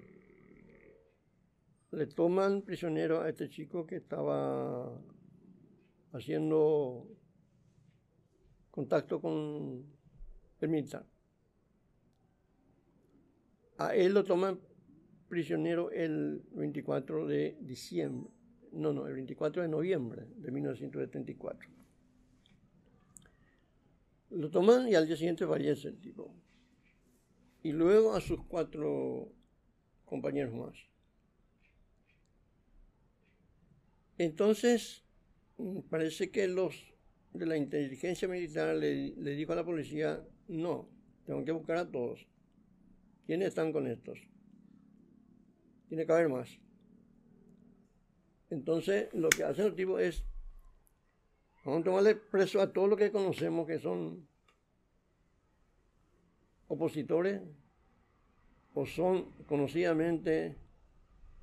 le 1.92 2.06
toman 2.06 2.62
prisionero 2.62 3.20
a 3.20 3.28
este 3.28 3.50
chico 3.50 3.86
que 3.86 3.96
estaba 3.96 4.90
haciendo 6.12 7.08
contacto 8.70 9.20
con 9.20 9.84
el 10.60 10.68
militar. 10.68 11.06
A 13.78 13.94
él 13.94 14.14
lo 14.14 14.24
toman 14.24 14.60
prisionero 15.28 15.90
el 15.90 16.42
24 16.52 17.26
de 17.26 17.56
diciembre, 17.60 18.30
no, 18.72 18.92
no, 18.92 19.06
el 19.06 19.14
24 19.14 19.62
de 19.62 19.68
noviembre 19.68 20.26
de 20.36 20.50
1974. 20.50 21.70
Lo 24.30 24.50
toman 24.50 24.88
y 24.88 24.94
al 24.94 25.06
día 25.06 25.16
siguiente 25.16 25.46
fallece 25.46 25.88
el 25.88 26.00
tipo. 26.00 26.34
Y 27.62 27.72
luego 27.72 28.14
a 28.14 28.20
sus 28.20 28.42
cuatro 28.44 29.30
compañeros 30.04 30.54
más. 30.54 30.74
Entonces, 34.18 35.04
parece 35.90 36.30
que 36.30 36.48
los 36.48 36.92
de 37.32 37.46
la 37.46 37.56
inteligencia 37.56 38.28
militar 38.28 38.76
le, 38.76 39.14
le 39.16 39.30
dijo 39.34 39.52
a 39.52 39.56
la 39.56 39.64
policía, 39.64 40.22
no, 40.48 40.88
tengo 41.26 41.44
que 41.44 41.52
buscar 41.52 41.76
a 41.78 41.90
todos. 41.90 42.26
¿Quiénes 43.26 43.48
están 43.48 43.72
con 43.72 43.86
estos? 43.86 44.18
Tiene 45.88 46.04
que 46.04 46.12
haber 46.12 46.28
más. 46.28 46.58
Entonces, 48.50 49.08
lo 49.14 49.30
que 49.30 49.44
hacen 49.44 49.66
los 49.66 49.76
tipos 49.76 50.00
es, 50.00 50.24
vamos 51.64 51.80
a 51.80 51.84
tomarle 51.84 52.14
preso 52.16 52.60
a 52.60 52.72
todos 52.72 52.88
los 52.88 52.98
que 52.98 53.10
conocemos 53.10 53.66
que 53.66 53.78
son 53.78 54.28
opositores 56.68 57.40
o 58.74 58.84
son 58.84 59.30
conocidamente 59.46 60.56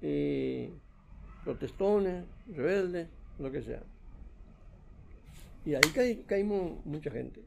eh, 0.02 0.72
protestones, 1.44 2.26
rebeldes, 2.48 3.08
lo 3.40 3.52
que 3.52 3.62
sea. 3.62 3.84
Y 5.66 5.76
ahí 5.76 6.24
caímos 6.26 6.86
mucha 6.86 7.12
gente, 7.12 7.46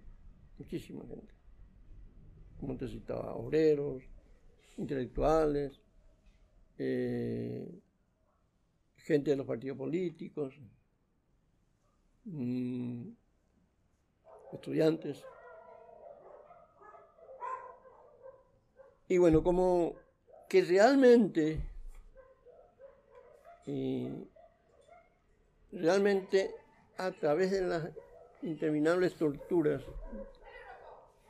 muchísima 0.58 1.04
gente. 1.06 1.34
Como 2.60 2.76
te 2.76 2.86
citaba, 2.86 3.34
obreros, 3.34 4.02
intelectuales, 4.76 5.80
eh, 6.78 7.80
gente 8.96 9.30
de 9.30 9.36
los 9.36 9.46
partidos 9.46 9.78
políticos, 9.78 10.54
mm, 12.24 13.08
estudiantes. 14.52 15.24
Y 19.08 19.18
bueno, 19.18 19.42
como 19.42 19.94
que 20.48 20.62
realmente, 20.62 21.60
realmente 25.72 26.61
a 26.96 27.10
través 27.12 27.50
de 27.50 27.62
las 27.62 27.90
interminables 28.42 29.14
torturas, 29.14 29.82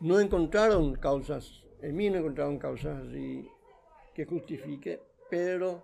no 0.00 0.18
encontraron 0.18 0.94
causas 0.94 1.62
en 1.82 1.96
mí 1.96 2.08
no 2.08 2.18
encontraron 2.18 2.58
causas 2.58 3.08
así 3.08 3.48
que 4.14 4.24
justifique, 4.24 5.00
pero 5.28 5.82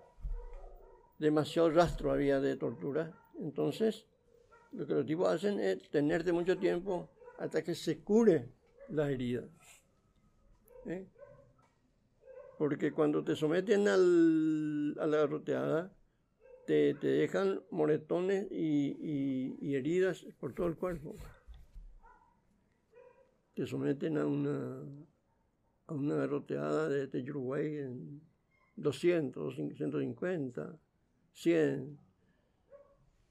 demasiado 1.18 1.70
rastro 1.70 2.12
había 2.12 2.41
de 2.41 2.57
tortura. 2.57 3.12
Entonces, 3.41 4.07
lo 4.72 4.87
que 4.87 4.95
los 4.95 5.07
tipos 5.07 5.29
hacen 5.29 5.59
es 5.59 5.91
tenerte 5.91 6.33
mucho 6.33 6.57
tiempo 6.57 7.09
hasta 7.39 7.62
que 7.62 7.74
se 7.74 7.99
cure 7.99 8.49
la 8.91 9.11
herida. 9.11 9.43
¿eh? 10.87 11.07
Porque 12.59 12.93
cuando 12.93 13.24
te 13.24 13.35
someten 13.35 13.89
a 13.89 13.97
la 13.97 15.16
garroteada, 15.16 15.91
te, 16.69 16.95
dejan 16.95 17.62
moretones 17.71 18.47
y 18.51 19.75
heridas 19.75 20.25
por 20.39 20.55
todo 20.55 20.66
el 20.66 20.77
cuerpo. 20.77 21.16
Te 23.55 23.66
someten 23.66 24.19
a 24.19 24.27
una 24.27 24.85
a 25.89 25.95
una 25.95 26.16
garroteada 26.16 26.89
de, 26.89 27.07
de 27.07 27.31
Uruguay 27.31 27.79
en 27.79 28.21
200, 28.77 29.57
150, 29.57 30.79
100. 31.33 31.99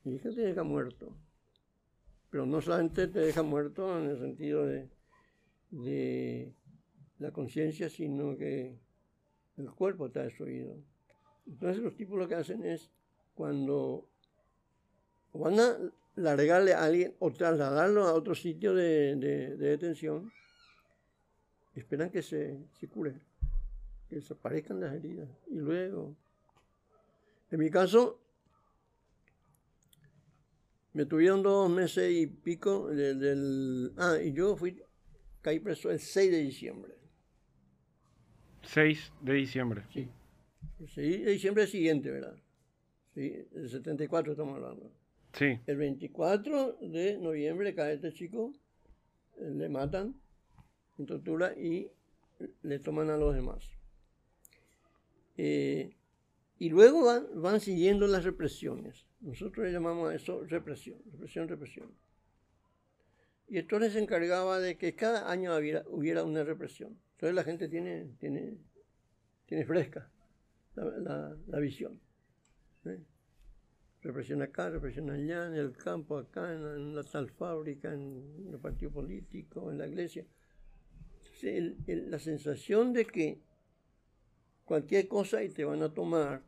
Y 0.06 0.20
que 0.20 0.30
te 0.30 0.42
deja 0.42 0.64
muerto. 0.64 1.16
Pero 2.30 2.46
no 2.46 2.60
solamente 2.62 3.08
te 3.08 3.20
deja 3.20 3.44
muerto 3.44 3.98
en 4.00 4.10
el 4.10 4.18
sentido 4.18 4.66
de, 4.66 4.90
de 5.70 6.54
la 7.20 7.32
conciencia, 7.32 7.90
sino 7.90 8.36
que 8.38 8.80
el 9.58 9.72
cuerpo 9.72 10.08
está 10.08 10.24
destruido. 10.24 10.76
Entonces 11.46 11.84
los 11.84 11.96
tipos 11.96 12.18
lo 12.18 12.28
que 12.28 12.36
hacen 12.36 12.66
es 12.66 12.92
cuando 13.38 14.10
van 15.34 15.60
a 15.60 15.78
largarle 16.16 16.74
a 16.74 16.84
alguien 16.84 17.16
o 17.20 17.32
trasladarlo 17.32 18.06
a 18.06 18.14
otro 18.14 18.34
sitio 18.34 18.74
de, 18.74 19.16
de 19.16 19.56
detención, 19.56 20.32
esperan 21.76 22.10
que 22.10 22.24
se, 22.24 22.58
se 22.80 22.88
cure, 22.88 23.14
que 24.10 24.16
desaparezcan 24.16 24.80
las 24.80 24.96
heridas. 24.96 25.30
Y 25.48 25.60
luego, 25.60 26.16
en 27.52 27.60
mi 27.60 27.70
caso, 27.70 28.20
me 30.94 31.06
tuvieron 31.06 31.44
dos 31.44 31.70
meses 31.70 32.12
y 32.12 32.26
pico 32.26 32.88
del, 32.88 33.94
Ah, 33.98 34.18
y 34.20 34.34
yo 34.34 34.56
fui, 34.56 34.82
caí 35.44 35.60
preso 35.60 35.92
el 35.92 36.00
6 36.00 36.32
de 36.32 36.40
diciembre. 36.40 36.96
6 38.64 39.14
de 39.22 39.34
diciembre. 39.34 39.84
Sí. 39.94 40.10
El 40.80 40.90
6 40.90 41.26
de 41.26 41.32
diciembre 41.32 41.68
siguiente, 41.68 42.10
¿verdad? 42.10 42.36
Sí, 43.18 43.34
el 43.55 43.68
74 43.68 44.34
estamos 44.34 44.57
hablando. 44.57 44.91
Sí. 45.34 45.59
El 45.65 45.78
24 45.78 46.74
de 46.82 47.18
noviembre 47.18 47.74
cae 47.74 47.95
este 47.95 48.13
chico, 48.13 48.53
le 49.39 49.70
matan 49.70 50.13
en 50.99 51.05
tortura 51.07 51.57
y 51.57 51.89
le 52.61 52.78
toman 52.78 53.09
a 53.09 53.18
los 53.18 53.34
demás. 53.34 53.68
Eh, 55.36 55.95
Y 56.59 56.70
luego 56.70 57.05
van, 57.05 57.26
van 57.41 57.59
siguiendo 57.59 58.05
las 58.05 58.24
represiones. 58.24 59.07
Nosotros 59.22 59.65
le 59.65 59.72
llamamos 59.72 60.11
a 60.11 60.15
eso 60.15 60.43
represión, 60.43 60.99
represión, 61.11 61.47
represión. 61.47 61.91
Y 63.47 63.57
entonces 63.57 63.93
se 63.93 63.99
encargaba 63.99 64.59
de 64.59 64.78
que 64.78 64.93
cada 64.93 65.32
año 65.32 65.57
hubiera, 65.88 66.24
una 66.24 66.43
represión. 66.43 66.99
Entonces 67.13 67.34
la 67.34 67.43
gente 67.43 67.68
tiene, 67.68 68.11
tiene, 68.20 68.59
tiene 69.47 69.65
fresca 69.65 70.07
la, 70.76 71.59
visión. 71.59 71.99
¿Eh? 72.90 73.00
Represión 74.02 74.42
acá, 74.42 74.70
represión 74.70 75.10
allá, 75.10 75.48
en 75.48 75.56
el 75.56 75.76
campo, 75.76 76.18
acá, 76.18 76.54
en, 76.54 76.96
la 76.96 77.04
tal 77.04 77.30
fábrica, 77.30 77.94
en 77.94 78.48
el 78.52 78.60
partido 78.60 78.92
político, 78.92 79.72
en 79.72 79.78
la 79.80 79.88
iglesia. 79.88 80.26
la 81.88 82.20
sensación 82.20 82.94
de 82.94 83.06
que 83.06 83.42
cualquier 84.66 85.08
cosa 85.08 85.44
y 85.44 85.50
te 85.50 85.66
van 85.66 85.82
a 85.82 85.94
tomar, 85.94 86.44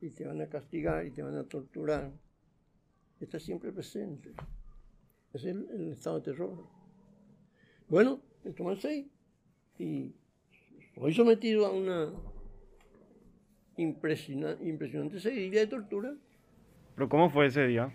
y 0.00 0.10
te 0.10 0.26
van 0.26 0.40
a 0.40 0.48
castigar, 0.48 1.06
y 1.06 1.10
te 1.10 1.22
van 1.22 1.36
a 1.36 1.44
torturar, 1.44 2.12
está 3.18 3.38
siempre 3.38 3.72
presente. 3.72 4.32
Es 5.32 5.44
el, 5.44 5.92
estado 5.92 6.20
de 6.20 6.24
terror. 6.24 6.66
Bueno, 7.88 8.20
seis 8.78 9.06
y 9.78 10.14
soy 10.94 11.14
sometido 11.14 11.66
a 11.66 11.70
una 11.70 12.12
impresionante, 13.80 14.64
impresionante 14.64 15.20
seguidilla 15.20 15.60
de 15.60 15.66
tortura. 15.66 16.14
¿Pero 16.94 17.08
cómo 17.08 17.30
fue 17.30 17.46
ese 17.46 17.66
día? 17.66 17.92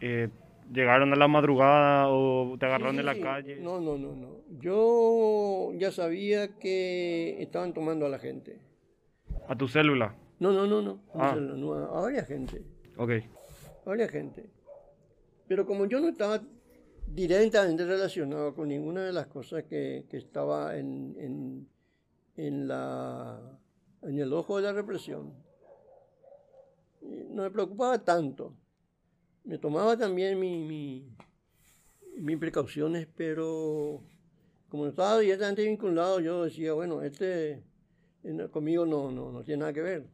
Eh, 0.00 0.28
¿Llegaron 0.72 1.12
a 1.12 1.16
la 1.16 1.28
madrugada 1.28 2.08
o 2.08 2.56
te 2.58 2.66
agarraron 2.66 2.98
en 2.98 3.06
la 3.06 3.18
calle? 3.18 3.56
No, 3.60 3.80
no, 3.80 3.98
no, 3.98 4.14
no. 4.16 4.40
Yo 4.60 5.72
ya 5.78 5.92
sabía 5.92 6.56
que 6.58 7.40
estaban 7.42 7.74
tomando 7.74 8.06
a 8.06 8.08
la 8.08 8.18
gente. 8.18 8.58
¿A 9.46 9.56
tu 9.56 9.68
célula? 9.68 10.14
No, 10.40 10.52
no, 10.52 10.66
no, 10.66 10.80
no. 10.80 11.00
A, 11.14 11.32
ah. 11.32 11.36
no, 11.36 11.74
a 11.74 12.00
varias 12.00 12.26
gente. 12.26 12.62
Ok. 12.96 13.10
A 13.84 13.90
varias 13.90 14.10
gente. 14.10 14.50
Pero 15.46 15.66
como 15.66 15.86
yo 15.86 16.00
no 16.00 16.08
estaba 16.08 16.40
directamente 17.06 17.84
relacionado 17.84 18.54
con 18.54 18.68
ninguna 18.68 19.04
de 19.04 19.12
las 19.12 19.26
cosas 19.26 19.64
que, 19.64 20.06
estaba 20.12 20.76
en, 20.76 21.68
en, 22.36 22.68
la, 22.68 23.38
en 24.04 24.18
el 24.18 24.32
ojo 24.32 24.56
de 24.56 24.62
la 24.62 24.72
represión, 24.72 25.34
no 27.00 27.42
me 27.42 27.50
preocupaba 27.50 28.02
tanto. 28.02 28.54
Me 29.44 29.58
tomaba 29.58 29.96
también 29.96 30.38
mi, 30.38 31.06
mis 32.16 32.38
precauciones, 32.38 33.06
pero 33.16 34.02
como 34.68 34.86
estaba 34.86 35.18
directamente 35.18 35.64
vinculado, 35.64 36.20
yo 36.20 36.44
decía, 36.44 36.72
bueno, 36.72 37.02
este 37.02 37.62
conmigo 38.50 38.86
no, 38.86 39.10
no, 39.10 39.30
no 39.30 39.44
tiene 39.44 39.60
nada 39.60 39.72
que 39.72 39.82
ver. 39.82 40.06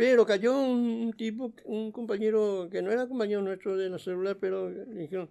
Pero 0.00 0.24
cayó 0.24 0.58
un 0.58 1.12
tipo, 1.12 1.52
un 1.66 1.92
compañero 1.92 2.68
que 2.72 2.80
no 2.80 2.90
era 2.90 3.06
compañero 3.06 3.42
nuestro 3.42 3.76
de 3.76 3.90
la 3.90 3.98
celular, 3.98 4.38
pero 4.40 4.70
dijeron, 4.70 5.28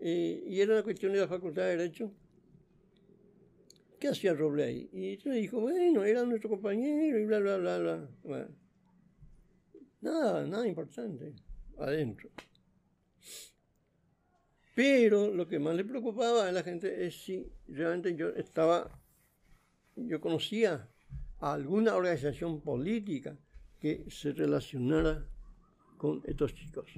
eh, 0.00 0.42
y 0.48 0.60
era 0.60 0.72
una 0.72 0.82
cuestión 0.82 1.12
de 1.12 1.20
la 1.20 1.28
Facultad 1.28 1.62
de 1.62 1.76
Derecho. 1.76 2.10
¿Qué 4.00 4.08
hacía 4.08 4.32
Roble 4.32 4.64
ahí? 4.64 4.88
Y 4.94 5.18
yo 5.18 5.30
dijo, 5.30 5.60
bueno, 5.60 6.02
era 6.04 6.24
nuestro 6.24 6.48
compañero 6.48 7.18
y 7.18 7.26
bla, 7.26 7.38
bla, 7.38 7.58
bla, 7.58 7.78
bla. 7.78 8.08
Bueno, 8.22 8.48
nada, 10.00 10.46
nada 10.46 10.66
importante, 10.66 11.34
adentro. 11.78 12.30
Pero 14.74 15.30
lo 15.34 15.46
que 15.46 15.58
más 15.58 15.74
le 15.74 15.84
preocupaba 15.84 16.48
a 16.48 16.52
la 16.52 16.62
gente 16.62 17.06
es 17.06 17.22
si 17.22 17.46
realmente 17.68 18.16
yo 18.16 18.30
estaba, 18.30 18.90
yo 19.96 20.18
conocía 20.18 20.88
a 21.40 21.52
alguna 21.52 21.94
organización 21.94 22.62
política 22.62 23.36
que 23.78 24.06
se 24.08 24.32
relacionara 24.32 25.26
con 25.98 26.22
estos 26.24 26.54
chicos. 26.54 26.90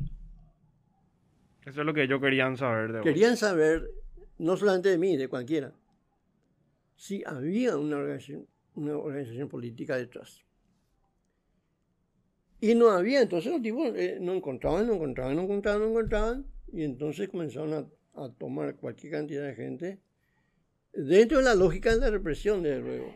Eso 1.66 1.80
es 1.80 1.86
lo 1.86 1.92
que 1.92 2.04
ellos 2.04 2.20
querían 2.20 2.56
saber 2.56 2.92
de 2.92 3.00
Querían 3.00 3.36
saber, 3.36 3.90
no 4.38 4.56
solamente 4.56 4.90
de 4.90 4.98
mí, 4.98 5.16
de 5.16 5.26
cualquiera, 5.26 5.72
si 7.02 7.20
había 7.26 7.76
una 7.76 7.96
organización, 7.96 8.46
una 8.76 8.96
organización 8.96 9.48
política 9.48 9.96
detrás. 9.96 10.40
Y 12.60 12.76
no 12.76 12.90
había, 12.90 13.20
entonces 13.22 13.50
los 13.50 13.60
tipos 13.60 13.92
eh, 13.96 14.18
no 14.20 14.34
encontraban, 14.34 14.86
no 14.86 14.94
encontraban, 14.94 15.34
no 15.34 15.42
encontraban, 15.42 15.80
no 15.80 15.88
encontraban, 15.88 16.46
y 16.72 16.84
entonces 16.84 17.28
comenzaron 17.28 17.90
a, 18.14 18.28
tomar 18.38 18.76
cualquier 18.76 19.14
cantidad 19.14 19.44
de 19.44 19.54
gente 19.56 19.98
dentro 20.92 21.38
de 21.38 21.44
la 21.44 21.56
lógica 21.56 21.92
de 21.92 22.02
la 22.02 22.10
represión, 22.10 22.62
desde 22.62 22.80
luego. 22.82 23.12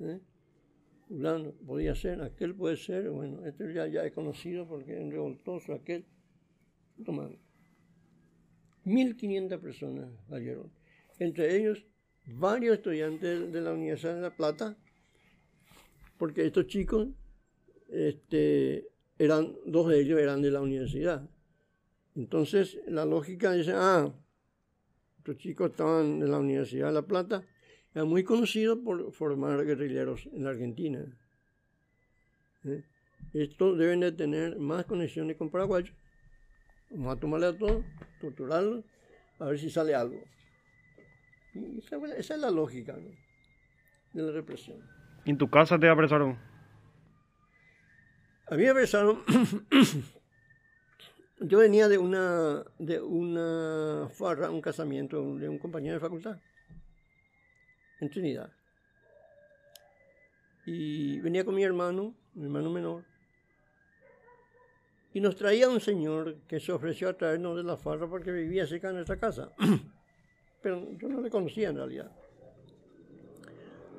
¿eh? 0.00 0.20
podía 1.64 1.94
ser, 1.94 2.20
aquel 2.22 2.56
puede 2.56 2.76
ser, 2.76 3.08
bueno, 3.10 3.46
este 3.46 3.72
ya, 3.72 3.86
ya 3.86 4.04
he 4.04 4.10
conocido 4.10 4.66
porque 4.66 5.00
es 5.00 5.12
revoltoso, 5.12 5.74
aquel. 5.74 6.06
Tomaron. 7.04 7.38
1.500 8.84 9.60
personas 9.60 10.10
cayeron. 10.28 10.72
Entre 11.20 11.56
ellos, 11.56 11.86
varios 12.26 12.76
estudiantes 12.76 13.52
de 13.52 13.60
la 13.60 13.72
Universidad 13.72 14.14
de 14.14 14.22
La 14.22 14.36
Plata, 14.36 14.76
porque 16.18 16.46
estos 16.46 16.66
chicos, 16.66 17.08
este, 17.88 18.88
eran, 19.18 19.54
dos 19.66 19.88
de 19.88 20.00
ellos 20.00 20.20
eran 20.20 20.42
de 20.42 20.50
la 20.50 20.60
universidad. 20.60 21.28
Entonces, 22.14 22.78
la 22.86 23.04
lógica 23.04 23.52
dice, 23.52 23.72
ah, 23.74 24.12
estos 25.18 25.38
chicos 25.38 25.70
estaban 25.70 26.20
de 26.20 26.28
la 26.28 26.38
Universidad 26.38 26.88
de 26.88 26.94
La 26.94 27.02
Plata, 27.02 27.44
era 27.94 28.04
muy 28.04 28.22
conocido 28.22 28.82
por 28.82 29.12
formar 29.12 29.64
guerrilleros 29.64 30.28
en 30.32 30.44
la 30.44 30.50
Argentina. 30.50 31.04
¿Eh? 32.64 32.84
Estos 33.32 33.78
deben 33.78 34.00
de 34.00 34.12
tener 34.12 34.58
más 34.58 34.84
conexiones 34.84 35.36
con 35.36 35.50
paraguayos. 35.50 35.94
Vamos 36.90 37.16
a 37.16 37.20
tomarle 37.20 37.46
a 37.46 37.56
todos, 37.56 37.84
torturarlos, 38.20 38.84
a 39.38 39.46
ver 39.46 39.58
si 39.58 39.70
sale 39.70 39.94
algo. 39.94 40.20
Esa, 41.54 41.96
es 42.18 42.38
la 42.38 42.50
lógica 42.50 42.96
de 44.12 44.22
la 44.22 44.32
represión. 44.32 44.78
¿En 45.24 45.38
tu 45.38 45.48
casa 45.50 45.78
te 45.78 45.88
apresaron? 45.88 46.38
A 48.46 48.56
mí 48.56 48.62
me 48.62 48.70
apresaron. 48.70 49.22
Yo 51.40 51.58
venía 51.58 51.88
de 51.88 51.96
una, 51.96 52.64
de 52.78 53.00
una 53.00 54.08
farra, 54.10 54.50
un 54.50 54.60
casamiento 54.60 55.36
de 55.36 55.48
un 55.48 55.58
compañero 55.58 55.94
de 55.94 56.00
facultad 56.00 56.38
en 58.00 58.10
Trinidad. 58.10 58.52
Y 60.66 61.20
venía 61.20 61.44
con 61.44 61.54
mi 61.54 61.62
hermano, 61.62 62.14
mi 62.34 62.44
hermano 62.44 62.70
menor, 62.70 63.04
y 65.12 65.20
nos 65.20 65.36
traía 65.36 65.68
un 65.68 65.80
señor 65.80 66.36
que 66.46 66.60
se 66.60 66.72
ofreció 66.72 67.08
a 67.08 67.16
traernos 67.16 67.56
de 67.56 67.64
la 67.64 67.76
farra 67.76 68.08
porque 68.08 68.30
vivía 68.30 68.66
cerca 68.66 68.88
de 68.88 68.94
nuestra 68.94 69.18
casa. 69.18 69.52
Pero 70.62 70.92
yo 70.98 71.08
no 71.08 71.20
le 71.20 71.30
conocía 71.30 71.70
en 71.70 71.76
realidad. 71.76 72.10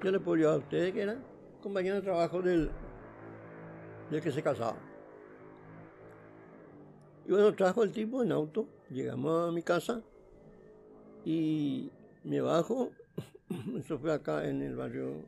Yo 0.03 0.11
le 0.11 0.19
puedo 0.19 0.49
a 0.49 0.57
ustedes 0.57 0.93
que 0.93 1.01
era 1.01 1.17
compañero 1.61 1.95
de 1.95 2.01
trabajo 2.01 2.41
del, 2.41 2.71
del 4.09 4.21
que 4.21 4.31
se 4.31 4.41
casaba. 4.41 4.77
Y 7.25 7.31
bueno, 7.31 7.53
trajo 7.53 7.83
el 7.83 7.91
tipo 7.91 8.23
en 8.23 8.31
auto, 8.31 8.67
llegamos 8.89 9.49
a 9.49 9.51
mi 9.51 9.61
casa 9.61 10.01
y 11.23 11.91
me 12.23 12.41
bajo 12.41 12.91
Eso 13.79 13.97
fue 13.99 14.13
acá 14.13 14.47
en 14.47 14.61
el 14.61 14.75
barrio 14.75 15.25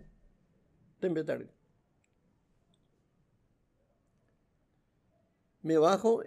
Tembetarga. 1.00 1.50
Me 5.64 5.78
bajo, 5.78 6.22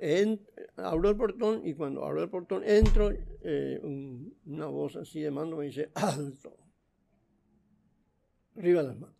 abro 0.77 1.11
el 1.11 1.17
portón 1.17 1.67
y 1.67 1.75
cuando 1.75 2.05
abro 2.05 2.23
el 2.23 2.29
portón 2.29 2.63
entro, 2.65 3.11
eh, 3.43 3.81
una 4.47 4.67
voz 4.67 4.97
así 4.97 5.21
de 5.21 5.31
mando 5.31 5.57
me 5.57 5.67
dice, 5.67 5.91
alto. 5.95 6.57
Arriba 8.57 8.83
las 8.83 8.99
manos. 8.99 9.17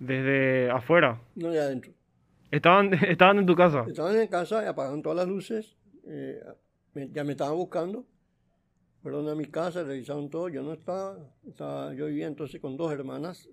¿Desde 0.00 0.70
afuera? 0.70 1.22
No, 1.34 1.50
de 1.50 1.60
adentro. 1.60 1.92
¿Estaban, 2.50 2.92
¿Estaban 3.04 3.38
en 3.38 3.46
tu 3.46 3.54
casa? 3.54 3.84
Estaban 3.86 4.16
en 4.16 4.28
casa 4.28 4.64
y 4.64 4.66
apagaron 4.66 5.02
todas 5.02 5.16
las 5.16 5.28
luces. 5.28 5.76
Eh, 6.06 6.40
ya 7.12 7.24
me 7.24 7.32
estaban 7.32 7.56
buscando 7.56 8.06
fueron 9.04 9.28
a 9.28 9.34
mi 9.34 9.44
casa, 9.44 9.82
revisaron 9.82 10.30
todo, 10.30 10.48
yo 10.48 10.62
no 10.62 10.72
estaba, 10.72 11.18
yo 11.94 12.06
vivía 12.06 12.26
entonces 12.26 12.58
con 12.58 12.74
dos 12.78 12.90
hermanas. 12.90 13.50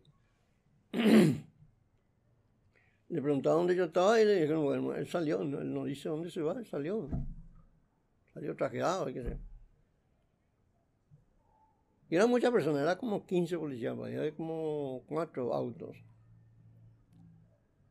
le 3.11 3.21
preguntaban 3.21 3.59
dónde 3.59 3.75
yo 3.75 3.85
estaba 3.85 4.21
y 4.21 4.25
le 4.25 4.35
dijeron, 4.35 4.63
bueno, 4.63 4.95
él 4.95 5.05
salió, 5.05 5.41
él 5.41 5.73
no 5.73 5.83
dice 5.83 6.07
dónde 6.07 6.31
se 6.31 6.41
va, 6.41 6.53
él 6.53 6.65
salió. 6.65 7.09
Salió 8.33 8.55
trajeado, 8.55 9.05
hay 9.05 9.13
que 9.13 9.21
ser. 9.21 9.37
Y 12.09 12.15
eran 12.15 12.29
muchas 12.29 12.51
personas, 12.51 12.83
era 12.83 12.97
como 12.97 13.25
15 13.25 13.57
policías, 13.57 13.97
había 13.97 14.33
como 14.33 15.03
cuatro 15.07 15.53
autos. 15.53 15.97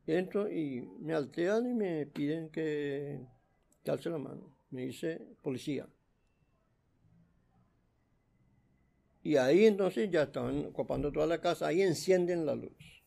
Y 0.07 0.13
entro 0.13 0.51
y 0.51 0.81
me 0.99 1.13
alteran 1.13 1.69
y 1.69 1.73
me 1.75 2.07
piden 2.07 2.49
que, 2.49 3.23
que 3.83 3.91
alce 3.91 4.09
la 4.09 4.17
mano. 4.17 4.55
Me 4.71 4.87
dice 4.87 5.21
policía. 5.43 5.87
Y 9.21 9.35
ahí 9.35 9.67
entonces 9.67 10.09
ya 10.09 10.23
estaban 10.23 10.65
ocupando 10.65 11.11
toda 11.11 11.27
la 11.27 11.39
casa, 11.39 11.67
ahí 11.67 11.83
encienden 11.83 12.47
la 12.47 12.55
luz. 12.55 13.00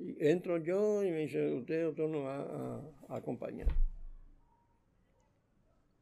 Y 0.00 0.16
entro 0.26 0.56
yo 0.56 1.04
y 1.04 1.10
me 1.10 1.18
dice, 1.18 1.52
usted 1.52 1.84
doctor 1.84 2.08
nos 2.08 2.24
va 2.24 2.36
a, 2.38 3.14
a 3.14 3.16
acompañar. 3.18 3.68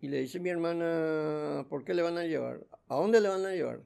Y 0.00 0.06
le 0.06 0.20
dice 0.20 0.38
mi 0.38 0.50
hermana, 0.50 1.66
¿por 1.68 1.84
qué 1.84 1.94
le 1.94 2.02
van 2.02 2.16
a 2.16 2.24
llevar? 2.24 2.64
¿A 2.86 2.94
dónde 2.94 3.20
le 3.20 3.28
van 3.28 3.44
a 3.44 3.52
llevar? 3.52 3.82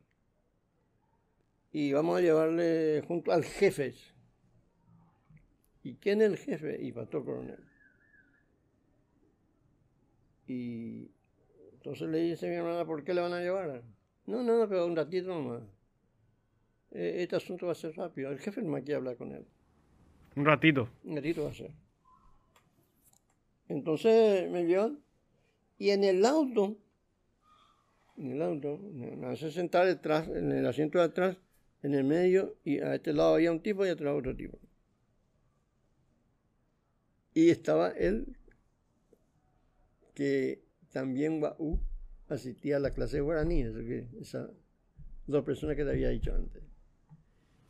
Y 1.73 1.95
vamos 1.95 2.19
a 2.19 2.21
llevarle 2.21 3.03
junto 3.09 3.33
al 3.33 3.43
jefe. 3.43 3.95
¿Y 5.83 5.95
quién 5.95 6.21
es 6.21 6.31
el 6.31 6.37
jefe? 6.37 6.77
Y 6.83 6.93
pastor 6.93 7.25
coronel. 7.25 7.65
Y 10.47 11.11
entonces 11.73 12.11
le 12.11 12.19
dice 12.19 12.51
mi 12.51 12.57
hermana, 12.57 12.85
¿por 12.85 13.03
qué 13.03 13.15
le 13.15 13.23
van 13.23 13.33
a 13.33 13.41
llevar? 13.41 13.83
No, 14.27 14.43
no, 14.43 14.59
no, 14.59 14.69
pero 14.69 14.85
un 14.85 14.95
ratito 14.95 15.29
nomás. 15.29 15.63
Eh, 16.91 17.23
este 17.23 17.37
asunto 17.37 17.65
va 17.65 17.73
a 17.73 17.77
ser 17.77 17.97
rápido. 17.97 18.31
El 18.31 18.39
jefe 18.39 18.61
no 18.61 18.69
me 18.73 18.83
quiere 18.83 18.97
hablar 18.97 19.17
con 19.17 19.33
él. 19.33 19.47
Un 20.37 20.45
ratito. 20.45 20.89
Un 21.05 21.17
ratito 21.17 21.45
va 21.45 21.51
a 21.51 21.55
ser. 21.55 21.71
Entonces 23.69 24.51
me 24.51 24.65
llevan 24.65 25.03
y 25.79 25.91
en 25.91 26.05
el 26.05 26.25
auto, 26.25 26.77
en 28.17 28.33
el 28.33 28.43
auto, 28.43 28.79
me 28.79 29.27
hace 29.27 29.51
sentar 29.51 29.87
detrás, 29.87 30.29
en 30.29 30.53
el 30.53 30.67
asiento 30.67 30.99
de 30.99 31.05
atrás, 31.05 31.37
en 31.83 31.95
el 31.95 32.05
medio, 32.05 32.57
y 32.65 32.79
a 32.79 32.95
este 32.95 33.13
lado 33.13 33.35
había 33.35 33.51
un 33.51 33.63
tipo 33.63 33.85
y 33.85 33.89
a 33.89 33.93
este 33.93 34.05
lado 34.05 34.19
otro 34.19 34.37
tipo. 34.37 34.59
Y 37.35 37.51
estaba 37.51 37.91
él, 37.91 38.37
que 40.15 40.63
también 40.93 41.43
uh, 41.43 41.79
asistía 42.29 42.77
a 42.77 42.81
la 42.81 42.93
clase 42.93 43.17
de 43.17 43.23
guaraní, 43.23 43.63
esas 44.21 44.51
dos 45.27 45.45
personas 45.45 45.75
que 45.75 45.85
te 45.85 45.91
había 45.91 46.11
dicho 46.11 46.35
antes. 46.35 46.63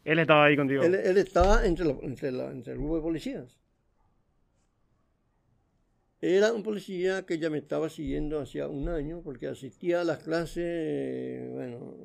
Él 0.04 0.18
estaba 0.18 0.46
ahí 0.46 0.56
contigo. 0.56 0.82
Él, 0.82 1.16
estaba 1.16 1.64
entre, 1.64 1.90
entre, 2.02 2.28
el 2.28 2.78
grupo 2.78 2.96
de 2.96 3.02
policías. 3.02 3.58
Era 6.20 6.52
un 6.52 6.62
policía 6.62 7.26
que 7.26 7.38
ya 7.38 7.50
me 7.50 7.58
estaba 7.58 7.88
siguiendo 7.88 8.40
hacía 8.40 8.68
un 8.68 8.88
año 8.88 9.22
porque 9.22 9.48
asistía 9.48 10.00
a 10.00 10.04
las 10.04 10.18
clases, 10.18 11.50
bueno, 11.50 11.96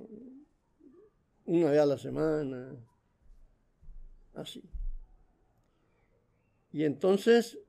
una 1.45 1.69
vez 1.69 1.79
a 1.79 1.85
la 1.85 1.97
semana, 1.97 2.75
así. 4.33 4.63
Y 6.71 6.83
entonces, 6.83 7.59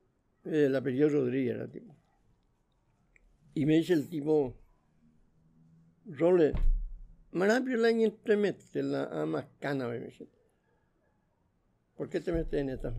eh, 0.45 0.65
el 0.65 0.75
apellido 0.75 1.09
Rodríguez 1.09 1.55
era 1.55 1.67
tipo. 1.67 1.95
Y 3.53 3.65
me 3.65 3.75
dice 3.75 3.93
el 3.93 4.09
tipo, 4.09 4.55
Role, 6.05 6.53
marapio 7.31 7.77
la 7.77 7.91
te 8.23 8.37
metes 8.37 8.75
la 8.75 9.25
mascana, 9.25 9.87
me 9.87 9.99
dice. 9.99 10.27
¿Por 11.95 12.09
qué 12.09 12.21
te 12.21 12.31
metes 12.31 12.59
en 12.59 12.69
estas? 12.69 12.95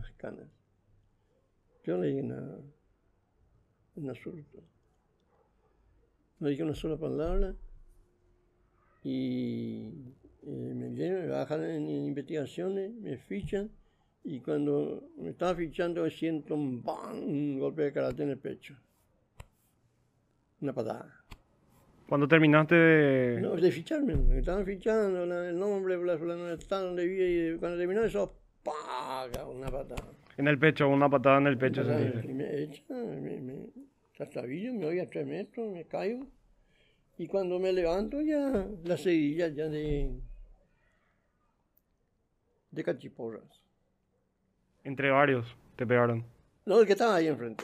Yo 1.83 1.97
le 1.97 2.07
dije 2.07 2.23
nada 2.23 2.61
en 3.95 4.09
absoluto. 4.09 4.63
No 6.39 6.47
dije 6.47 6.63
una 6.63 6.75
sola 6.75 6.97
palabra 6.97 7.55
y 9.03 9.89
me 10.43 10.89
me 10.89 11.27
bajan 11.27 11.63
en, 11.63 11.89
investigaciones, 11.89 12.93
me 12.93 13.17
fichan 13.17 13.71
y 14.23 14.39
cuando 14.39 15.09
me 15.17 15.29
estaba 15.29 15.55
fichando 15.55 16.07
siento 16.09 16.55
un, 16.55 16.83
un 16.85 17.59
golpe 17.59 17.83
de 17.83 17.93
karate 17.93 18.23
en 18.23 18.29
el 18.29 18.39
pecho. 18.39 18.75
Una 20.61 20.73
patada. 20.73 21.20
Cuando 22.11 22.27
terminaste 22.27 22.75
de...? 22.75 23.39
No, 23.39 23.55
de 23.55 23.71
ficharme, 23.71 24.13
me 24.15 24.39
estaban 24.39 24.65
fichando 24.65 25.23
el 25.23 25.57
nombre, 25.57 25.95
la, 25.95 26.17
la, 26.17 26.79
donde 26.81 27.05
vivía 27.05 27.53
y 27.53 27.57
cuando 27.57 27.77
terminó 27.77 28.03
eso, 28.03 28.35
¡paga! 28.61 29.47
Una 29.47 29.71
patada. 29.71 30.11
En 30.35 30.49
el 30.49 30.59
pecho, 30.59 30.89
una 30.89 31.09
patada 31.09 31.37
en 31.37 31.47
el 31.47 31.57
pecho. 31.57 31.83
Y 31.83 32.33
me 32.33 32.63
echa, 32.63 32.83
me, 32.93 33.39
me 33.39 33.69
trastabillo, 34.17 34.73
me 34.73 34.87
voy 34.87 34.99
a 34.99 35.09
tres 35.09 35.25
metros, 35.25 35.71
me 35.71 35.85
caigo. 35.85 36.27
Y 37.17 37.27
cuando 37.27 37.59
me 37.59 37.71
levanto 37.71 38.19
ya 38.19 38.67
la 38.83 38.97
seguilla 38.97 39.47
ya 39.47 39.69
de, 39.69 40.11
de 42.71 42.83
cachiporras. 42.83 43.61
Entre 44.83 45.11
varios 45.11 45.55
te 45.77 45.87
pegaron. 45.87 46.25
No, 46.65 46.81
el 46.81 46.85
que 46.85 46.91
estaba 46.91 47.15
ahí 47.15 47.27
enfrente. 47.27 47.63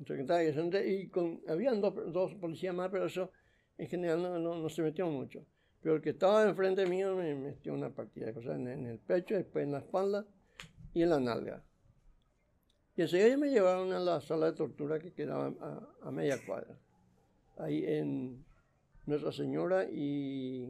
El 0.00 0.06
que 0.06 0.20
estaba 0.22 0.40
ahí 0.40 0.48
enfrente 0.48 0.92
y 0.92 1.06
con, 1.06 1.40
habían 1.46 1.80
dos, 1.80 2.12
dos 2.12 2.34
policías 2.34 2.74
más, 2.74 2.90
pero 2.90 3.06
eso 3.06 3.30
en 3.80 3.88
general 3.88 4.42
no, 4.42 4.68
se 4.68 4.82
metió 4.82 5.06
mucho. 5.06 5.44
Pero 5.80 5.96
el 5.96 6.02
que 6.02 6.10
estaba 6.10 6.46
enfrente 6.46 6.84
mío 6.86 7.16
me 7.16 7.34
metió 7.34 7.72
una 7.72 7.88
partida 7.88 8.26
de 8.26 8.34
cosas 8.34 8.56
en, 8.56 8.68
el 8.68 8.98
pecho, 8.98 9.34
después 9.34 9.64
en 9.64 9.72
la 9.72 9.78
espalda 9.78 10.26
y 10.92 11.02
en 11.02 11.08
la 11.08 11.18
nalga. 11.18 11.64
Y 12.94 13.02
enseguida 13.02 13.38
me 13.38 13.48
llevaron 13.48 13.90
a 13.92 13.98
la 13.98 14.20
sala 14.20 14.50
de 14.50 14.52
tortura 14.52 14.98
que 14.98 15.14
quedaba 15.14 15.54
a, 16.02 16.10
media 16.10 16.36
cuadra, 16.44 16.76
ahí 17.56 17.82
en 17.86 18.44
Nuestra 19.06 19.32
Señora 19.32 19.84
y, 19.84 20.68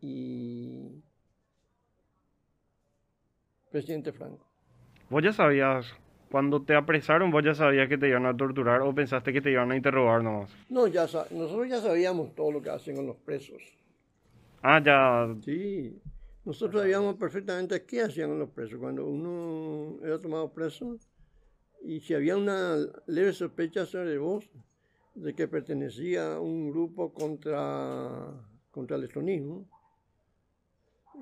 y 0.00 1.02
Presidente 3.70 4.12
Franco. 4.12 4.46
¿Vos 5.10 5.22
ya 5.22 5.34
sabías, 5.34 5.84
cuando 6.34 6.64
te 6.64 6.74
apresaron, 6.74 7.30
vos 7.30 7.44
ya 7.44 7.54
sabías 7.54 7.88
que 7.88 7.96
te 7.96 8.08
iban 8.08 8.26
a 8.26 8.36
torturar 8.36 8.82
o 8.82 8.92
pensaste 8.92 9.32
que 9.32 9.40
te 9.40 9.52
iban 9.52 9.70
a 9.70 9.76
interrogar 9.76 10.20
nomás? 10.24 10.50
No, 10.68 10.88
ya 10.88 11.02
nosotros 11.02 11.68
ya 11.68 11.80
sabíamos 11.80 12.34
todo 12.34 12.50
lo 12.50 12.60
que 12.60 12.70
hacen 12.70 12.96
con 12.96 13.06
los 13.06 13.14
presos. 13.18 13.62
Ah, 14.60 14.82
ya. 14.84 15.32
Sí. 15.44 15.96
Nosotros 16.44 16.82
sabíamos 16.82 17.14
perfectamente 17.14 17.84
qué 17.84 18.02
hacían 18.02 18.36
los 18.36 18.50
presos. 18.50 18.80
Cuando 18.80 19.06
uno 19.06 20.04
era 20.04 20.20
tomado 20.20 20.52
preso 20.52 20.98
y 21.84 22.00
si 22.00 22.14
había 22.14 22.36
una 22.36 22.78
leve 23.06 23.32
sospecha 23.32 23.86
sobre 23.86 24.18
vos 24.18 24.50
de 25.14 25.36
que 25.36 25.46
pertenecía 25.46 26.34
a 26.34 26.40
un 26.40 26.68
grupo 26.68 27.14
contra, 27.14 28.44
contra 28.72 28.96
el 28.96 29.04
estonismo, 29.04 29.68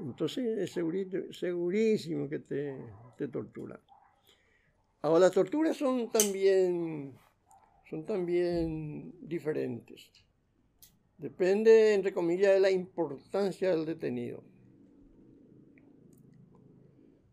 entonces 0.00 0.56
es 0.56 0.72
segurísimo 1.38 2.30
que 2.30 2.38
te, 2.38 2.78
te 3.18 3.28
torturan. 3.28 3.78
Ahora, 5.03 5.20
las 5.20 5.32
torturas 5.32 5.76
son 5.76 6.11
también, 6.12 7.12
son 7.90 8.07
también 8.07 9.12
diferentes. 9.20 10.11
Depende, 11.18 11.94
entre 11.94 12.12
comillas, 12.12 12.55
de 12.55 12.61
la 12.61 12.70
importancia 12.70 13.70
del 13.70 13.84
detenido. 13.84 14.44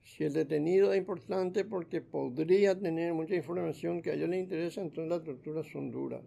Si 0.01 0.23
el 0.23 0.33
detenido 0.33 0.91
es 0.91 0.97
importante 0.97 1.63
porque 1.63 2.01
podría 2.01 2.77
tener 2.77 3.13
mucha 3.13 3.35
información 3.35 4.01
que 4.01 4.11
a 4.11 4.13
ellos 4.15 4.29
les 4.29 4.41
interesa, 4.41 4.81
entonces 4.81 5.09
las 5.09 5.23
torturas 5.23 5.67
son 5.67 5.91
duras. 5.91 6.23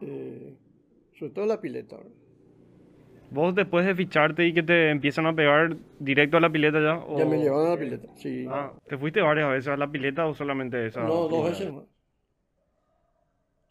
Eh, 0.00 0.56
sobre 1.14 1.32
todo 1.32 1.46
la 1.46 1.60
pileta. 1.60 1.98
¿Vos 3.32 3.54
después 3.54 3.86
de 3.86 3.94
ficharte 3.94 4.46
y 4.46 4.52
que 4.52 4.62
te 4.62 4.90
empiezan 4.90 5.26
a 5.26 5.34
pegar 5.34 5.74
directo 5.98 6.36
a 6.36 6.40
la 6.40 6.50
pileta 6.50 6.80
ya? 6.80 7.02
Ya 7.16 7.24
me 7.24 7.38
llevaron 7.38 7.66
a 7.68 7.70
la 7.70 7.78
pileta, 7.78 8.08
sí. 8.14 8.46
Ah, 8.46 8.72
¿Te 8.86 8.98
fuiste 8.98 9.22
varias 9.22 9.48
veces 9.48 9.68
a 9.68 9.76
la 9.78 9.90
pileta 9.90 10.26
o 10.26 10.34
solamente 10.34 10.86
esa? 10.86 11.00
No, 11.02 11.28
dos 11.28 11.48
veces 11.48 11.72
más. 11.72 11.84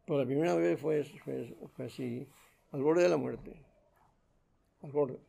Por 0.07 0.19
la 0.19 0.25
primera 0.25 0.55
vez 0.55 0.79
fue, 0.79 1.03
fue, 1.03 1.55
fue 1.75 1.85
así, 1.85 2.27
al 2.71 2.81
borde 2.81 3.03
de 3.03 3.09
la 3.09 3.17
muerte. 3.17 3.53
Al 4.81 4.91
borde. 4.91 5.19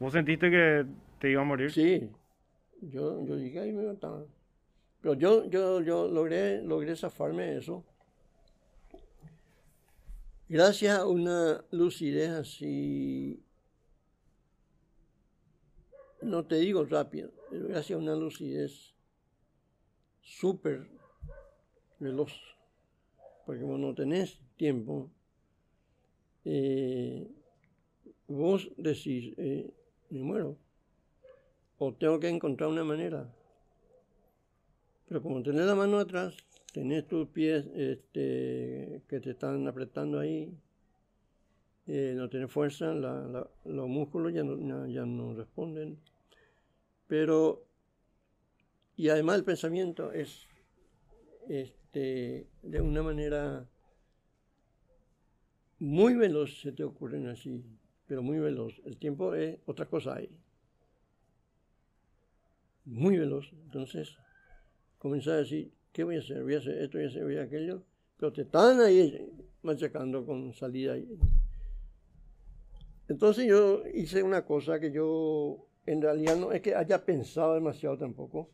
¿Vos 0.00 0.14
sentiste 0.14 0.50
que 0.50 0.86
te 1.18 1.30
iba 1.30 1.42
a 1.42 1.44
morir? 1.44 1.70
Sí, 1.70 2.08
yo, 2.80 3.24
yo 3.26 3.36
llegué 3.36 3.68
y 3.68 3.72
me 3.72 3.86
mataban. 3.86 4.24
Pero 5.02 5.14
yo, 5.14 5.44
yo, 5.50 5.82
yo 5.82 6.08
logré, 6.08 6.62
logré 6.62 6.96
zafarme 6.96 7.42
de 7.44 7.58
eso. 7.58 7.84
Gracias 10.46 10.98
a 10.98 11.06
una 11.06 11.64
lucidez 11.70 12.28
así, 12.28 13.42
no 16.20 16.44
te 16.44 16.56
digo 16.56 16.84
rápido, 16.84 17.30
pero 17.50 17.68
gracias 17.68 17.96
a 17.96 18.02
una 18.02 18.14
lucidez 18.14 18.92
súper 20.20 20.86
veloz, 21.98 22.34
porque 23.46 23.62
como 23.62 23.78
no 23.78 23.94
tenés 23.94 24.38
tiempo, 24.58 25.10
eh, 26.44 27.26
vos 28.28 28.70
decís, 28.76 29.32
eh, 29.38 29.72
me 30.10 30.20
muero. 30.20 30.58
O 31.78 31.94
tengo 31.94 32.20
que 32.20 32.28
encontrar 32.28 32.68
una 32.68 32.84
manera. 32.84 33.34
Pero 35.08 35.22
como 35.22 35.42
tenés 35.42 35.64
la 35.66 35.74
mano 35.74 35.98
atrás, 35.98 36.36
tenés 36.74 37.06
tus 37.06 37.28
pies 37.28 37.64
este, 37.74 39.00
que 39.08 39.20
te 39.20 39.30
están 39.30 39.66
apretando 39.66 40.18
ahí, 40.18 40.52
eh, 41.86 42.12
no 42.16 42.28
tienes 42.28 42.50
fuerza, 42.50 42.92
los 42.92 43.88
músculos 43.88 44.34
ya 44.34 44.42
no, 44.42 44.86
ya, 44.88 45.06
no 45.06 45.34
responden. 45.34 45.98
Pero, 47.06 47.64
y 48.96 49.08
además 49.08 49.36
el 49.36 49.44
pensamiento 49.44 50.12
es 50.12 50.48
este, 51.48 52.48
de 52.62 52.80
una 52.80 53.02
manera 53.02 53.66
muy 55.78 56.14
veloz, 56.16 56.60
se 56.60 56.72
te 56.72 56.82
ocurren 56.82 57.28
así 57.28 57.64
pero 58.06 58.22
muy 58.22 58.38
veloz. 58.38 58.80
El 58.84 58.96
tiempo 58.98 59.34
es 59.34 59.58
otra 59.66 59.86
cosa 59.86 60.16
ahí. 60.16 60.30
Muy 62.84 63.16
veloz. 63.16 63.50
Entonces, 63.52 64.16
comencé 64.98 65.30
a 65.30 65.36
decir, 65.36 65.72
¿qué 65.94 66.04
voy 66.04 66.16
a 66.16 66.18
hacer? 66.18 66.42
Voy 66.42 66.54
a 66.54 66.58
hacer 66.58 66.76
esto, 66.82 66.98
voy 66.98 67.06
a 67.06 67.08
hacer, 67.08 67.24
voy 67.24 67.36
a 67.38 67.42
aquello. 67.44 67.82
Pero 68.18 68.32
te 68.32 68.42
están 68.42 68.80
ahí 68.80 69.32
machacando 69.62 70.26
con 70.26 70.52
salida. 70.52 70.96
Entonces 73.08 73.46
yo 73.46 73.82
hice 73.94 74.22
una 74.22 74.44
cosa 74.44 74.80
que 74.80 74.92
yo 74.92 75.66
en 75.86 76.02
realidad 76.02 76.36
no 76.36 76.52
es 76.52 76.60
que 76.60 76.74
haya 76.74 77.04
pensado 77.04 77.54
demasiado 77.54 77.96
tampoco. 77.96 78.50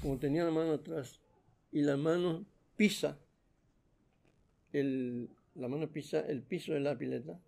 Como 0.00 0.18
tenía 0.18 0.44
la 0.44 0.50
mano 0.50 0.72
atrás 0.72 1.20
y 1.72 1.82
la 1.82 1.96
mano 1.96 2.46
pisa 2.76 3.18
el, 4.72 5.28
la 5.56 5.68
mano 5.68 5.90
pisa 5.90 6.20
el 6.20 6.42
piso 6.42 6.72
de 6.72 6.80
la 6.80 6.96
pileta. 6.96 7.38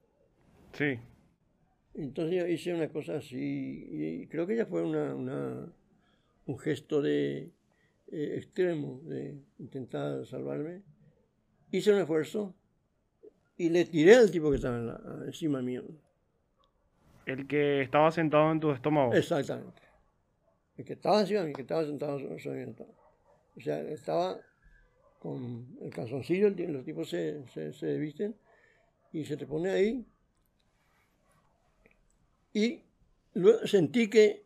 Sí. 0.73 0.99
Entonces 1.95 2.41
yo 2.41 2.47
hice 2.49 2.75
una 2.75 2.89
cosa 2.89 3.17
así 3.17 3.39
y 3.39 4.27
creo 4.27 4.47
que 4.47 4.57
ya 4.57 4.67
fue 4.67 4.83
una, 4.83 5.15
un 5.15 6.59
gesto 6.59 7.01
de 7.01 7.53
eh, 8.13 8.35
extremo 8.37 9.01
de 9.05 9.35
intentar 9.59 10.27
salvarme. 10.27 10.83
Hice 11.71 11.93
un 11.93 12.01
esfuerzo 12.01 12.55
y 13.57 13.71
le 13.71 13.87
tiré 13.87 14.17
al 14.17 14.31
tipo 14.31 14.51
que 14.51 14.57
estaba 14.57 15.01
encima 15.25 15.63
mío. 15.63 15.83
El 17.25 17.47
que 17.47 17.81
estaba 17.81 18.11
sentado 18.11 18.53
en 18.53 18.61
tu 18.61 18.71
estómago. 18.71 19.15
Exactamente. 19.15 19.81
El 20.77 20.85
que 20.85 20.93
estaba 20.93 21.21
encima, 21.21 21.41
el 21.41 21.55
que 21.55 21.63
estaba 21.63 21.85
sentado 21.85 22.19
O 23.57 23.61
sea, 23.61 23.81
estaba 23.81 24.39
con 25.19 25.79
el 25.81 25.91
calzoncillo, 25.91 26.51
los 26.51 26.85
tipos 26.85 27.09
se, 27.09 27.47
se, 27.47 27.97
visten 27.97 28.37
y 29.13 29.25
se 29.25 29.39
te 29.39 29.47
pone 29.47 29.71
ahí. 29.71 30.05
Y 32.53 32.83
luego 33.33 33.67
sentí 33.67 34.11
que, 34.11 34.45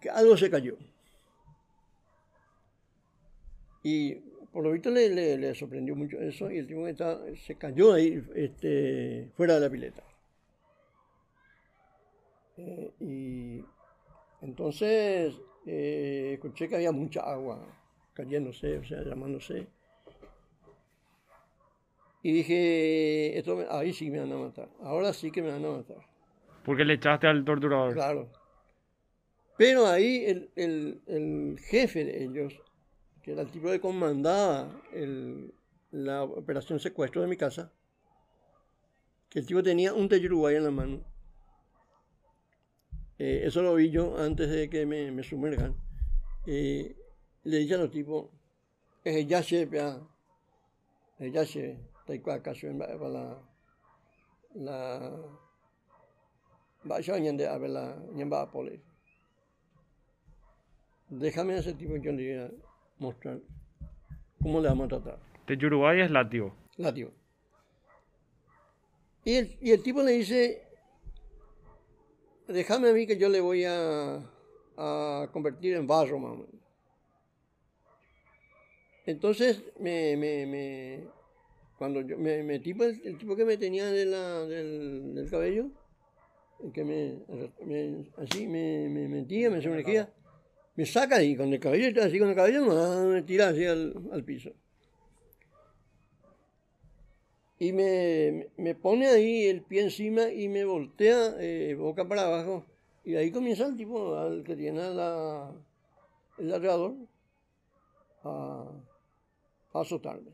que 0.00 0.08
algo 0.08 0.36
se 0.38 0.48
cayó. 0.48 0.78
Y 3.82 4.14
por 4.52 4.64
lo 4.64 4.72
visto 4.72 4.90
le, 4.90 5.08
le, 5.38 5.54
sorprendió 5.54 5.96
mucho 5.96 6.20
eso 6.20 6.50
y 6.50 6.58
el 6.58 6.66
tipo 6.66 6.84
que 6.84 7.36
se 7.36 7.56
cayó 7.56 7.94
ahí 7.94 8.22
este, 8.34 9.30
fuera 9.34 9.54
de 9.54 9.60
la 9.60 9.70
pileta. 9.70 10.02
Eh, 12.58 12.92
y 13.00 13.64
entonces 14.42 15.34
eh, 15.66 16.32
escuché 16.34 16.68
que 16.68 16.76
había 16.76 16.92
mucha 16.92 17.22
agua 17.22 17.58
cayéndose, 18.14 18.78
o 18.78 18.84
sea, 18.84 19.02
llamándose. 19.02 19.66
Y 22.22 22.32
dije, 22.32 23.36
esto 23.36 23.66
ahí 23.70 23.92
sí 23.92 24.10
me 24.10 24.20
van 24.20 24.32
a 24.32 24.36
matar, 24.36 24.68
ahora 24.82 25.12
sí 25.12 25.30
que 25.30 25.42
me 25.42 25.50
van 25.50 25.64
a 25.64 25.70
matar. 25.70 25.98
Porque 26.64 26.84
le 26.84 26.94
echaste 26.94 27.26
al 27.26 27.44
torturador. 27.44 27.94
Claro. 27.94 28.28
Pero 29.56 29.86
ahí 29.86 30.24
el, 30.24 30.50
el, 30.54 31.00
el 31.06 31.58
jefe 31.58 32.04
de 32.04 32.24
ellos, 32.24 32.60
que 33.22 33.32
era 33.32 33.42
el 33.42 33.50
tipo 33.50 33.68
que 33.68 33.80
comandaba 33.80 34.68
el, 34.92 35.54
la 35.92 36.24
operación 36.24 36.80
secuestro 36.80 37.22
de 37.22 37.28
mi 37.28 37.36
casa, 37.36 37.72
que 39.28 39.38
el 39.38 39.46
tipo 39.46 39.62
tenía 39.62 39.94
un 39.94 40.08
uruguay 40.26 40.56
en 40.56 40.64
la 40.64 40.70
mano. 40.70 41.04
Eh, 43.18 43.42
eso 43.44 43.62
lo 43.62 43.74
vi 43.74 43.90
yo 43.90 44.18
antes 44.18 44.50
de 44.50 44.68
que 44.68 44.84
me, 44.84 45.12
me 45.12 45.22
sumergan. 45.22 45.76
Eh, 46.46 46.96
le 47.44 47.58
dije 47.58 47.74
a 47.74 47.78
los 47.78 47.90
tipos, 47.90 48.30
es 49.04 49.26
ya 49.26 49.42
se 49.42 49.66
ya 51.18 51.46
se, 51.46 51.78
está 52.06 52.34
acaso 52.34 52.66
en 52.66 52.78
la, 52.80 52.96
la, 54.54 55.12
a 57.46 57.58
ver 57.58 57.70
la. 57.70 57.96
Déjame 61.10 61.54
a 61.54 61.58
ese 61.58 61.74
tipo 61.74 61.96
yo 61.96 62.10
le 62.12 62.50
mostrar 63.02 63.38
cómo 64.42 64.60
le 64.60 64.68
vamos 64.68 64.86
a 64.86 64.88
tratar. 64.88 65.18
De 65.46 65.66
Uruguay 65.66 66.00
es 66.00 66.10
latio. 66.10 66.54
Latio. 66.76 67.12
Y 69.24 69.34
el, 69.34 69.58
y 69.60 69.70
el 69.70 69.82
tipo 69.82 70.02
le 70.02 70.12
dice, 70.12 70.62
déjame 72.48 72.88
a 72.88 72.92
mí 72.92 73.06
que 73.06 73.18
yo 73.18 73.28
le 73.28 73.40
voy 73.40 73.64
a, 73.64 74.16
a 74.76 75.28
convertir 75.32 75.76
en 75.76 75.86
barro, 75.86 76.18
mamá. 76.18 76.44
Entonces, 79.04 79.62
me, 79.78 80.16
me, 80.16 80.46
me, 80.46 81.04
cuando 81.76 82.00
yo 82.02 82.16
me 82.16 82.42
metí, 82.44 82.70
el, 82.70 83.18
tipo 83.18 83.34
que 83.34 83.44
me 83.44 83.56
tenía 83.56 83.86
de 83.86 84.06
la, 84.06 84.46
del, 84.46 85.14
del, 85.14 85.28
cabello, 85.28 85.70
el 86.62 86.72
que 86.72 86.84
me, 86.84 87.18
me 87.64 88.06
así 88.16 88.46
me, 88.46 88.88
me, 88.88 89.08
metía, 89.08 89.50
me 89.50 89.60
sumergía, 89.60 90.08
me 90.74 90.86
saca 90.86 91.16
ahí 91.16 91.36
con 91.36 91.52
el 91.52 91.60
cabello, 91.60 92.02
así 92.02 92.18
con 92.18 92.28
el 92.28 92.34
cabello, 92.34 93.06
me 93.06 93.22
tira 93.22 93.48
así 93.48 93.64
al, 93.64 93.94
al 94.12 94.24
piso. 94.24 94.50
Y 97.58 97.72
me, 97.72 98.48
me, 98.56 98.74
pone 98.74 99.06
ahí 99.06 99.46
el 99.46 99.62
pie 99.62 99.82
encima 99.82 100.30
y 100.30 100.48
me 100.48 100.64
voltea 100.64 101.34
eh, 101.38 101.76
boca 101.78 102.08
para 102.08 102.26
abajo. 102.26 102.64
Y 103.04 103.14
ahí 103.14 103.30
comienza 103.30 103.66
el 103.66 103.76
tipo, 103.76 104.16
al 104.16 104.42
que 104.42 104.56
tiene 104.56 104.90
la, 104.90 105.52
el 106.38 106.52
alrededor, 106.52 106.94
a 108.24 108.64
a 109.74 109.80
azotarme. 109.80 110.30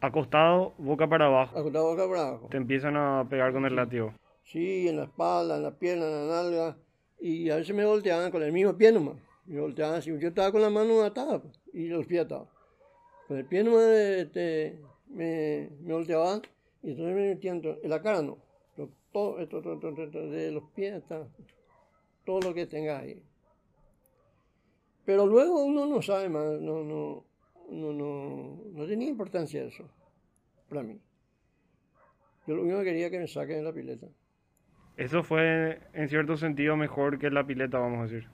Acostado, 0.00 0.74
boca 0.78 1.08
para 1.08 1.26
abajo. 1.26 1.58
Acostado, 1.58 1.90
boca 1.90 2.08
para 2.08 2.28
abajo. 2.28 2.48
Te 2.50 2.56
empiezan 2.56 2.96
a 2.96 3.26
pegar 3.28 3.52
con 3.52 3.64
el 3.64 3.74
látigo. 3.74 4.12
Sí, 4.44 4.88
en 4.88 4.98
la 4.98 5.04
espalda, 5.04 5.56
en 5.56 5.62
la 5.62 5.78
pierna, 5.78 6.06
en 6.06 6.28
la 6.28 6.34
nalga. 6.34 6.76
Y 7.20 7.48
a 7.48 7.56
veces 7.56 7.74
me 7.74 7.86
volteaban 7.86 8.30
con 8.30 8.42
el 8.42 8.52
mismo 8.52 8.76
pie 8.76 8.92
nomás. 8.92 9.16
Me 9.46 9.60
volteaban 9.60 9.96
así. 9.96 10.10
Yo 10.18 10.28
estaba 10.28 10.52
con 10.52 10.62
la 10.62 10.70
mano 10.70 11.02
atada 11.02 11.40
pues, 11.40 11.60
y 11.72 11.88
los 11.88 12.06
pies 12.06 12.24
atados. 12.24 12.48
Con 13.28 13.38
el 13.38 13.46
pie 13.46 13.64
nomás 13.64 13.88
este, 13.88 14.78
me, 15.08 15.70
me 15.80 15.94
volteaban 15.94 16.42
y 16.82 16.90
entonces 16.90 17.14
me 17.14 17.28
metían 17.28 17.62
en 17.64 17.90
la 17.90 18.02
cara 18.02 18.22
no. 18.22 18.38
todo, 19.12 19.38
esto, 19.40 19.62
todo, 19.62 19.78
todo, 19.78 20.30
de 20.30 20.52
los 20.52 20.64
pies 20.74 20.94
hasta 20.94 21.26
todo 22.24 22.40
lo 22.40 22.54
que 22.54 22.66
tenga 22.66 22.98
ahí. 22.98 23.22
Pero 25.04 25.26
luego 25.26 25.64
uno 25.64 25.86
no 25.86 26.00
sabe 26.02 26.28
más, 26.28 26.60
no, 26.60 26.82
no, 26.82 27.24
no, 27.70 27.92
no, 27.92 28.62
no 28.72 28.86
tenía 28.86 29.08
importancia 29.08 29.64
eso 29.64 29.88
para 30.68 30.82
mí. 30.82 30.98
Yo 32.46 32.54
lo 32.54 32.62
único 32.62 32.78
que 32.78 32.84
quería 32.84 33.10
que 33.10 33.18
me 33.18 33.28
saquen 33.28 33.58
de 33.58 33.62
la 33.62 33.72
pileta. 33.72 34.06
Eso 34.96 35.22
fue 35.22 35.80
en 35.92 36.08
cierto 36.08 36.36
sentido 36.36 36.76
mejor 36.76 37.18
que 37.18 37.30
la 37.30 37.46
pileta, 37.46 37.78
vamos 37.78 38.00
a 38.00 38.02
decir. 38.12 38.28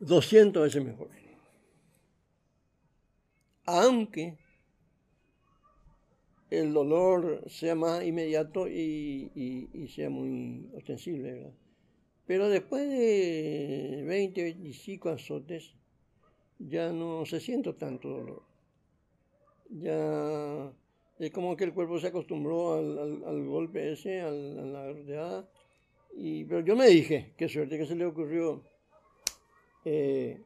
200 0.00 0.62
veces 0.62 0.84
mejor. 0.84 1.08
Aunque 3.66 4.36
el 6.50 6.72
dolor 6.72 7.44
sea 7.48 7.74
más 7.74 8.04
inmediato 8.04 8.66
y, 8.66 9.88
sea 9.94 10.10
muy 10.10 10.68
ostensible, 10.74 11.32
¿verdad? 11.32 11.54
Pero 12.26 12.48
después 12.48 12.88
de 12.88 14.04
20, 14.06 14.42
25 14.42 15.08
azotes, 15.08 15.74
ya 16.58 16.92
no 16.92 17.24
se 17.26 17.40
siente 17.40 17.72
tanto 17.72 18.08
dolor. 18.08 18.42
Ya 19.68 20.72
es 21.18 21.30
como 21.32 21.56
que 21.56 21.64
el 21.64 21.74
cuerpo 21.74 21.98
se 21.98 22.08
acostumbró 22.08 22.74
al, 22.74 23.24
al, 23.24 23.44
golpe 23.46 23.92
ese, 23.92 24.20
al, 24.20 24.58
a 24.58 24.64
la 24.64 24.92
rodeada. 24.92 25.48
Y, 26.16 26.44
pero 26.44 26.60
yo 26.60 26.76
me 26.76 26.86
dije, 26.86 27.32
qué 27.36 27.48
suerte 27.48 27.78
que 27.78 27.86
se 27.86 27.96
le 27.96 28.04
ocurrió, 28.04 28.62
eh, 29.84 30.40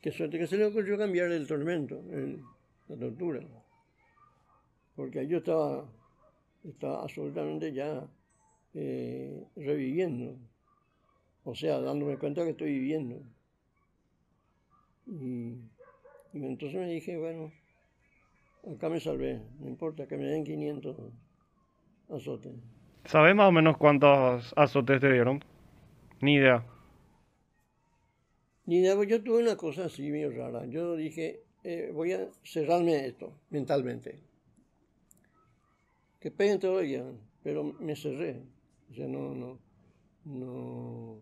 qué 0.00 0.12
suerte 0.12 0.38
que 0.38 0.46
se 0.46 0.56
le 0.56 0.66
ocurrió 0.66 0.96
cambiar 0.96 1.30
el 1.32 1.46
tormento, 1.46 2.02
la 2.88 2.96
tortura. 2.96 3.40
Porque 4.96 5.26
yo 5.26 5.38
estaba, 5.38 5.88
estaba 6.64 7.02
absolutamente 7.02 7.72
ya 7.72 8.06
eh, 8.74 9.44
reviviendo. 9.56 10.36
O 11.44 11.54
sea, 11.54 11.80
dándome 11.80 12.18
cuenta 12.18 12.44
que 12.44 12.50
estoy 12.50 12.72
viviendo. 12.72 13.22
Y, 15.06 15.56
entonces 16.34 16.78
me 16.78 16.86
dije, 16.86 17.16
bueno, 17.16 17.50
acá 18.72 18.88
me 18.88 19.00
salvé, 19.00 19.40
no 19.58 19.68
importa 19.68 20.06
que 20.06 20.16
me 20.16 20.24
den 20.24 20.44
500 20.44 20.96
azotes. 22.10 22.52
¿Sabes 23.06 23.34
más 23.34 23.48
o 23.48 23.52
menos 23.52 23.76
cuántos 23.76 24.52
azotes 24.56 25.00
te 25.00 25.12
dieron? 25.12 25.42
Ni 26.20 26.34
idea. 26.34 26.64
Yo 28.70 29.22
tuve 29.24 29.42
una 29.42 29.56
cosa 29.56 29.86
así 29.86 30.10
medio 30.12 30.30
rara. 30.30 30.64
Yo 30.66 30.94
dije, 30.94 31.42
eh, 31.64 31.90
voy 31.92 32.12
a 32.12 32.28
cerrarme 32.44 33.04
esto 33.04 33.32
mentalmente. 33.50 34.20
Que 36.20 36.30
peguen 36.30 36.60
todo 36.60 36.78
día, 36.78 37.04
pero 37.42 37.64
me 37.64 37.96
cerré. 37.96 38.40
O 38.88 38.94
sea, 38.94 39.08
no, 39.08 39.58
no, 40.24 41.20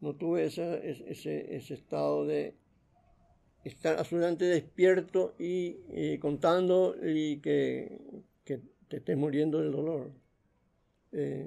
no, 0.00 0.14
tuve 0.14 0.46
ese, 0.46 1.56
estado 1.72 2.26
de 2.26 2.56
estar 3.62 3.96
absolutamente 3.96 4.46
despierto 4.46 5.36
y, 5.38 6.18
contando 6.18 6.96
y 7.00 7.38
que, 7.38 7.96
te 8.44 8.96
estés 8.96 9.16
muriendo 9.16 9.60
del 9.60 9.70
dolor. 9.70 10.10
Eh, 11.12 11.46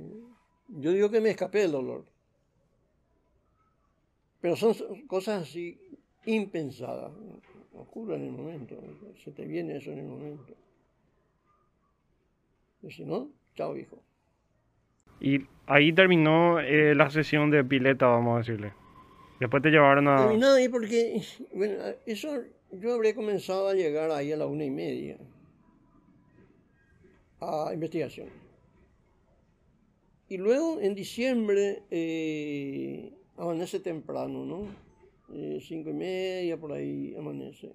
yo 0.69 0.93
digo 0.93 1.09
que 1.09 1.19
me 1.19 1.31
escapé 1.31 1.59
del 1.59 1.73
dolor. 1.73 2.10
Pero 4.41 4.55
son 4.55 4.73
cosas 5.07 5.43
así 5.43 5.79
impensadas. 6.25 7.11
Ocurre 7.73 8.15
en 8.15 8.25
el 8.25 8.31
momento. 8.31 8.75
Se 9.23 9.31
te 9.31 9.45
viene 9.45 9.77
eso 9.77 9.91
en 9.91 9.99
el 9.99 10.05
momento. 10.05 10.53
Y 12.81 12.91
si 12.91 13.05
no, 13.05 13.29
chao 13.55 13.77
hijo. 13.77 14.01
Y 15.19 15.39
ahí 15.67 15.93
terminó 15.93 16.59
eh, 16.59 16.95
la 16.95 17.11
sesión 17.11 17.51
de 17.51 17.63
pileta, 17.63 18.07
vamos 18.07 18.35
a 18.35 18.37
decirle. 18.39 18.73
Después 19.39 19.61
te 19.61 19.69
llevaron 19.69 20.07
a... 20.07 20.17
Terminó 20.17 20.53
ahí 20.53 20.67
porque, 20.67 21.21
bueno, 21.53 21.75
eso 22.05 22.41
yo 22.71 22.93
habré 22.93 23.13
comenzado 23.13 23.69
a 23.69 23.73
llegar 23.73 24.09
ahí 24.11 24.31
a 24.31 24.37
la 24.37 24.47
una 24.47 24.65
y 24.65 24.71
media 24.71 25.17
a 27.39 27.71
investigación. 27.73 28.29
Y 30.29 30.37
luego 30.37 30.79
en 30.79 30.95
diciembre 30.95 31.83
eh, 31.91 33.11
amanece 33.37 33.79
temprano, 33.79 34.45
¿no? 34.45 34.67
Eh, 35.33 35.59
cinco 35.61 35.89
y 35.89 35.93
media 35.93 36.57
por 36.59 36.73
ahí 36.73 37.15
amanece. 37.15 37.71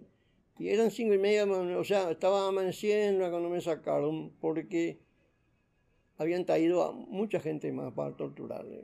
Y 0.58 0.68
eran 0.68 0.90
cinco 0.90 1.14
y 1.14 1.18
media, 1.18 1.44
o 1.44 1.84
sea, 1.84 2.10
estaba 2.10 2.48
amaneciendo 2.48 3.28
cuando 3.30 3.50
me 3.50 3.60
sacaron 3.60 4.32
porque 4.40 4.98
habían 6.18 6.46
traído 6.46 6.82
a 6.82 6.92
mucha 6.92 7.40
gente 7.40 7.70
más 7.72 7.92
para 7.92 8.16
torturarle. 8.16 8.82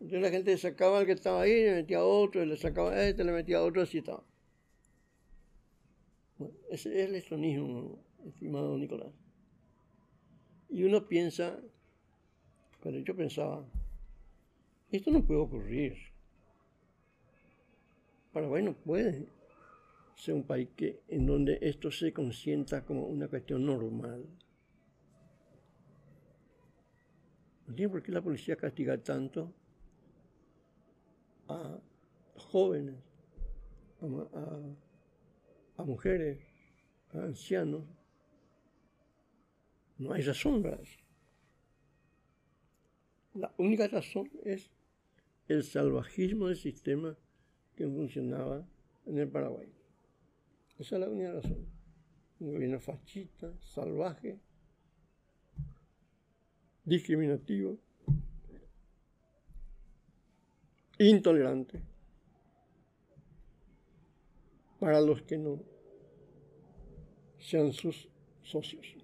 Entonces 0.00 0.22
la 0.22 0.30
gente 0.30 0.56
sacaba 0.58 0.98
al 0.98 1.06
que 1.06 1.12
estaba 1.12 1.42
ahí, 1.42 1.62
le 1.62 1.74
metía 1.74 1.98
a 1.98 2.04
otro, 2.04 2.44
le 2.44 2.56
sacaba 2.56 2.90
a 2.90 3.06
este, 3.06 3.22
le 3.22 3.32
metía 3.32 3.58
a 3.58 3.62
otro, 3.62 3.82
así 3.82 3.98
estaba. 3.98 4.24
Bueno, 6.38 6.54
ese 6.70 6.88
es 7.00 7.08
el 7.08 7.14
estonismo, 7.14 7.98
estimado 8.26 8.76
Nicolás. 8.76 9.12
Y 10.70 10.84
uno 10.84 11.06
piensa, 11.06 11.60
pero 12.82 12.98
yo 12.98 13.14
pensaba, 13.14 13.64
esto 14.96 15.10
no 15.10 15.24
puede 15.24 15.40
ocurrir. 15.40 15.96
Paraguay 18.32 18.62
no 18.62 18.74
puede 18.74 19.26
ser 20.14 20.34
un 20.34 20.44
país 20.44 20.68
que, 20.76 21.02
en 21.08 21.26
donde 21.26 21.58
esto 21.60 21.90
se 21.90 22.12
consienta 22.12 22.84
como 22.84 23.06
una 23.06 23.28
cuestión 23.28 23.64
normal. 23.66 24.24
No 27.66 27.74
tiene 27.74 27.90
por 27.90 28.02
qué 28.02 28.12
la 28.12 28.22
policía 28.22 28.56
castiga 28.56 28.98
tanto 28.98 29.52
a 31.48 31.78
jóvenes, 32.36 32.96
a, 35.76 35.84
mujeres, 35.84 36.38
a 37.12 37.18
ancianos. 37.18 37.84
No 39.98 40.12
hay 40.12 40.22
razón. 40.22 40.62
La 43.34 43.52
única 43.58 43.86
razón 43.88 44.30
es 44.44 44.71
el 45.52 45.64
salvajismo 45.64 46.48
del 46.48 46.56
sistema 46.56 47.16
que 47.74 47.86
funcionaba 47.86 48.66
en 49.06 49.18
el 49.18 49.28
Paraguay. 49.28 49.68
Esa 50.78 50.96
es 50.96 51.00
la 51.00 51.08
única 51.08 51.32
razón. 51.32 51.66
Un 52.40 52.52
gobierno 52.52 52.80
fascista, 52.80 53.52
salvaje, 53.60 54.40
discriminativo, 56.84 57.78
intolerante 60.98 61.82
para 64.80 65.00
los 65.00 65.22
que 65.22 65.38
no 65.38 65.62
sean 67.38 67.72
sus 67.72 68.08
socios. 68.42 69.01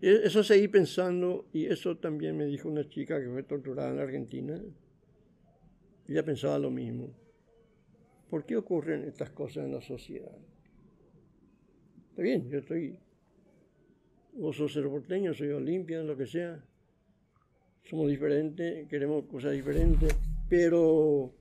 Eso 0.00 0.42
seguí 0.42 0.68
pensando 0.68 1.46
y 1.52 1.66
eso 1.66 1.98
también 1.98 2.34
me 2.34 2.46
dijo 2.46 2.68
una 2.68 2.88
chica 2.88 3.20
que 3.20 3.28
fue 3.28 3.42
torturada 3.42 3.92
en 3.92 3.98
Argentina. 3.98 4.58
Ella 6.08 6.24
pensaba 6.24 6.58
lo 6.58 6.70
mismo. 6.70 7.14
¿Por 8.30 8.46
qué 8.46 8.56
ocurren 8.56 9.04
estas 9.04 9.30
cosas 9.30 9.64
en 9.66 9.74
la 9.74 9.82
sociedad? 9.82 10.38
Está 12.10 12.22
bien, 12.22 12.48
yo 12.48 12.58
estoy, 12.60 12.96
vos 14.32 14.56
sos 14.56 14.72
porteño, 14.72 15.34
soy 15.34 15.50
olimpia, 15.50 16.02
lo 16.02 16.16
que 16.16 16.26
sea. 16.26 16.64
Somos 17.84 18.08
diferentes, 18.08 18.88
queremos 18.88 19.26
cosas 19.26 19.52
diferentes, 19.52 20.16
pero 20.48 21.34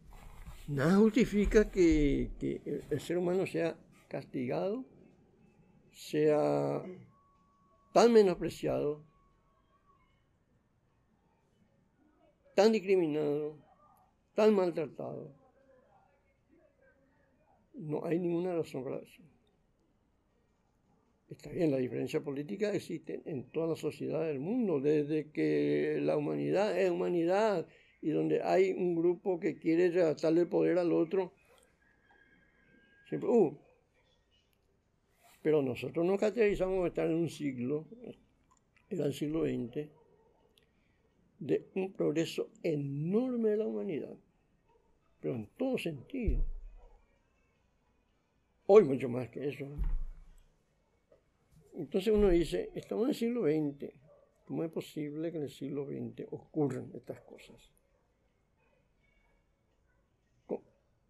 nada 0.68 0.98
justifica 0.98 1.72
que, 1.72 2.32
que 2.40 2.62
el 2.90 3.00
ser 3.00 3.18
humano 3.18 3.46
sea 3.46 3.78
castigado, 4.10 4.84
sea 5.92 6.84
tan 7.92 8.14
menospreciado, 8.14 9.04
tan 12.56 12.72
discriminado, 12.72 13.58
tan 14.36 14.54
maltratado. 14.54 15.34
No 17.74 18.06
hay 18.06 18.20
ninguna 18.20 18.54
razón 18.54 18.84
para 18.84 18.98
eso. 18.98 19.24
Está 21.30 21.52
bien, 21.52 21.70
la 21.70 21.78
diferencia 21.78 22.22
política 22.22 22.74
existe 22.74 23.22
en 23.26 23.50
toda 23.52 23.68
la 23.68 23.76
sociedad 23.76 24.26
del 24.26 24.40
mundo, 24.40 24.80
desde 24.80 25.32
que 25.32 26.00
la 26.02 26.18
humanidad 26.18 26.78
es 26.78 26.90
humanidad 26.90 27.68
y 28.02 28.10
donde 28.10 28.42
hay 28.42 28.72
un 28.72 28.96
grupo 28.96 29.40
que 29.40 29.60
quiere 29.60 29.92
darle 29.92 30.48
poder 30.48 30.80
al 30.80 30.92
otro, 30.92 31.32
uh, 33.22 33.58
pero 35.42 35.62
nosotros 35.62 36.06
nos 36.06 36.20
caracterizamos 36.20 36.88
estar 36.88 37.08
en 37.08 37.16
un 37.16 37.30
siglo, 37.30 37.86
era 38.90 39.06
el 39.06 39.14
siglo 39.14 39.44
XX, 39.44 39.88
de 41.40 41.70
un 41.76 41.94
progreso 41.94 42.50
enorme 42.64 43.52
de 43.52 43.58
la 43.58 43.66
humanidad, 43.66 44.16
pero 45.22 45.36
en 45.36 45.48
todo 45.58 45.78
sentido. 45.78 46.44
Hoy 48.68 48.84
mucho 48.84 49.08
más 49.08 49.30
que 49.30 49.48
eso. 49.48 49.66
Entonces 51.74 52.14
uno 52.14 52.30
dice, 52.30 52.70
estamos 52.76 53.06
en 53.06 53.10
el 53.10 53.16
siglo 53.16 53.44
XX, 53.44 53.94
¿cómo 54.46 54.64
es 54.66 54.72
posible 54.72 55.32
que 55.32 55.38
en 55.38 55.44
el 55.44 55.50
siglo 55.50 55.86
XX 55.86 56.28
ocurran 56.32 56.92
estas 56.94 57.22
cosas? 57.22 57.72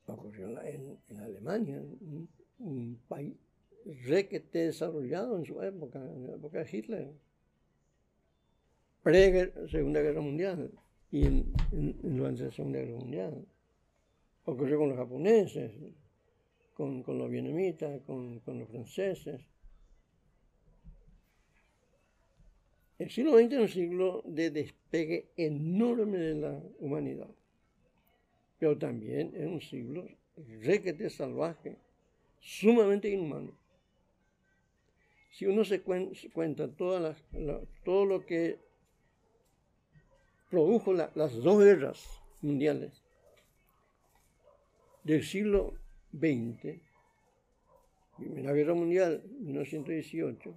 Ocurrió 0.06 0.48
en 0.64 1.20
Alemania, 1.20 1.84
un 2.60 3.00
país 3.08 3.36
requete 3.86 4.66
desarrollado 4.66 5.38
en 5.38 5.46
su 5.46 5.62
época, 5.62 6.00
en 6.00 6.28
la 6.28 6.34
época 6.36 6.64
de 6.64 6.78
Hitler, 6.78 7.14
pre-Segunda 9.04 10.02
Guerra 10.02 10.22
Mundial 10.22 10.72
y 11.12 11.26
en, 11.26 11.54
durante 12.02 12.44
la 12.44 12.52
Segunda 12.52 12.80
Guerra 12.80 12.98
Mundial. 12.98 13.46
Ocurrió 14.46 14.80
con 14.80 14.90
los 14.90 14.98
japoneses, 14.98 15.72
con, 16.74 17.04
los 17.06 17.30
vietnamitas, 17.30 18.02
con, 18.06 18.40
con, 18.40 18.60
los 18.60 18.70
franceses. 18.70 19.42
El 22.98 23.10
siglo 23.10 23.38
XX 23.38 23.54
es 23.54 23.60
un 23.60 23.68
siglo 23.68 24.24
de 24.26 24.52
despegue 24.52 25.30
enorme 25.38 26.18
de 26.18 26.36
la 26.36 26.64
humanidad, 26.80 27.30
pero 28.58 28.78
también 28.78 29.34
es 29.36 29.46
un 29.46 29.62
siglo 29.62 30.06
requete 30.62 31.10
salvaje, 31.10 31.78
sumamente 32.40 33.10
inhumano 33.10 33.60
si 35.40 35.46
uno 35.46 35.64
se 35.64 35.82
cuenta 35.82 36.68
todas 36.68 37.24
todo 37.86 38.04
lo 38.06 38.26
que 38.26 38.60
produjo 40.50 40.92
las 40.92 41.34
dos 41.42 41.64
guerras 41.64 42.06
mundiales 42.42 43.02
del 45.06 45.24
siglo 45.24 45.76
XX, 46.12 46.82
Primera 48.18 48.52
Guerra 48.52 48.74
Mundial, 48.74 49.24
1918, 49.40 50.54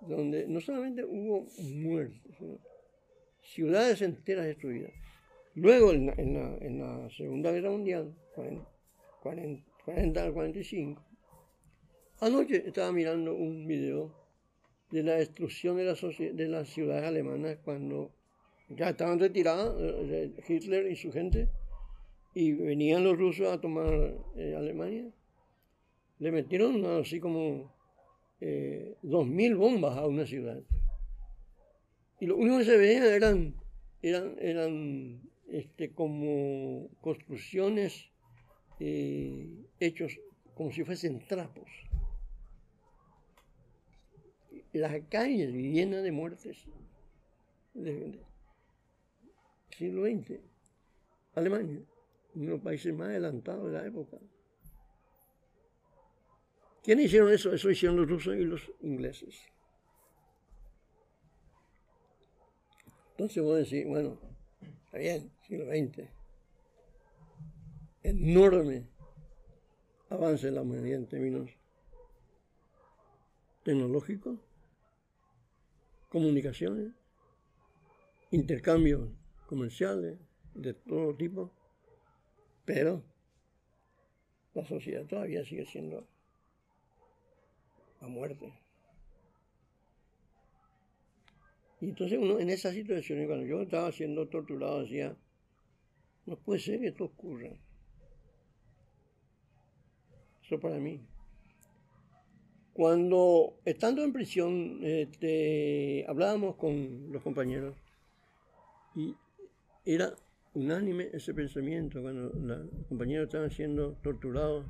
donde 0.00 0.48
no 0.48 0.60
solamente 0.60 1.04
hubo 1.04 1.46
muertes, 1.58 2.36
ciudades 3.40 4.02
enteras 4.02 4.46
destruidas. 4.46 4.90
Luego, 5.54 5.92
en 5.92 6.06
la, 6.80 7.08
Segunda 7.10 7.52
Guerra 7.52 7.70
Mundial, 7.70 8.12
40 9.22 10.24
al 10.24 10.32
45, 10.32 11.09
Anoche 12.22 12.64
estaba 12.66 12.92
mirando 12.92 13.34
un 13.34 13.66
video 13.66 14.12
de 14.90 15.02
la 15.02 15.14
destrucción 15.14 15.78
de, 15.78 15.84
la 15.84 15.94
de 15.94 16.48
las 16.48 16.68
ciudades 16.68 17.04
alemanas 17.04 17.56
cuando 17.64 18.12
ya 18.68 18.90
estaban 18.90 19.18
retiradas 19.18 19.74
eh, 19.78 20.30
Hitler 20.46 20.92
y 20.92 20.96
su 20.96 21.10
gente 21.12 21.48
y 22.34 22.52
venían 22.52 23.04
los 23.04 23.16
rusos 23.16 23.48
a 23.48 23.58
tomar 23.58 23.88
eh, 24.36 24.54
Alemania. 24.54 25.10
Le 26.18 26.30
metieron 26.30 26.84
así 26.84 27.20
como 27.20 27.72
eh, 28.42 28.96
dos 29.00 29.26
mil 29.26 29.56
bombas 29.56 29.96
a 29.96 30.06
una 30.06 30.26
ciudad. 30.26 30.60
Y 32.20 32.26
lo 32.26 32.36
único 32.36 32.58
que 32.58 32.64
se 32.66 32.76
veía 32.76 33.16
eran, 33.16 33.54
eran, 34.02 34.36
eran 34.38 35.22
este, 35.48 35.94
como 35.94 36.90
construcciones 37.00 38.10
hechos 38.78 40.18
como 40.54 40.70
si 40.72 40.84
fuesen 40.84 41.20
trapos 41.26 41.89
las 44.78 44.92
calles 45.08 45.52
llenas 45.52 46.02
de 46.02 46.12
muertes. 46.12 46.64
Siglo 49.76 50.04
XX. 50.04 50.40
Alemania, 51.34 51.80
uno 52.34 52.44
de 52.44 52.50
los 52.50 52.60
países 52.60 52.94
más 52.94 53.08
adelantados 53.08 53.66
de 53.66 53.78
la 53.78 53.86
época. 53.86 54.18
¿Quiénes 56.82 57.06
hicieron 57.06 57.32
eso? 57.32 57.52
Eso 57.52 57.70
hicieron 57.70 57.96
los 57.96 58.08
rusos 58.08 58.36
y 58.36 58.44
los 58.44 58.72
ingleses. 58.80 59.38
Entonces 63.10 63.42
vos 63.42 63.58
decís, 63.58 63.86
bueno, 63.86 64.18
está 64.86 64.98
bien, 64.98 65.30
siglo 65.46 65.66
XX. 65.66 66.08
Enorme 68.02 68.88
avance 70.08 70.46
de 70.46 70.52
la 70.52 70.62
humanidad 70.62 71.00
en 71.00 71.06
términos 71.06 71.50
tecnológicos, 73.62 74.40
comunicaciones, 76.10 76.92
intercambios 78.30 79.08
comerciales 79.46 80.18
de 80.54 80.74
todo 80.74 81.16
tipo, 81.16 81.50
pero 82.64 83.02
la 84.54 84.66
sociedad 84.66 85.06
todavía 85.06 85.44
sigue 85.44 85.64
siendo 85.64 86.06
a 88.00 88.08
muerte. 88.08 88.52
Y 91.80 91.86
entonces 91.86 92.18
uno 92.18 92.38
en 92.40 92.50
esa 92.50 92.72
situación, 92.72 93.26
cuando 93.26 93.46
yo 93.46 93.62
estaba 93.62 93.90
siendo 93.92 94.28
torturado, 94.28 94.82
decía, 94.82 95.16
no 96.26 96.36
puede 96.36 96.60
ser 96.60 96.80
que 96.80 96.88
esto 96.88 97.04
ocurra. 97.04 97.50
Eso 100.44 100.58
para 100.60 100.76
mí. 100.76 101.00
Cuando 102.80 103.60
estando 103.66 104.02
en 104.02 104.10
prisión, 104.10 104.78
este, 104.82 106.02
hablábamos 106.08 106.56
con 106.56 107.12
los 107.12 107.22
compañeros 107.22 107.76
y 108.94 109.14
era 109.84 110.14
unánime 110.54 111.10
ese 111.12 111.34
pensamiento. 111.34 112.00
Cuando 112.00 112.30
los 112.30 112.86
compañeros 112.88 113.26
estaban 113.26 113.50
siendo 113.50 113.96
torturados, 114.02 114.64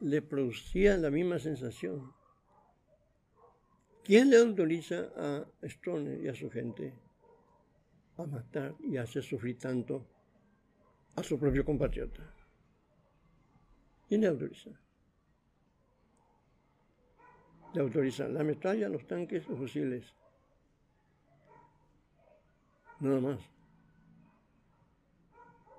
le 0.00 0.22
producía 0.22 0.96
la 0.96 1.10
misma 1.10 1.38
sensación. 1.38 2.10
¿Quién 4.02 4.30
le 4.30 4.38
autoriza 4.38 5.12
a 5.14 5.44
Stoner 5.60 6.24
y 6.24 6.28
a 6.28 6.34
su 6.34 6.50
gente 6.50 6.94
a 8.16 8.24
matar 8.24 8.76
y 8.80 8.96
a 8.96 9.02
hacer 9.02 9.22
sufrir 9.22 9.58
tanto 9.58 10.06
a 11.16 11.22
su 11.22 11.38
propio 11.38 11.66
compatriota? 11.66 12.34
¿Quién 14.08 14.22
le 14.22 14.28
autoriza? 14.28 14.70
Le 17.74 17.80
autoriza 17.80 18.28
la 18.28 18.44
metralla, 18.44 18.88
los 18.88 19.06
tanques, 19.06 19.48
los 19.48 19.58
fusiles. 19.58 20.04
Nada 23.00 23.20
más. 23.20 23.40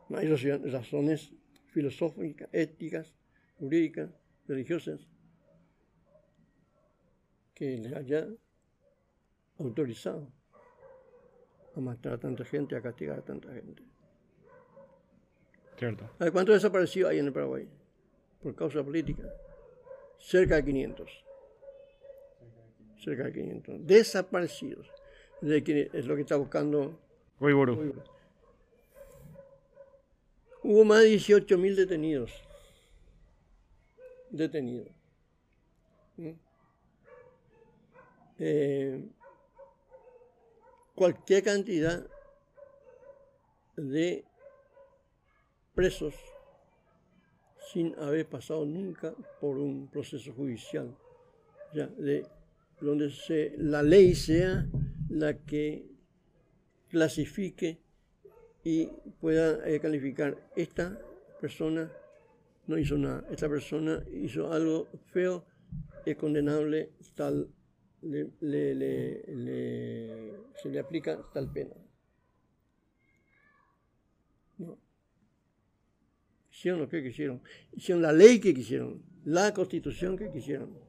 No 0.09 0.17
hay 0.17 0.27
razones 0.27 1.31
filosóficas, 1.67 2.49
éticas, 2.51 3.15
jurídicas, 3.57 4.11
religiosas 4.47 5.07
que 7.53 7.77
le 7.77 7.95
haya 7.95 8.27
autorizado 9.57 10.31
a 11.75 11.79
matar 11.79 12.13
a 12.13 12.17
tanta 12.17 12.43
gente, 12.43 12.75
a 12.75 12.81
castigar 12.81 13.19
a 13.19 13.21
tanta 13.21 13.53
gente. 13.53 13.83
Cierto. 15.77 16.09
¿Cuántos 16.31 16.55
desaparecidos 16.55 17.11
hay 17.11 17.19
en 17.19 17.27
el 17.27 17.33
Paraguay? 17.33 17.67
Por 18.41 18.55
causa 18.55 18.83
política. 18.83 19.23
Cerca 20.17 20.55
de 20.55 20.65
500. 20.65 21.25
Cerca 23.05 23.25
de 23.25 23.33
500. 23.33 23.85
Desaparecidos. 23.85 24.91
De 25.39 25.63
que 25.63 25.91
es 25.93 26.07
lo 26.07 26.15
que 26.15 26.21
está 26.21 26.37
buscando. 26.37 26.99
Hubo 30.63 30.83
más 30.83 31.01
de 31.03 31.13
18.000 31.13 31.75
detenidos. 31.75 32.31
Detenidos. 34.31 34.89
¿Mm? 36.17 36.31
Eh, 38.39 39.07
cualquier 40.95 41.43
cantidad 41.43 42.05
de 43.77 44.25
presos 45.75 46.15
sin 47.71 47.97
haber 47.99 48.27
pasado 48.27 48.65
nunca 48.65 49.13
por 49.39 49.57
un 49.57 49.87
proceso 49.89 50.33
judicial, 50.33 50.95
ya, 51.73 51.87
de 51.87 52.25
donde 52.81 53.11
la 53.57 53.83
ley 53.83 54.15
sea 54.15 54.67
la 55.09 55.37
que 55.37 55.85
clasifique 56.89 57.79
y 58.63 58.87
pueda 59.19 59.67
eh, 59.67 59.79
calificar 59.79 60.37
esta 60.55 60.99
persona 61.39 61.91
no 62.67 62.77
hizo 62.77 62.97
nada, 62.97 63.25
esta 63.29 63.47
persona 63.47 64.03
hizo 64.11 64.51
algo 64.51 64.87
feo, 65.11 65.45
es 66.05 66.15
condenable 66.15 66.91
tal 67.13 67.49
se 70.61 70.69
le 70.69 70.79
aplica 70.79 71.19
tal 71.33 71.51
pena. 71.51 71.75
No. 74.57 74.77
Hicieron 76.51 76.81
lo 76.81 76.89
que 76.89 77.03
quisieron. 77.03 77.41
Hicieron 77.73 78.01
la 78.01 78.13
ley 78.13 78.39
que 78.39 78.53
quisieron, 78.53 79.01
la 79.25 79.53
constitución 79.53 80.17
que 80.17 80.31
quisieron 80.31 80.84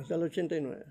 hasta 0.00 0.14
el 0.14 0.22
89. 0.22 0.84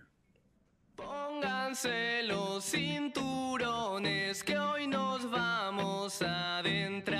Pónganse 0.95 2.23
los 2.23 2.63
cinturones 2.65 4.43
que 4.43 4.57
hoy 4.57 4.87
nos 4.87 5.29
vamos 5.29 6.21
a 6.21 6.59
adentrar. 6.59 7.16